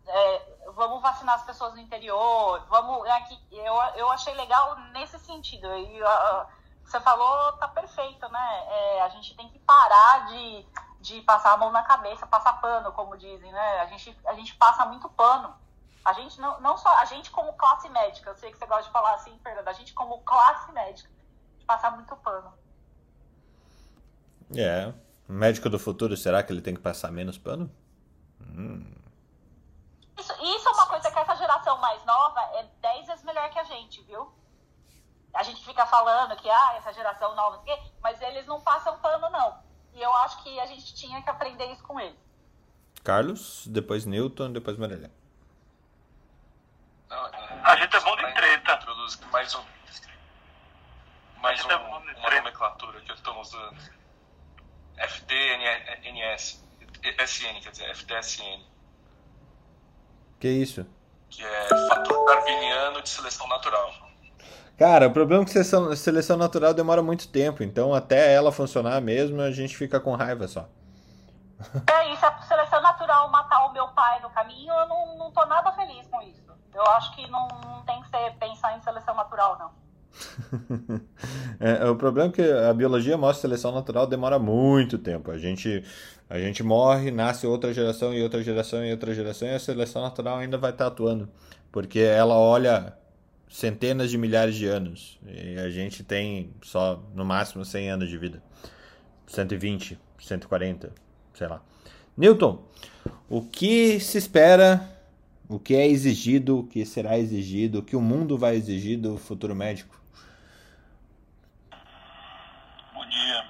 [0.08, 3.08] é, vamos vacinar as pessoas no interior, vamos.
[3.10, 5.68] Aqui, eu, eu achei legal nesse sentido.
[5.78, 6.46] E, uh,
[6.84, 8.66] você falou tá perfeito, né?
[8.68, 10.68] É, a gente tem que parar de,
[11.04, 13.82] de passar a mão na cabeça, passar pano, como dizem, né?
[13.82, 15.54] A gente, a gente passa muito pano.
[16.04, 18.86] A gente não, não só a gente como classe médica, eu sei que você gosta
[18.86, 21.10] de falar assim, Fernanda, a gente como classe médica,
[21.68, 22.54] passar muito pano.
[24.56, 24.94] É.
[25.28, 27.70] Médico do futuro, será que ele tem que passar menos pano?
[28.40, 28.94] Hum.
[30.18, 33.60] Isso, isso é uma coisa que essa geração mais nova é 10 vezes melhor que
[33.60, 34.34] a gente, viu?
[35.34, 37.64] a gente fica falando que ah, essa geração nova,
[38.02, 39.73] mas eles não passam pano, não.
[39.94, 42.18] E eu acho que a gente tinha que aprender isso com eles.
[43.04, 45.12] Carlos, depois Newton, depois Marília.
[47.64, 48.74] A gente é bom de treta.
[48.74, 49.64] Introduz mais um.
[51.38, 52.00] Mais um, é uma
[52.30, 53.78] nomenclatura que eu estou usando.
[54.98, 56.64] FDNS.
[57.04, 58.64] SN, quer dizer, FDSN.
[60.40, 60.86] Que isso?
[61.30, 63.94] Que é fator darwiniano de seleção natural.
[64.84, 69.00] Cara, o problema é que seleção, seleção natural demora muito tempo, então até ela funcionar
[69.00, 70.68] mesmo, a gente fica com raiva só.
[71.90, 75.46] É, isso é seleção natural matar o meu pai no caminho, eu não, não tô
[75.46, 76.44] nada feliz com isso.
[76.76, 79.72] Eu acho que não, não tem que ser pensar em seleção natural, não.
[81.62, 85.32] é, o problema é que a biologia mostra que seleção natural demora muito tempo.
[85.32, 85.82] A gente,
[86.30, 90.02] a gente morre, nasce outra geração e outra geração e outra geração e a seleção
[90.02, 91.30] natural ainda vai estar atuando.
[91.72, 93.02] Porque ela olha
[93.54, 95.20] centenas de milhares de anos.
[95.28, 98.42] E a gente tem só no máximo 100 anos de vida.
[99.28, 100.92] 120, 140,
[101.36, 101.62] sei lá.
[102.18, 102.66] Newton,
[103.30, 104.82] o que se espera,
[105.48, 109.20] o que é exigido, o que será exigido, o que o mundo vai exigir do
[109.20, 110.02] futuro médico?
[112.92, 113.46] Bom dia,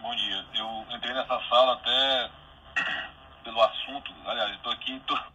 [0.00, 0.44] bom dia.
[0.54, 2.30] Eu entrei nessa sala até
[3.42, 4.12] pelo assunto.
[4.26, 5.29] Aliás, estou aqui, na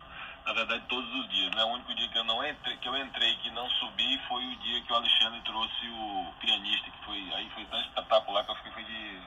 [0.55, 1.53] verdade, todos os dias.
[1.53, 1.63] Né?
[1.63, 4.55] O único dia que eu não entrei, que eu entrei, que não subi, foi o
[4.57, 8.55] dia que o Alexandre trouxe o pianista, que foi aí foi tão espetacular que eu
[8.55, 9.19] fiquei de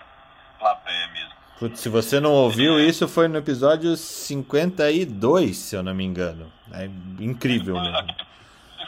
[0.59, 1.35] plateia mesmo.
[1.59, 6.53] Putz, se você não ouviu, isso foi no episódio 52, se eu não me engano.
[6.73, 6.85] É
[7.21, 8.15] incrível foi, mesmo.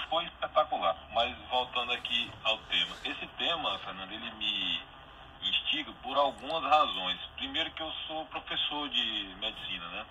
[0.09, 0.97] Foi espetacular.
[1.13, 2.95] Mas voltando aqui ao tema.
[3.05, 4.81] Esse tema, Fernando, ele me
[5.43, 7.19] instiga por algumas razões.
[7.37, 10.07] Primeiro que eu sou professor de medicina, né?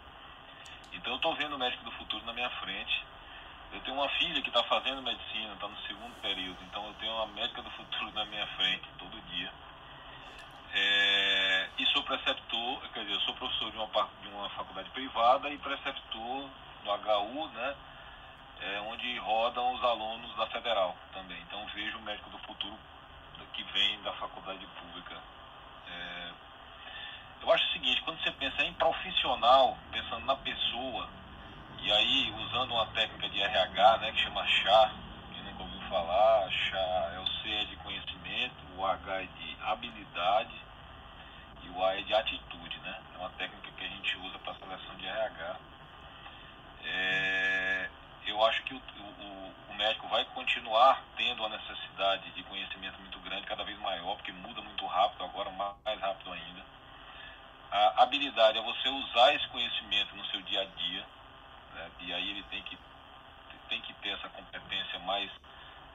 [0.99, 3.05] Então eu estou vendo o médico do futuro na minha frente.
[3.71, 7.13] Eu tenho uma filha que está fazendo medicina, está no segundo período, então eu tenho
[7.13, 9.51] uma médica do futuro na minha frente todo dia.
[10.73, 15.49] É, e sou preceptor, quer dizer, eu sou professor de uma, de uma faculdade privada
[15.49, 16.49] e preceptor
[16.83, 17.75] no HU, né?
[18.61, 21.41] é, onde rodam os alunos da Federal também.
[21.47, 22.77] Então vejo o médico do futuro
[23.53, 25.15] que vem da faculdade pública.
[25.87, 26.31] É,
[27.41, 31.09] eu acho o seguinte, quando você pensa em profissional, pensando na pessoa,
[31.81, 34.91] e aí usando uma técnica de RH, né, que chama chá,
[35.33, 39.57] quem nunca ouviu falar, chá é o C é de conhecimento, o H é de
[39.61, 40.55] habilidade
[41.63, 43.01] e o A é de atitude, né?
[43.15, 45.55] É uma técnica que a gente usa para seleção de RH.
[46.83, 47.89] É,
[48.25, 53.19] eu acho que o, o, o, médico vai continuar tendo a necessidade de conhecimento muito
[53.19, 56.78] grande, cada vez maior, porque muda muito rápido, agora mais rápido ainda.
[57.71, 61.05] A habilidade é você usar esse conhecimento no seu dia a dia,
[61.73, 61.91] né?
[61.99, 62.77] e aí ele tem que,
[63.69, 65.29] tem que ter essa competência mais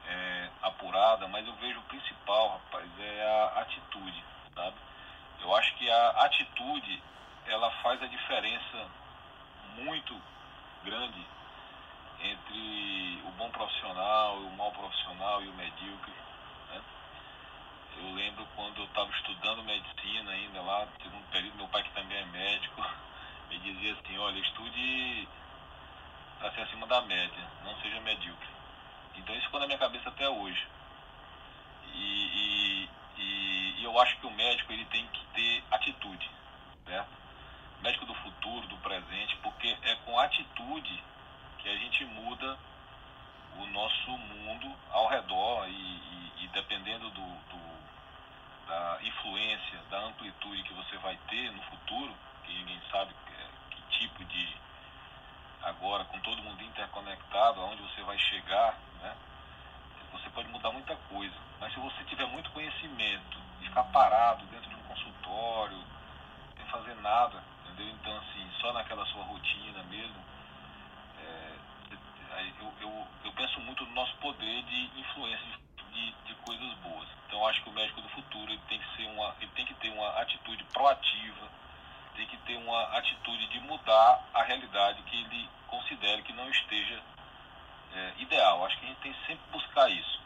[0.07, 4.23] é, apurada, mas eu vejo o principal, rapaz, é a atitude,
[4.53, 4.77] sabe?
[5.41, 7.03] Eu acho que a atitude,
[7.45, 8.87] ela faz a diferença
[9.75, 10.19] muito
[10.83, 11.25] grande
[12.21, 16.13] entre o bom profissional, o mau profissional e o medíocre.
[17.97, 22.17] Eu lembro quando eu estava estudando medicina ainda lá, segundo período, meu pai que também
[22.17, 22.81] é médico,
[23.49, 25.27] me dizia assim, olha, estude
[26.39, 28.47] para ser acima da média, não seja medíocre.
[29.15, 30.67] Então isso ficou na minha cabeça até hoje.
[31.93, 36.29] E, e, e, eu acho que o médico ele tem que ter atitude,
[36.85, 37.09] certo?
[37.81, 41.03] Médico do futuro, do presente, porque é com atitude
[41.59, 42.57] que a gente muda
[43.57, 47.64] o nosso mundo ao redor e, e, e dependendo do, do,
[48.67, 52.13] da influência, da amplitude que você vai ter no futuro,
[52.43, 54.57] que ninguém sabe que, que tipo de
[55.63, 59.15] agora com todo mundo interconectado, aonde você vai chegar, né?
[60.11, 64.75] Você pode mudar muita coisa, mas se você tiver muito conhecimento, ficar parado dentro de
[64.75, 65.83] um consultório,
[66.55, 67.93] sem fazer nada, entendeu?
[67.95, 70.23] Então assim, só naquela sua rotina mesmo,
[72.59, 75.74] eu, eu, eu penso muito no nosso poder de influência de,
[76.25, 77.07] de coisas boas.
[77.27, 79.73] Então acho que o médico do futuro ele tem que ser uma, ele tem que
[79.75, 81.47] ter uma atitude proativa,
[82.15, 87.01] tem que ter uma atitude de mudar a realidade que ele considere que não esteja
[87.93, 88.65] é, ideal.
[88.65, 90.19] Acho que a gente tem que sempre buscar isso.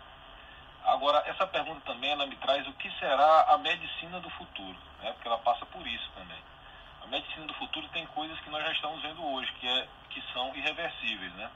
[0.86, 5.12] Agora, essa pergunta também ela me traz o que será a medicina do futuro, né?
[5.14, 6.40] porque ela passa por isso também.
[7.04, 10.22] A medicina do futuro tem coisas que nós já estamos vendo hoje, que, é, que
[10.34, 11.34] são irreversíveis.
[11.34, 11.50] Né?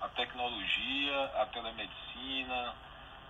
[0.00, 2.74] a tecnologia, a telemedicina,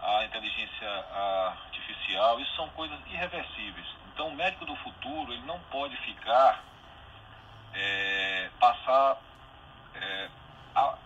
[0.03, 3.87] a inteligência artificial, isso são coisas irreversíveis.
[4.13, 6.63] Então o médico do futuro ele não pode ficar,
[7.75, 9.19] é, passar
[9.95, 10.29] é,
[10.75, 10.99] ao,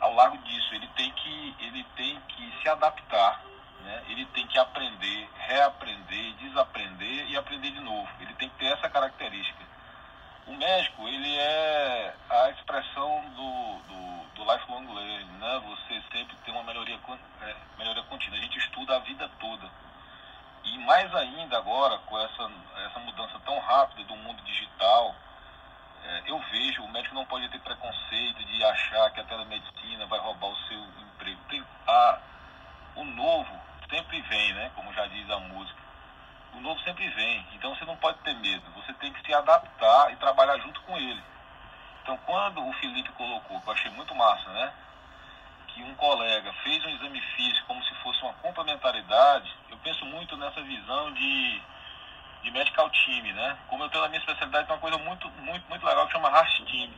[0.00, 3.42] ao largo disso, ele tem que, ele tem que se adaptar,
[3.82, 4.04] né?
[4.08, 8.08] ele tem que aprender, reaprender, desaprender e aprender de novo.
[8.20, 9.73] Ele tem que ter essa característica.
[10.46, 15.62] O médico, ele é a expressão do, do, do lifelong learning, né?
[15.68, 16.98] Você sempre tem uma melhoria,
[17.40, 18.38] é, melhoria contínua.
[18.38, 19.70] A gente estuda a vida toda.
[20.64, 22.50] E mais ainda agora, com essa,
[22.86, 25.14] essa mudança tão rápida do mundo digital,
[26.04, 30.18] é, eu vejo, o médico não pode ter preconceito de achar que a telemedicina vai
[30.20, 31.40] roubar o seu emprego.
[31.48, 32.18] Tem, a,
[32.96, 34.70] o novo sempre vem, né?
[34.74, 35.83] Como já diz a música
[36.54, 37.46] o novo sempre vem.
[37.54, 38.62] Então você não pode ter medo.
[38.76, 41.22] Você tem que se adaptar e trabalhar junto com ele.
[42.02, 44.72] Então quando o Felipe colocou, que eu achei muito massa, né?
[45.68, 50.36] Que um colega fez um exame físico como se fosse uma complementaridade, eu penso muito
[50.36, 51.62] nessa visão de,
[52.42, 53.58] de medical team, né?
[53.68, 56.28] Como eu tenho na minha especialidade, tem uma coisa muito, muito, muito legal que chama
[56.28, 56.90] Heart Team.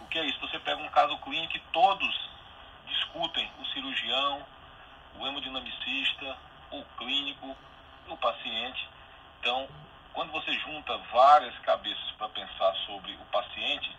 [0.00, 0.40] O que é isso?
[0.40, 2.30] Você pega um caso clínico e todos
[2.86, 4.44] discutem o cirurgião,
[5.18, 6.36] o hemodinamicista,
[6.70, 7.56] o clínico,
[8.12, 8.88] o paciente.
[9.40, 9.68] Então,
[10.12, 13.96] quando você junta várias cabeças para pensar sobre o paciente,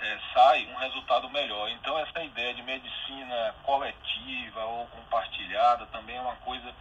[0.00, 1.68] é, sai um resultado melhor.
[1.70, 6.72] Então, essa ideia de medicina coletiva ou compartilhada também é uma coisa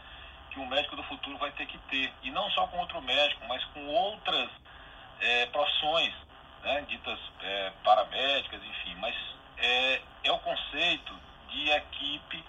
[0.52, 2.14] que o médico do futuro vai ter que ter.
[2.24, 4.50] E não só com outro médico, mas com outras
[5.20, 6.14] é, profissões,
[6.64, 8.96] né, ditas é, paramédicas, enfim.
[8.96, 9.16] Mas
[9.58, 11.14] é, é o conceito
[11.50, 12.44] de equipe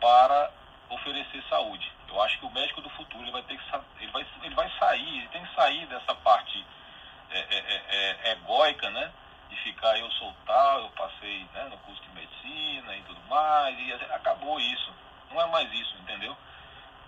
[0.00, 0.50] para
[0.90, 1.95] oferecer saúde.
[2.08, 3.64] Eu acho que o médico do futuro ele vai ter que
[4.00, 6.64] ele vai, ele vai sair, ele tem que sair dessa parte
[7.30, 9.10] é, é, é, é, egóica, né?
[9.50, 13.78] De ficar eu sou tal, eu passei né, no curso de medicina e tudo mais,
[13.78, 14.92] e acabou isso.
[15.30, 16.36] Não é mais isso, entendeu?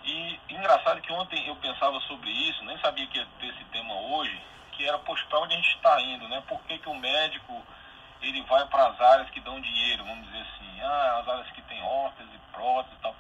[0.05, 3.95] E engraçado que ontem eu pensava sobre isso, nem sabia que ia ter esse tema
[3.95, 4.41] hoje,
[4.73, 6.43] que era, para onde a gente está indo, né?
[6.47, 7.65] Por que, que o médico
[8.23, 11.62] ele vai para as áreas que dão dinheiro, vamos dizer assim, ah, as áreas que
[11.62, 13.15] tem órtese, prótese e tal.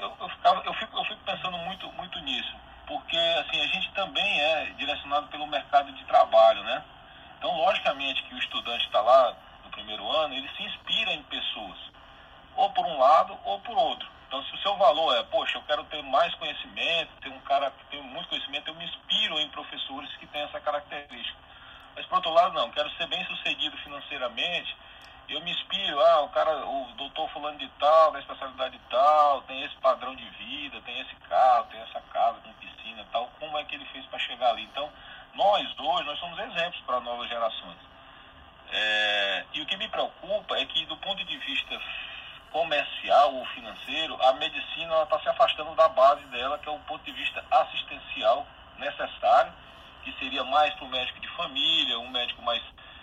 [0.00, 2.54] Eu, eu, ficava, eu, fico, eu fico pensando muito, muito nisso,
[2.86, 6.82] porque assim, a gente também é direcionado pelo mercado de trabalho, né?
[7.38, 11.78] Então, logicamente que o estudante está lá no primeiro ano, ele se inspira em pessoas,
[12.56, 14.08] ou por um lado ou por outro.
[14.26, 17.70] Então, se o seu valor é, poxa, eu quero ter mais conhecimento, ter um cara
[17.70, 21.38] que tem muito conhecimento, eu me inspiro em professores que têm essa característica.
[21.96, 24.76] Mas, por outro lado, não, quero ser bem sucedido financeiramente,
[25.28, 29.42] eu me inspiro, ah, o cara, o doutor fulano de tal, da especialidade de tal,
[29.42, 33.58] tem esse padrão de vida, tem esse carro, tem essa casa com piscina tal, como
[33.58, 34.62] é que ele fez para chegar ali?
[34.64, 34.90] Então,
[35.34, 37.76] nós hoje, nós somos exemplos para novas gerações.
[38.70, 41.80] É, e o que me preocupa é que, do ponto de vista
[42.50, 47.04] comercial ou financeiro, a medicina está se afastando da base dela, que é o ponto
[47.04, 48.46] de vista assistencial
[48.78, 49.52] necessário,
[50.02, 52.62] que seria mais para o médico de família, um médico mais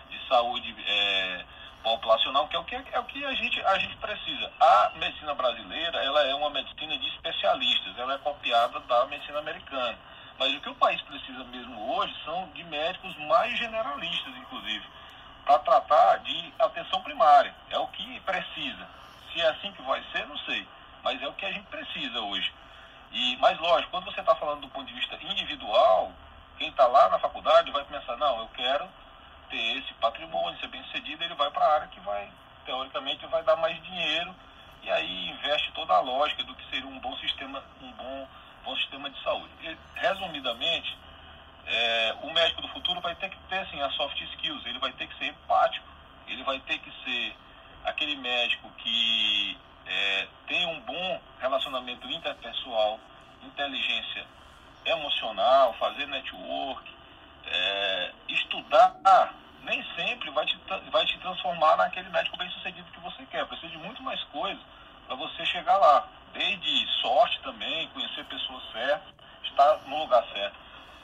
[0.10, 1.46] de saúde é,
[1.86, 4.52] populacional, que é o que, é o que a, gente, a gente precisa.
[4.60, 9.96] A medicina brasileira ela é uma medicina de especialistas, ela é copiada da medicina americana.
[10.40, 14.84] Mas o que o país precisa mesmo hoje são de médicos mais generalistas, inclusive,
[15.46, 17.54] para tratar de atenção primária.
[17.70, 18.88] É o que precisa.
[19.32, 20.68] Se é assim que vai ser, não sei.
[21.04, 22.52] Mas é o que a gente precisa hoje.
[23.12, 26.12] E, mas lógico, quando você está falando do ponto de vista individual,
[26.58, 28.90] quem está lá na faculdade vai pensar, não, eu quero
[29.50, 32.30] ter esse patrimônio, ser bem sucedido, ele vai para a área que vai,
[32.66, 34.34] teoricamente, vai dar mais dinheiro
[34.84, 38.28] e aí investe toda a lógica do que seria um bom sistema, um bom,
[38.64, 39.52] bom sistema de saúde.
[39.62, 40.96] E, resumidamente,
[41.66, 44.92] é, o médico do futuro vai ter que ter assim, as soft skills, ele vai
[44.94, 45.88] ter que ser empático,
[46.28, 47.36] ele vai ter que ser
[47.84, 49.58] aquele médico que
[49.88, 53.00] é, tem um bom relacionamento interpessoal,
[53.44, 54.26] inteligência
[54.86, 56.95] emocional, fazer network,
[57.48, 58.96] é, estudar
[59.66, 60.58] nem sempre vai te,
[60.92, 63.46] vai te transformar naquele médico bem sucedido que você quer.
[63.48, 64.60] Precisa de muito mais coisa
[65.08, 66.08] para você chegar lá.
[66.34, 69.14] Desde sorte também, conhecer pessoas certas,
[69.44, 70.56] estar no lugar certo.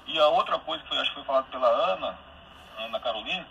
[0.05, 2.17] E a outra coisa que foi, acho que foi falado pela Ana,
[2.77, 3.47] Ana Carolina,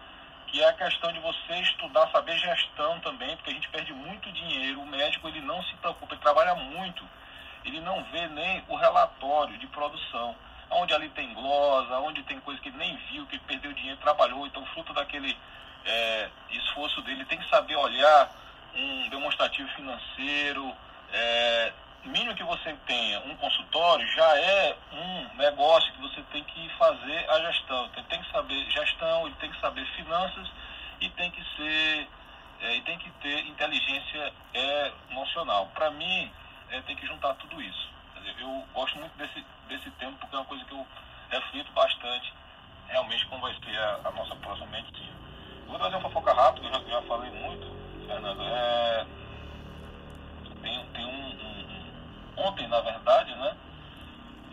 [0.46, 4.30] que é a questão de você estudar, saber gestão também, porque a gente perde muito
[4.32, 4.80] dinheiro.
[4.80, 7.04] O médico ele não se preocupa, ele trabalha muito,
[7.64, 10.36] ele não vê nem o relatório de produção
[10.70, 13.98] onde ali tem glosa, onde tem coisa que ele nem viu, que ele perdeu dinheiro,
[14.00, 15.36] trabalhou, então fruto daquele
[15.84, 18.30] é, esforço dele tem que saber olhar
[18.74, 20.72] um demonstrativo financeiro,
[21.12, 21.72] é,
[22.04, 27.30] mínimo que você tenha um consultório já é um negócio que você tem que fazer
[27.30, 27.86] a gestão.
[27.86, 30.48] Então, ele tem que saber gestão, ele tem que saber finanças
[31.00, 32.08] e tem que ser
[32.62, 35.70] é, e tem que ter inteligência é, emocional.
[35.74, 36.30] Para mim,
[36.70, 37.99] é, tem que juntar tudo isso
[38.38, 40.86] eu gosto muito desse, desse tema porque é uma coisa que eu
[41.30, 42.32] reflito bastante
[42.90, 45.12] realmente como vai ser a, a nossa próxima medicina.
[45.66, 47.66] vou trazer uma fofoca rápida, eu já, já falei muito,
[48.06, 48.42] Fernando.
[48.42, 49.06] É,
[50.60, 51.60] tem tem um, um,
[52.40, 53.56] um, Ontem, na verdade, né?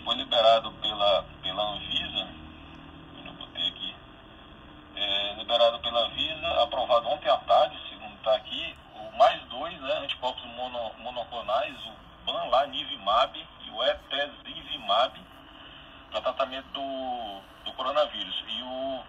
[0.03, 2.27] Foi liberado pela, pela Anvisa,
[3.26, 3.95] eu botei aqui,
[4.95, 9.98] é, liberado pela Anvisa, aprovado ontem à tarde, segundo está aqui, o mais dois né,
[9.99, 13.48] anticorpos mono, monoclonais, o Banlanivimab
[13.78, 15.14] o Epezivimab
[16.10, 18.44] para tratamento do, do coronavírus.
[18.48, 19.04] E o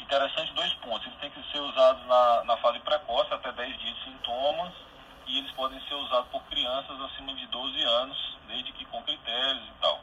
[0.00, 3.96] interessante dois pontos, eles têm que ser usados na, na fase precoce, até 10 dias
[3.96, 4.72] de sintomas,
[5.26, 9.68] e eles podem ser usados por crianças acima de 12 anos, desde que com critérios
[9.68, 10.00] e tal.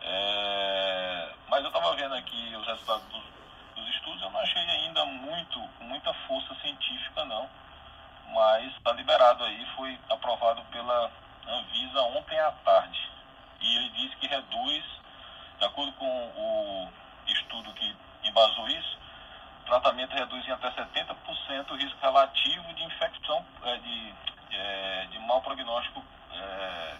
[0.00, 3.24] É, mas eu estava vendo aqui os resultados dos,
[3.74, 7.48] dos, estudos, eu não achei ainda muito, muita força científica não,
[8.32, 11.10] mas está liberado aí, foi aprovado pela
[11.46, 13.10] Anvisa ontem à tarde.
[13.60, 14.84] E ele disse que reduz,
[15.58, 16.88] de acordo com o
[17.26, 18.98] estudo que embasou isso,
[19.62, 25.06] o tratamento reduz em até 70% o risco relativo de infecção, é, de, de, é,
[25.10, 26.96] de mau prognóstico é,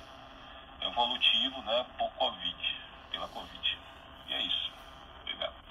[0.82, 2.76] evolutivo né, por Covid,
[3.10, 3.78] pela Covid.
[4.28, 4.72] E é isso.
[5.22, 5.63] Obrigado.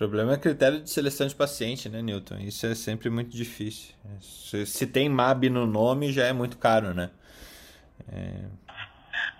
[0.00, 2.36] O problema é critério de seleção de paciente, né, Newton?
[2.36, 3.94] Isso é sempre muito difícil.
[4.18, 7.10] Se, se tem MAB no nome, já é muito caro, né?
[8.10, 8.46] É...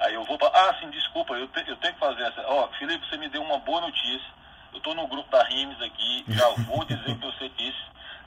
[0.00, 0.38] Aí eu vou.
[0.42, 2.42] Ah, sim, desculpa, eu, te, eu tenho que fazer essa.
[2.42, 4.34] Ó, oh, Felipe, você me deu uma boa notícia.
[4.74, 7.82] Eu tô no grupo da RIMS aqui, já vou dizer que você disse,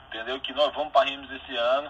[0.08, 0.40] entendeu?
[0.40, 1.88] Que nós vamos para RIMS esse ano.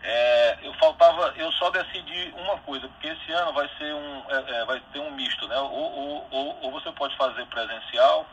[0.00, 4.60] É, eu faltava, eu só decidi uma coisa, porque esse ano vai ser um, é,
[4.60, 5.56] é vai ter um misto, né?
[5.56, 8.24] Ou, ou, ou, ou você pode fazer presencial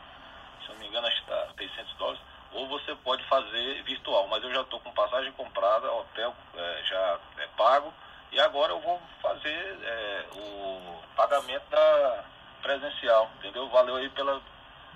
[0.60, 2.20] se eu não me engano, está 600 dólares,
[2.52, 4.26] ou você pode fazer virtual.
[4.28, 7.92] Mas eu já estou com passagem comprada, hotel é, já é pago,
[8.32, 12.24] e agora eu vou fazer é, o pagamento da
[12.62, 13.68] presencial, entendeu?
[13.68, 14.40] Valeu aí pela,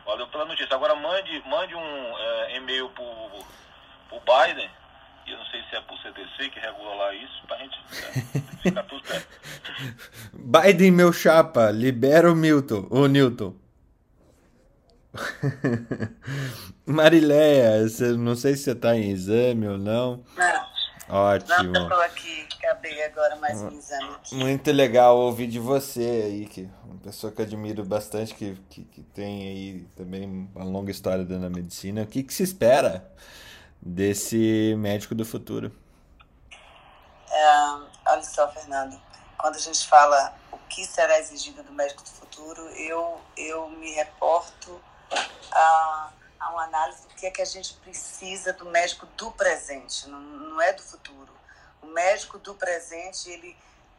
[0.04, 0.74] valeu pela notícia.
[0.74, 4.70] Agora mande, mande um é, e-mail para o Biden,
[5.26, 7.78] e eu não sei se é por CDC que regula lá isso, para a gente
[7.78, 9.28] é, ficar tudo certo.
[10.32, 13.63] Biden, meu chapa, libera o Milton, o Newton.
[16.86, 17.86] Mariléia,
[18.16, 20.24] não sei se você está em exame ou não.
[20.36, 20.74] Não.
[21.08, 21.72] Ótimo.
[21.72, 24.14] Não, estou aqui, acabei agora mais um exame.
[24.14, 24.34] Aqui.
[24.34, 28.84] Muito legal ouvir de você aí, que uma pessoa que eu admiro bastante, que, que,
[28.84, 32.02] que tem aí também uma longa história dentro da medicina.
[32.02, 33.10] O que, que se espera
[33.80, 35.70] desse médico do futuro?
[37.30, 38.98] É, olha só, Fernando,
[39.36, 43.92] quando a gente fala o que será exigido do médico do futuro, eu, eu me
[43.92, 44.80] reporto
[45.52, 46.10] a,
[46.40, 50.20] a uma análise do que é que a gente precisa do médico do presente, não,
[50.20, 51.32] não é do futuro.
[51.82, 53.56] O médico do presente, ele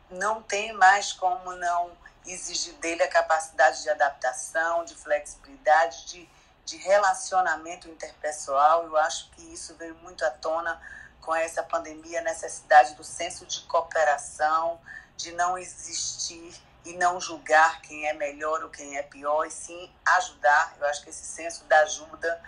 [0.09, 1.91] não tem mais como não
[2.25, 6.29] exigir dele a capacidade de adaptação, de flexibilidade, de,
[6.65, 8.83] de relacionamento interpessoal.
[8.83, 10.81] Eu acho que isso veio muito à tona
[11.21, 14.79] com essa pandemia, a necessidade do senso de cooperação,
[15.17, 16.53] de não existir
[16.85, 20.75] e não julgar quem é melhor ou quem é pior, e sim ajudar.
[20.79, 22.41] Eu acho que esse senso da ajuda,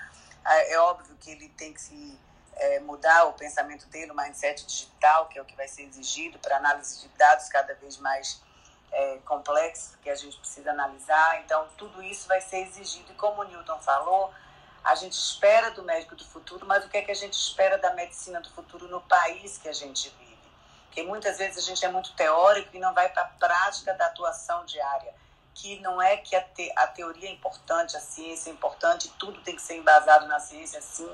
[0.45, 2.19] é, é óbvio que ele tem que se
[2.53, 6.37] é, mudar o pensamento dele, o mindset digital, que é o que vai ser exigido
[6.39, 8.41] para análise de dados cada vez mais
[8.91, 11.41] é, complexos que a gente precisa analisar.
[11.41, 13.11] Então, tudo isso vai ser exigido.
[13.11, 14.33] E como o Newton falou,
[14.83, 17.77] a gente espera do médico do futuro, mas o que é que a gente espera
[17.77, 20.26] da medicina do futuro no país que a gente vive?
[20.97, 24.07] Porque muitas vezes a gente é muito teórico e não vai para a prática da
[24.07, 25.13] atuação diária.
[25.53, 29.39] Que não é que a, te, a teoria é importante, a ciência é importante, tudo
[29.41, 31.07] tem que ser embasado na ciência, sim,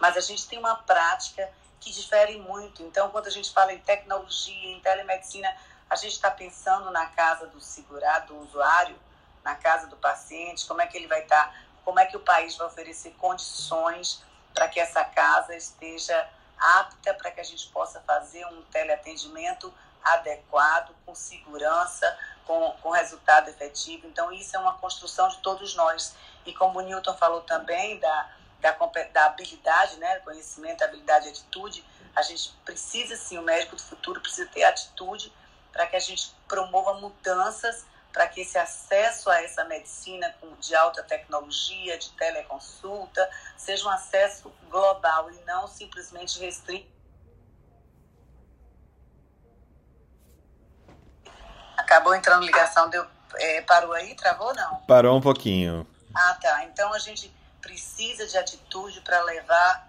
[0.00, 1.48] mas a gente tem uma prática
[1.78, 2.82] que difere muito.
[2.82, 5.56] Então, quando a gente fala em tecnologia, em telemedicina,
[5.88, 8.98] a gente está pensando na casa do segurado, do usuário,
[9.44, 11.54] na casa do paciente, como é que ele vai estar, tá,
[11.84, 14.20] como é que o país vai oferecer condições
[14.52, 16.28] para que essa casa esteja
[16.58, 19.72] apta para que a gente possa fazer um teleatendimento
[20.02, 24.06] adequado, com segurança, com, com resultado efetivo.
[24.06, 26.14] Então, isso é uma construção de todos nós.
[26.46, 28.30] E como o Newton falou também da,
[28.60, 28.76] da,
[29.12, 34.20] da habilidade, né, conhecimento, habilidade e atitude, a gente precisa, sim, o médico do futuro
[34.20, 35.32] precisa ter atitude
[35.72, 41.02] para que a gente promova mudanças para que esse acesso a essa medicina de alta
[41.02, 46.90] tecnologia, de teleconsulta, seja um acesso global e não simplesmente restrito.
[51.76, 53.06] Acabou entrando ligação, deu,
[53.36, 54.76] é, parou aí, travou não?
[54.80, 55.86] Parou um pouquinho.
[56.14, 56.64] Ah, tá.
[56.64, 59.88] Então a gente precisa de atitude para levar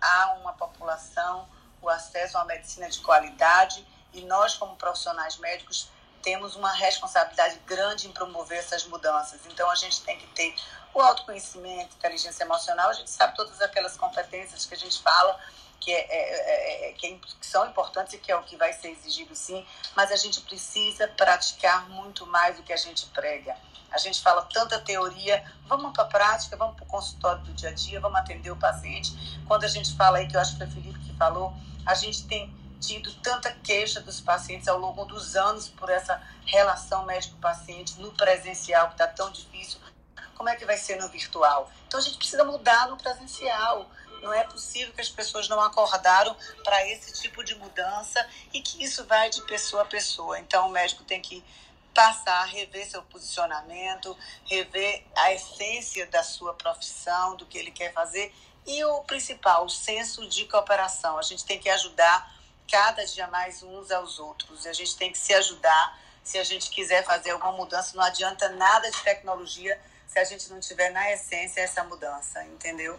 [0.00, 1.48] a uma população
[1.82, 5.90] o acesso a uma medicina de qualidade e nós, como profissionais médicos,
[6.26, 9.38] temos uma responsabilidade grande em promover essas mudanças.
[9.46, 10.56] Então, a gente tem que ter
[10.92, 15.38] o autoconhecimento, inteligência emocional, a gente sabe todas aquelas competências que a gente fala,
[15.78, 19.36] que, é, é, é, que, são importantes e que é o que vai ser exigido
[19.36, 23.56] sim, mas a gente precisa praticar muito mais do que a gente prega.
[23.92, 27.68] A gente fala tanta teoria, vamos para a prática, vamos para o consultório do dia
[27.68, 29.12] a dia, vamos atender o paciente.
[29.46, 31.54] Quando a gente fala aí, que eu acho que foi o Felipe que falou,
[31.86, 37.04] a gente tem tido tanta queixa dos pacientes ao longo dos anos por essa relação
[37.04, 39.78] médico-paciente no presencial, que está tão difícil.
[40.34, 41.70] Como é que vai ser no virtual?
[41.86, 43.90] Então a gente precisa mudar no presencial.
[44.22, 48.82] Não é possível que as pessoas não acordaram para esse tipo de mudança e que
[48.82, 50.38] isso vai de pessoa a pessoa.
[50.38, 51.44] Então o médico tem que
[51.94, 58.34] passar, rever seu posicionamento, rever a essência da sua profissão, do que ele quer fazer
[58.66, 61.18] e o principal, o senso de cooperação.
[61.18, 62.35] A gente tem que ajudar
[62.70, 64.64] cada dia mais uns aos outros.
[64.64, 67.96] E a gente tem que se ajudar se a gente quiser fazer alguma mudança.
[67.96, 72.98] Não adianta nada de tecnologia se a gente não tiver na essência essa mudança, entendeu?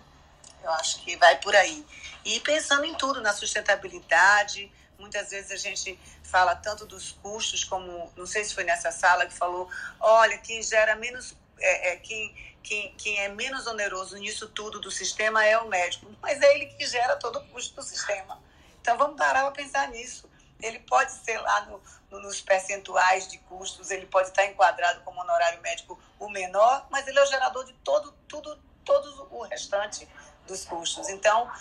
[0.64, 1.86] Eu acho que vai por aí.
[2.24, 8.12] E pensando em tudo, na sustentabilidade, muitas vezes a gente fala tanto dos custos, como,
[8.16, 9.70] não sei se foi nessa sala que falou,
[10.00, 14.92] olha, quem gera menos, é, é, quem, quem, quem é menos oneroso nisso tudo do
[14.92, 18.42] sistema é o médico, mas é ele que gera todo o custo do sistema.
[18.88, 20.30] Então vamos parar para pensar nisso.
[20.62, 25.20] Ele pode ser lá no, no, nos percentuais de custos, ele pode estar enquadrado como
[25.20, 30.08] honorário médico o menor, mas ele é o gerador de todo, tudo, todo o restante
[30.48, 31.10] dos custos.
[31.10, 31.52] Então,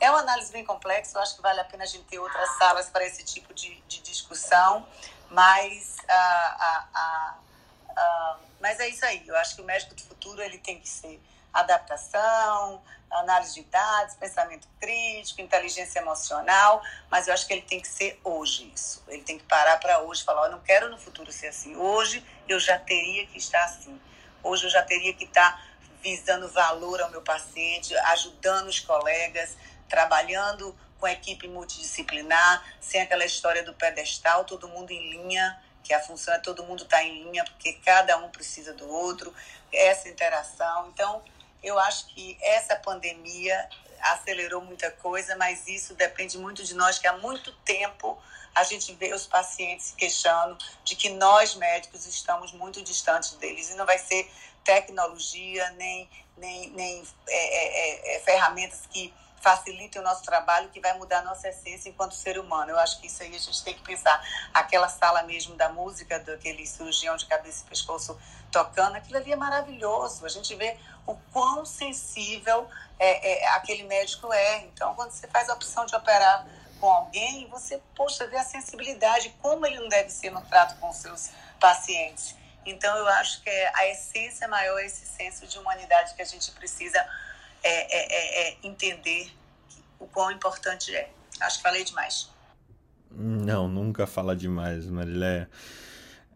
[0.00, 2.58] é uma análise bem complexa, eu acho que vale a pena a gente ter outras
[2.58, 4.84] salas para esse tipo de, de discussão,
[5.30, 7.36] mas, ah, ah,
[7.96, 10.88] ah, mas é isso aí, eu acho que o médico do futuro ele tem que
[10.88, 11.22] ser
[11.52, 12.82] adaptação,
[13.20, 18.20] análise de dados, pensamento crítico, inteligência emocional, mas eu acho que ele tem que ser
[18.24, 19.02] hoje isso.
[19.08, 21.76] Ele tem que parar para hoje, falar, eu não quero no futuro ser assim.
[21.76, 24.00] Hoje eu já teria que estar assim.
[24.42, 25.62] Hoje eu já teria que estar
[26.02, 29.56] visando valor ao meu paciente, ajudando os colegas,
[29.88, 36.00] trabalhando com equipe multidisciplinar, sem aquela história do pedestal, todo mundo em linha, que a
[36.00, 39.34] função é todo mundo estar tá em linha, porque cada um precisa do outro,
[39.72, 40.88] essa interação.
[40.88, 41.22] Então,
[41.62, 43.68] Eu acho que essa pandemia
[44.00, 48.18] acelerou muita coisa, mas isso depende muito de nós, que há muito tempo
[48.54, 53.70] a gente vê os pacientes se queixando de que nós médicos estamos muito distantes deles
[53.70, 54.30] e não vai ser
[54.62, 59.12] tecnologia nem, nem, nem é, é, é, é ferramentas que
[59.42, 62.70] facilitem o nosso trabalho, que vai mudar a nossa essência enquanto ser humano.
[62.70, 64.22] Eu acho que isso aí a gente tem que pensar.
[64.54, 68.16] Aquela sala mesmo da música, daquele cirurgião de cabeça e pescoço
[68.52, 70.24] tocando, aquilo ali é maravilhoso.
[70.24, 72.68] A gente vê o quão sensível
[72.98, 74.58] é, é, aquele médico é.
[74.64, 76.46] Então, quando você faz a opção de operar
[76.80, 80.92] com alguém, você, poxa, vê a sensibilidade, como ele não deve ser no trato com
[80.92, 81.30] seus
[81.60, 82.34] pacientes.
[82.64, 86.24] Então, eu acho que é, a essência maior é esse senso de humanidade que a
[86.24, 86.98] gente precisa
[87.62, 89.32] é, é, é, é entender
[89.98, 91.10] o quão importante é.
[91.40, 92.30] Acho que falei demais.
[93.10, 95.50] Não, nunca fala demais, Mariléia.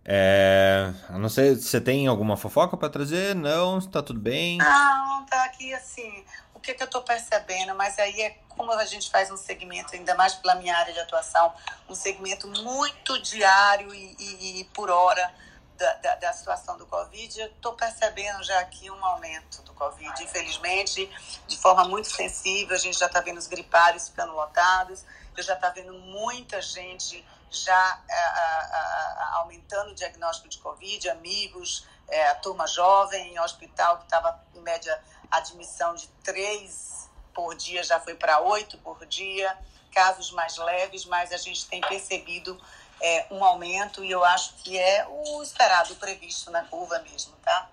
[0.09, 3.35] É, a não ser, você tem alguma fofoca para trazer?
[3.35, 4.59] Não, está tudo bem?
[4.59, 6.25] Não, tá aqui assim,
[6.55, 9.95] o que, que eu estou percebendo, mas aí é como a gente faz um segmento,
[9.95, 11.53] ainda mais pela minha área de atuação,
[11.89, 15.35] um segmento muito diário e, e, e por hora
[15.77, 20.23] da, da, da, situação do Covid, eu estou percebendo já aqui um aumento do Covid,
[20.23, 21.11] infelizmente,
[21.49, 25.05] de forma muito sensível, a gente já está vendo os gripários ficando lotados,
[25.37, 32.29] eu já está vendo muita gente já a, aumentando o diagnóstico de Covid, amigos, é,
[32.29, 35.01] a turma jovem em hospital que estava em média
[35.31, 39.57] admissão de três por dia já foi para oito por dia,
[39.93, 42.59] casos mais leves, mas a gente tem percebido
[43.01, 47.35] é, um aumento e eu acho que é o esperado, o previsto na curva mesmo,
[47.45, 47.69] tá?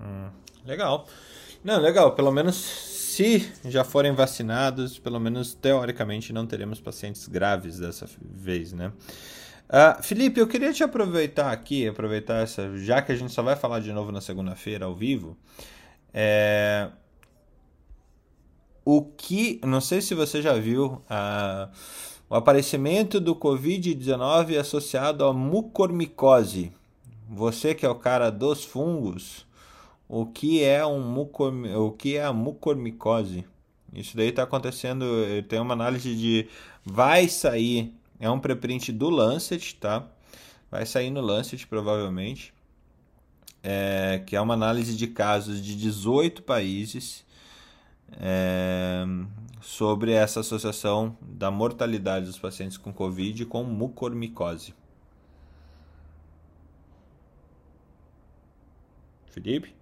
[0.00, 0.30] Hum,
[0.64, 1.06] legal.
[1.64, 2.14] Não, legal.
[2.14, 2.56] Pelo menos
[3.12, 8.90] se já forem vacinados, pelo menos teoricamente não teremos pacientes graves dessa vez, né?
[9.68, 13.56] Uh, Felipe, eu queria te aproveitar aqui, aproveitar essa, já que a gente só vai
[13.56, 15.36] falar de novo na segunda-feira ao vivo.
[16.12, 16.90] É,
[18.84, 21.70] o que, não sei se você já viu uh,
[22.28, 26.72] o aparecimento do Covid-19 associado à mucormicose.
[27.28, 29.46] Você que é o cara dos fungos,
[30.12, 33.46] o que é um mucor, o que é a mucormicose.
[33.94, 35.06] Isso daí está acontecendo,
[35.48, 36.48] tem uma análise de
[36.84, 40.06] vai sair, é um preprint do Lancet, tá?
[40.70, 42.52] Vai sair no Lancet provavelmente.
[43.62, 47.24] É, que é uma análise de casos de 18 países
[48.20, 49.04] é,
[49.62, 54.74] sobre essa associação da mortalidade dos pacientes com Covid com mucormicose.
[59.30, 59.81] Felipe?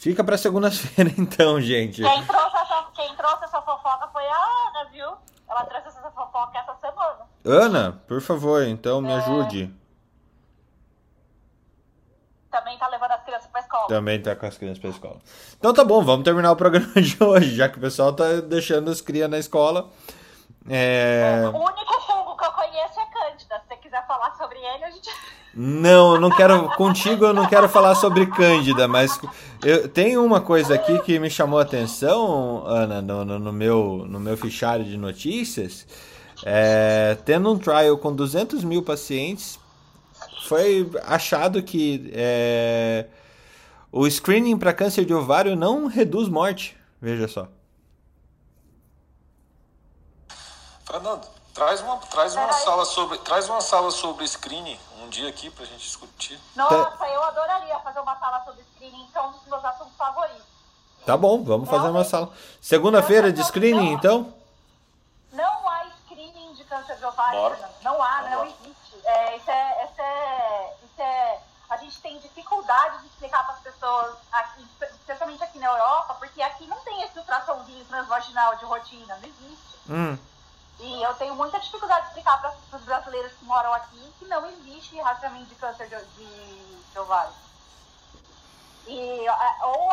[0.00, 2.02] Fica pra segunda-feira então, gente.
[2.02, 5.08] Quem trouxe, essa, quem trouxe essa fofoca foi a Ana, viu?
[5.46, 7.18] Ela trouxe essa fofoca essa semana.
[7.44, 9.16] Ana, por favor, então me é...
[9.16, 9.70] ajude.
[12.50, 13.88] Também tá levando as crianças pra escola.
[13.88, 15.18] Também tá com as crianças pra escola.
[15.58, 18.90] Então tá bom, vamos terminar o programa de hoje, já que o pessoal tá deixando
[18.90, 19.90] as crias na escola.
[20.66, 21.42] É...
[21.52, 22.00] O único
[22.60, 23.58] conheço é Cândida.
[23.60, 25.08] Se você quiser falar sobre ele, a gente.
[25.54, 26.68] Não, eu não quero.
[26.76, 29.18] Contigo eu não quero falar sobre Cândida, mas
[29.64, 34.04] eu, tem uma coisa aqui que me chamou a atenção, Ana, no, no, no meu,
[34.06, 35.86] no meu fichário de notícias.
[36.44, 39.58] É, tendo um trial com 200 mil pacientes,
[40.46, 43.06] foi achado que é,
[43.90, 46.76] o screening para câncer de ovário não reduz morte.
[47.00, 47.48] Veja só.
[50.86, 55.50] Fernando, traz uma, traz uma sala sobre, traz uma sala sobre screening um dia aqui
[55.50, 56.38] pra gente discutir.
[56.54, 60.42] Nossa, eu adoraria fazer uma sala sobre screening, que é um dos meus assuntos favoritos.
[61.04, 62.30] Tá bom, vamos fazer uma sala.
[62.60, 64.32] Segunda-feira de screening, então?
[65.32, 67.70] Não há screening de câncer de ovário, Bora.
[67.82, 68.94] Não há, não existe.
[69.04, 71.40] É, isso, é, isso, é, isso é.
[71.70, 76.42] A gente tem dificuldade de explicar para as pessoas, aqui, especialmente aqui na Europa, porque
[76.42, 79.78] aqui não tem esse ultrassomzinho transvaginal de rotina, não existe.
[79.88, 80.18] Hum.
[80.80, 84.46] E eu tenho muita dificuldade de explicar para os brasileiros que moram aqui que não
[84.46, 87.32] existe rastreamento de câncer de, de, de ovário.
[88.86, 89.26] E,
[89.62, 89.90] ou,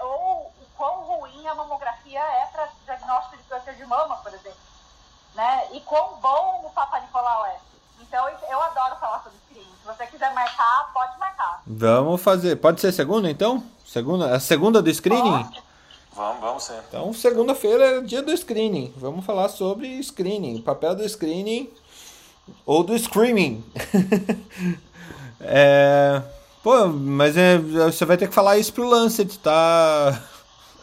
[0.00, 4.58] ou o quão ruim a mamografia é para diagnóstico de câncer de mama, por exemplo.
[5.34, 5.68] Né?
[5.72, 7.58] E quão bom o Papa Nicolau é.
[8.00, 9.76] Então eu adoro falar sobre screening.
[9.80, 11.62] Se você quiser marcar, pode marcar.
[11.66, 12.56] Vamos fazer.
[12.56, 13.62] Pode ser segunda então?
[13.86, 15.44] Segunda, a segunda do screening?
[15.44, 15.71] Pode.
[16.14, 16.78] Vamos, vamos sim.
[16.88, 18.92] Então, segunda-feira é dia do screening.
[18.96, 21.72] Vamos falar sobre screening, o papel do screening
[22.66, 23.64] ou do screaming.
[25.40, 26.22] é...
[26.62, 30.22] Pô, mas é, você vai ter que falar isso pro Lancet, tá,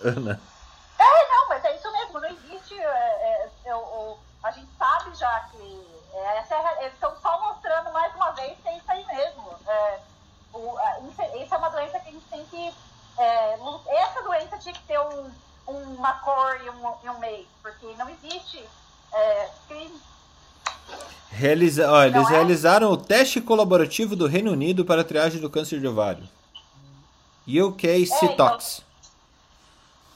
[0.03, 0.41] Ana?
[0.99, 2.77] É, não, mas é isso mesmo, não existe.
[2.77, 8.13] É, é, é a gente sabe já que é, é, eles estão só mostrando mais
[8.15, 9.49] uma vez que é isso aí mesmo.
[9.67, 9.99] É,
[12.49, 12.73] que
[13.19, 15.29] é, essa doença tinha que ter um,
[15.67, 18.65] uma cor e um, e um meio, porque não existe
[19.13, 20.01] é, crime.
[21.31, 21.91] Realiza...
[21.91, 22.31] Ó, eles é?
[22.31, 26.27] realizaram o teste colaborativo do Reino Unido para a triagem do câncer de ovário.
[27.45, 28.81] UK Citox.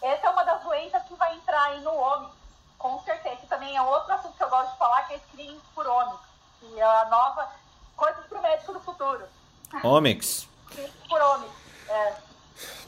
[0.02, 2.30] É, então, essa é uma das doenças que vai entrar aí no homem,
[2.78, 3.42] com certeza.
[3.50, 6.16] Também é outro assunto que eu gosto de falar, que é screening por homem.
[6.60, 7.52] Que é a nova
[7.96, 9.24] coisas para o médico do futuro.
[9.84, 10.48] Omics.
[11.10, 11.50] por homem.
[11.90, 12.33] É.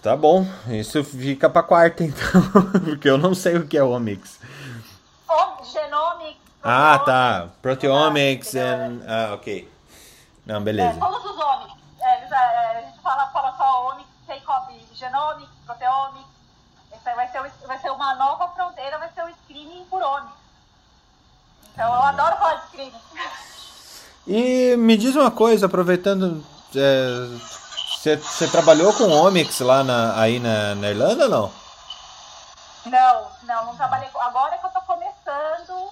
[0.02, 2.42] Tá bom, isso fica para quarta então,
[2.86, 4.40] porque eu não sei o que é Omics.
[5.72, 6.40] Genomics.
[6.64, 7.50] Ah, tá.
[7.62, 8.60] Proteomics e...
[8.60, 9.70] Ah, ok.
[10.46, 10.98] Não, beleza.
[10.98, 11.76] É, todos os omics.
[12.02, 16.30] É, é, a gente fala, fala só omics, cobre genomics, proteomics.
[16.92, 20.34] Esse vai ser, vai ser uma nova fronteira, vai ser o screening por omics.
[21.74, 22.94] Então eu adoro falar de screening.
[24.28, 26.44] E me diz uma coisa, aproveitando.
[28.14, 31.52] Você trabalhou com Omics lá na, aí na, na Irlanda ou não?
[32.86, 34.08] Não, não, não trabalhei.
[34.20, 35.90] Agora que eu tô começando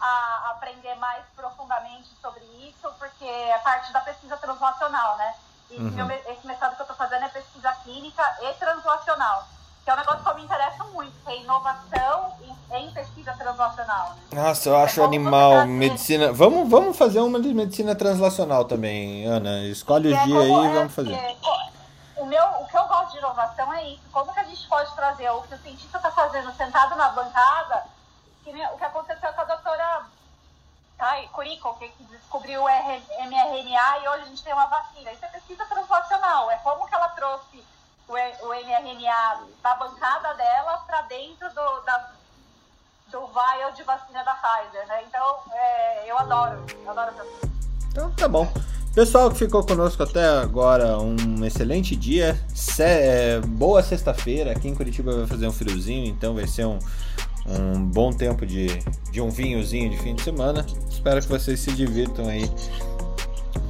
[0.00, 5.34] a aprender mais profundamente sobre isso, porque é parte da pesquisa translacional, né?
[5.70, 5.90] E uhum.
[5.90, 9.46] meu, esse mestrado que eu tô fazendo é pesquisa clínica e translacional
[9.84, 14.16] que é um negócio que me interessa muito, que é inovação em, em pesquisa translacional.
[14.30, 14.42] Né?
[14.42, 16.32] Nossa, eu acho é animal medicina.
[16.32, 19.64] Vamos, vamos fazer uma de medicina translacional também, Ana.
[19.64, 21.12] Escolhe o é dia aí e vamos fazer.
[21.12, 21.36] É,
[22.16, 24.02] o, meu, o que eu gosto de inovação é isso.
[24.12, 27.84] Como que a gente pode trazer o que o cientista está fazendo sentado na bancada,
[28.44, 30.06] que, o que aconteceu com a doutora
[31.02, 35.12] ai, Curico, que, que descobriu o mRNA e hoje a gente tem uma vacina.
[35.12, 36.50] Isso é pesquisa translacional.
[36.50, 37.64] É como que ela trouxe
[38.08, 42.10] o, o mRNA da bancada dela para dentro do, da,
[43.12, 45.02] do vial de vacina da Pfizer, né?
[45.06, 47.26] Então, é, eu adoro, adoro essa
[47.90, 48.50] Então, tá bom.
[48.94, 52.38] Pessoal que ficou conosco até agora, um excelente dia.
[52.54, 54.52] Se, é, boa sexta-feira.
[54.52, 56.78] Aqui em Curitiba vai fazer um friozinho, então vai ser um,
[57.46, 58.66] um bom tempo de,
[59.10, 60.64] de um vinhozinho de fim de semana.
[60.90, 62.50] Espero que vocês se divirtam aí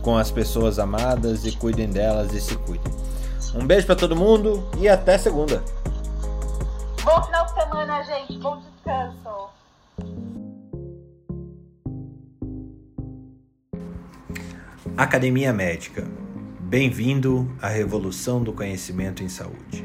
[0.02, 2.92] com as pessoas amadas e cuidem delas e se cuidem.
[3.54, 5.62] Um beijo para todo mundo e até segunda.
[7.04, 8.38] Bom final de semana, gente.
[8.38, 9.50] Bom descanso.
[14.96, 16.04] Academia Médica.
[16.60, 19.84] Bem-vindo à revolução do conhecimento em saúde.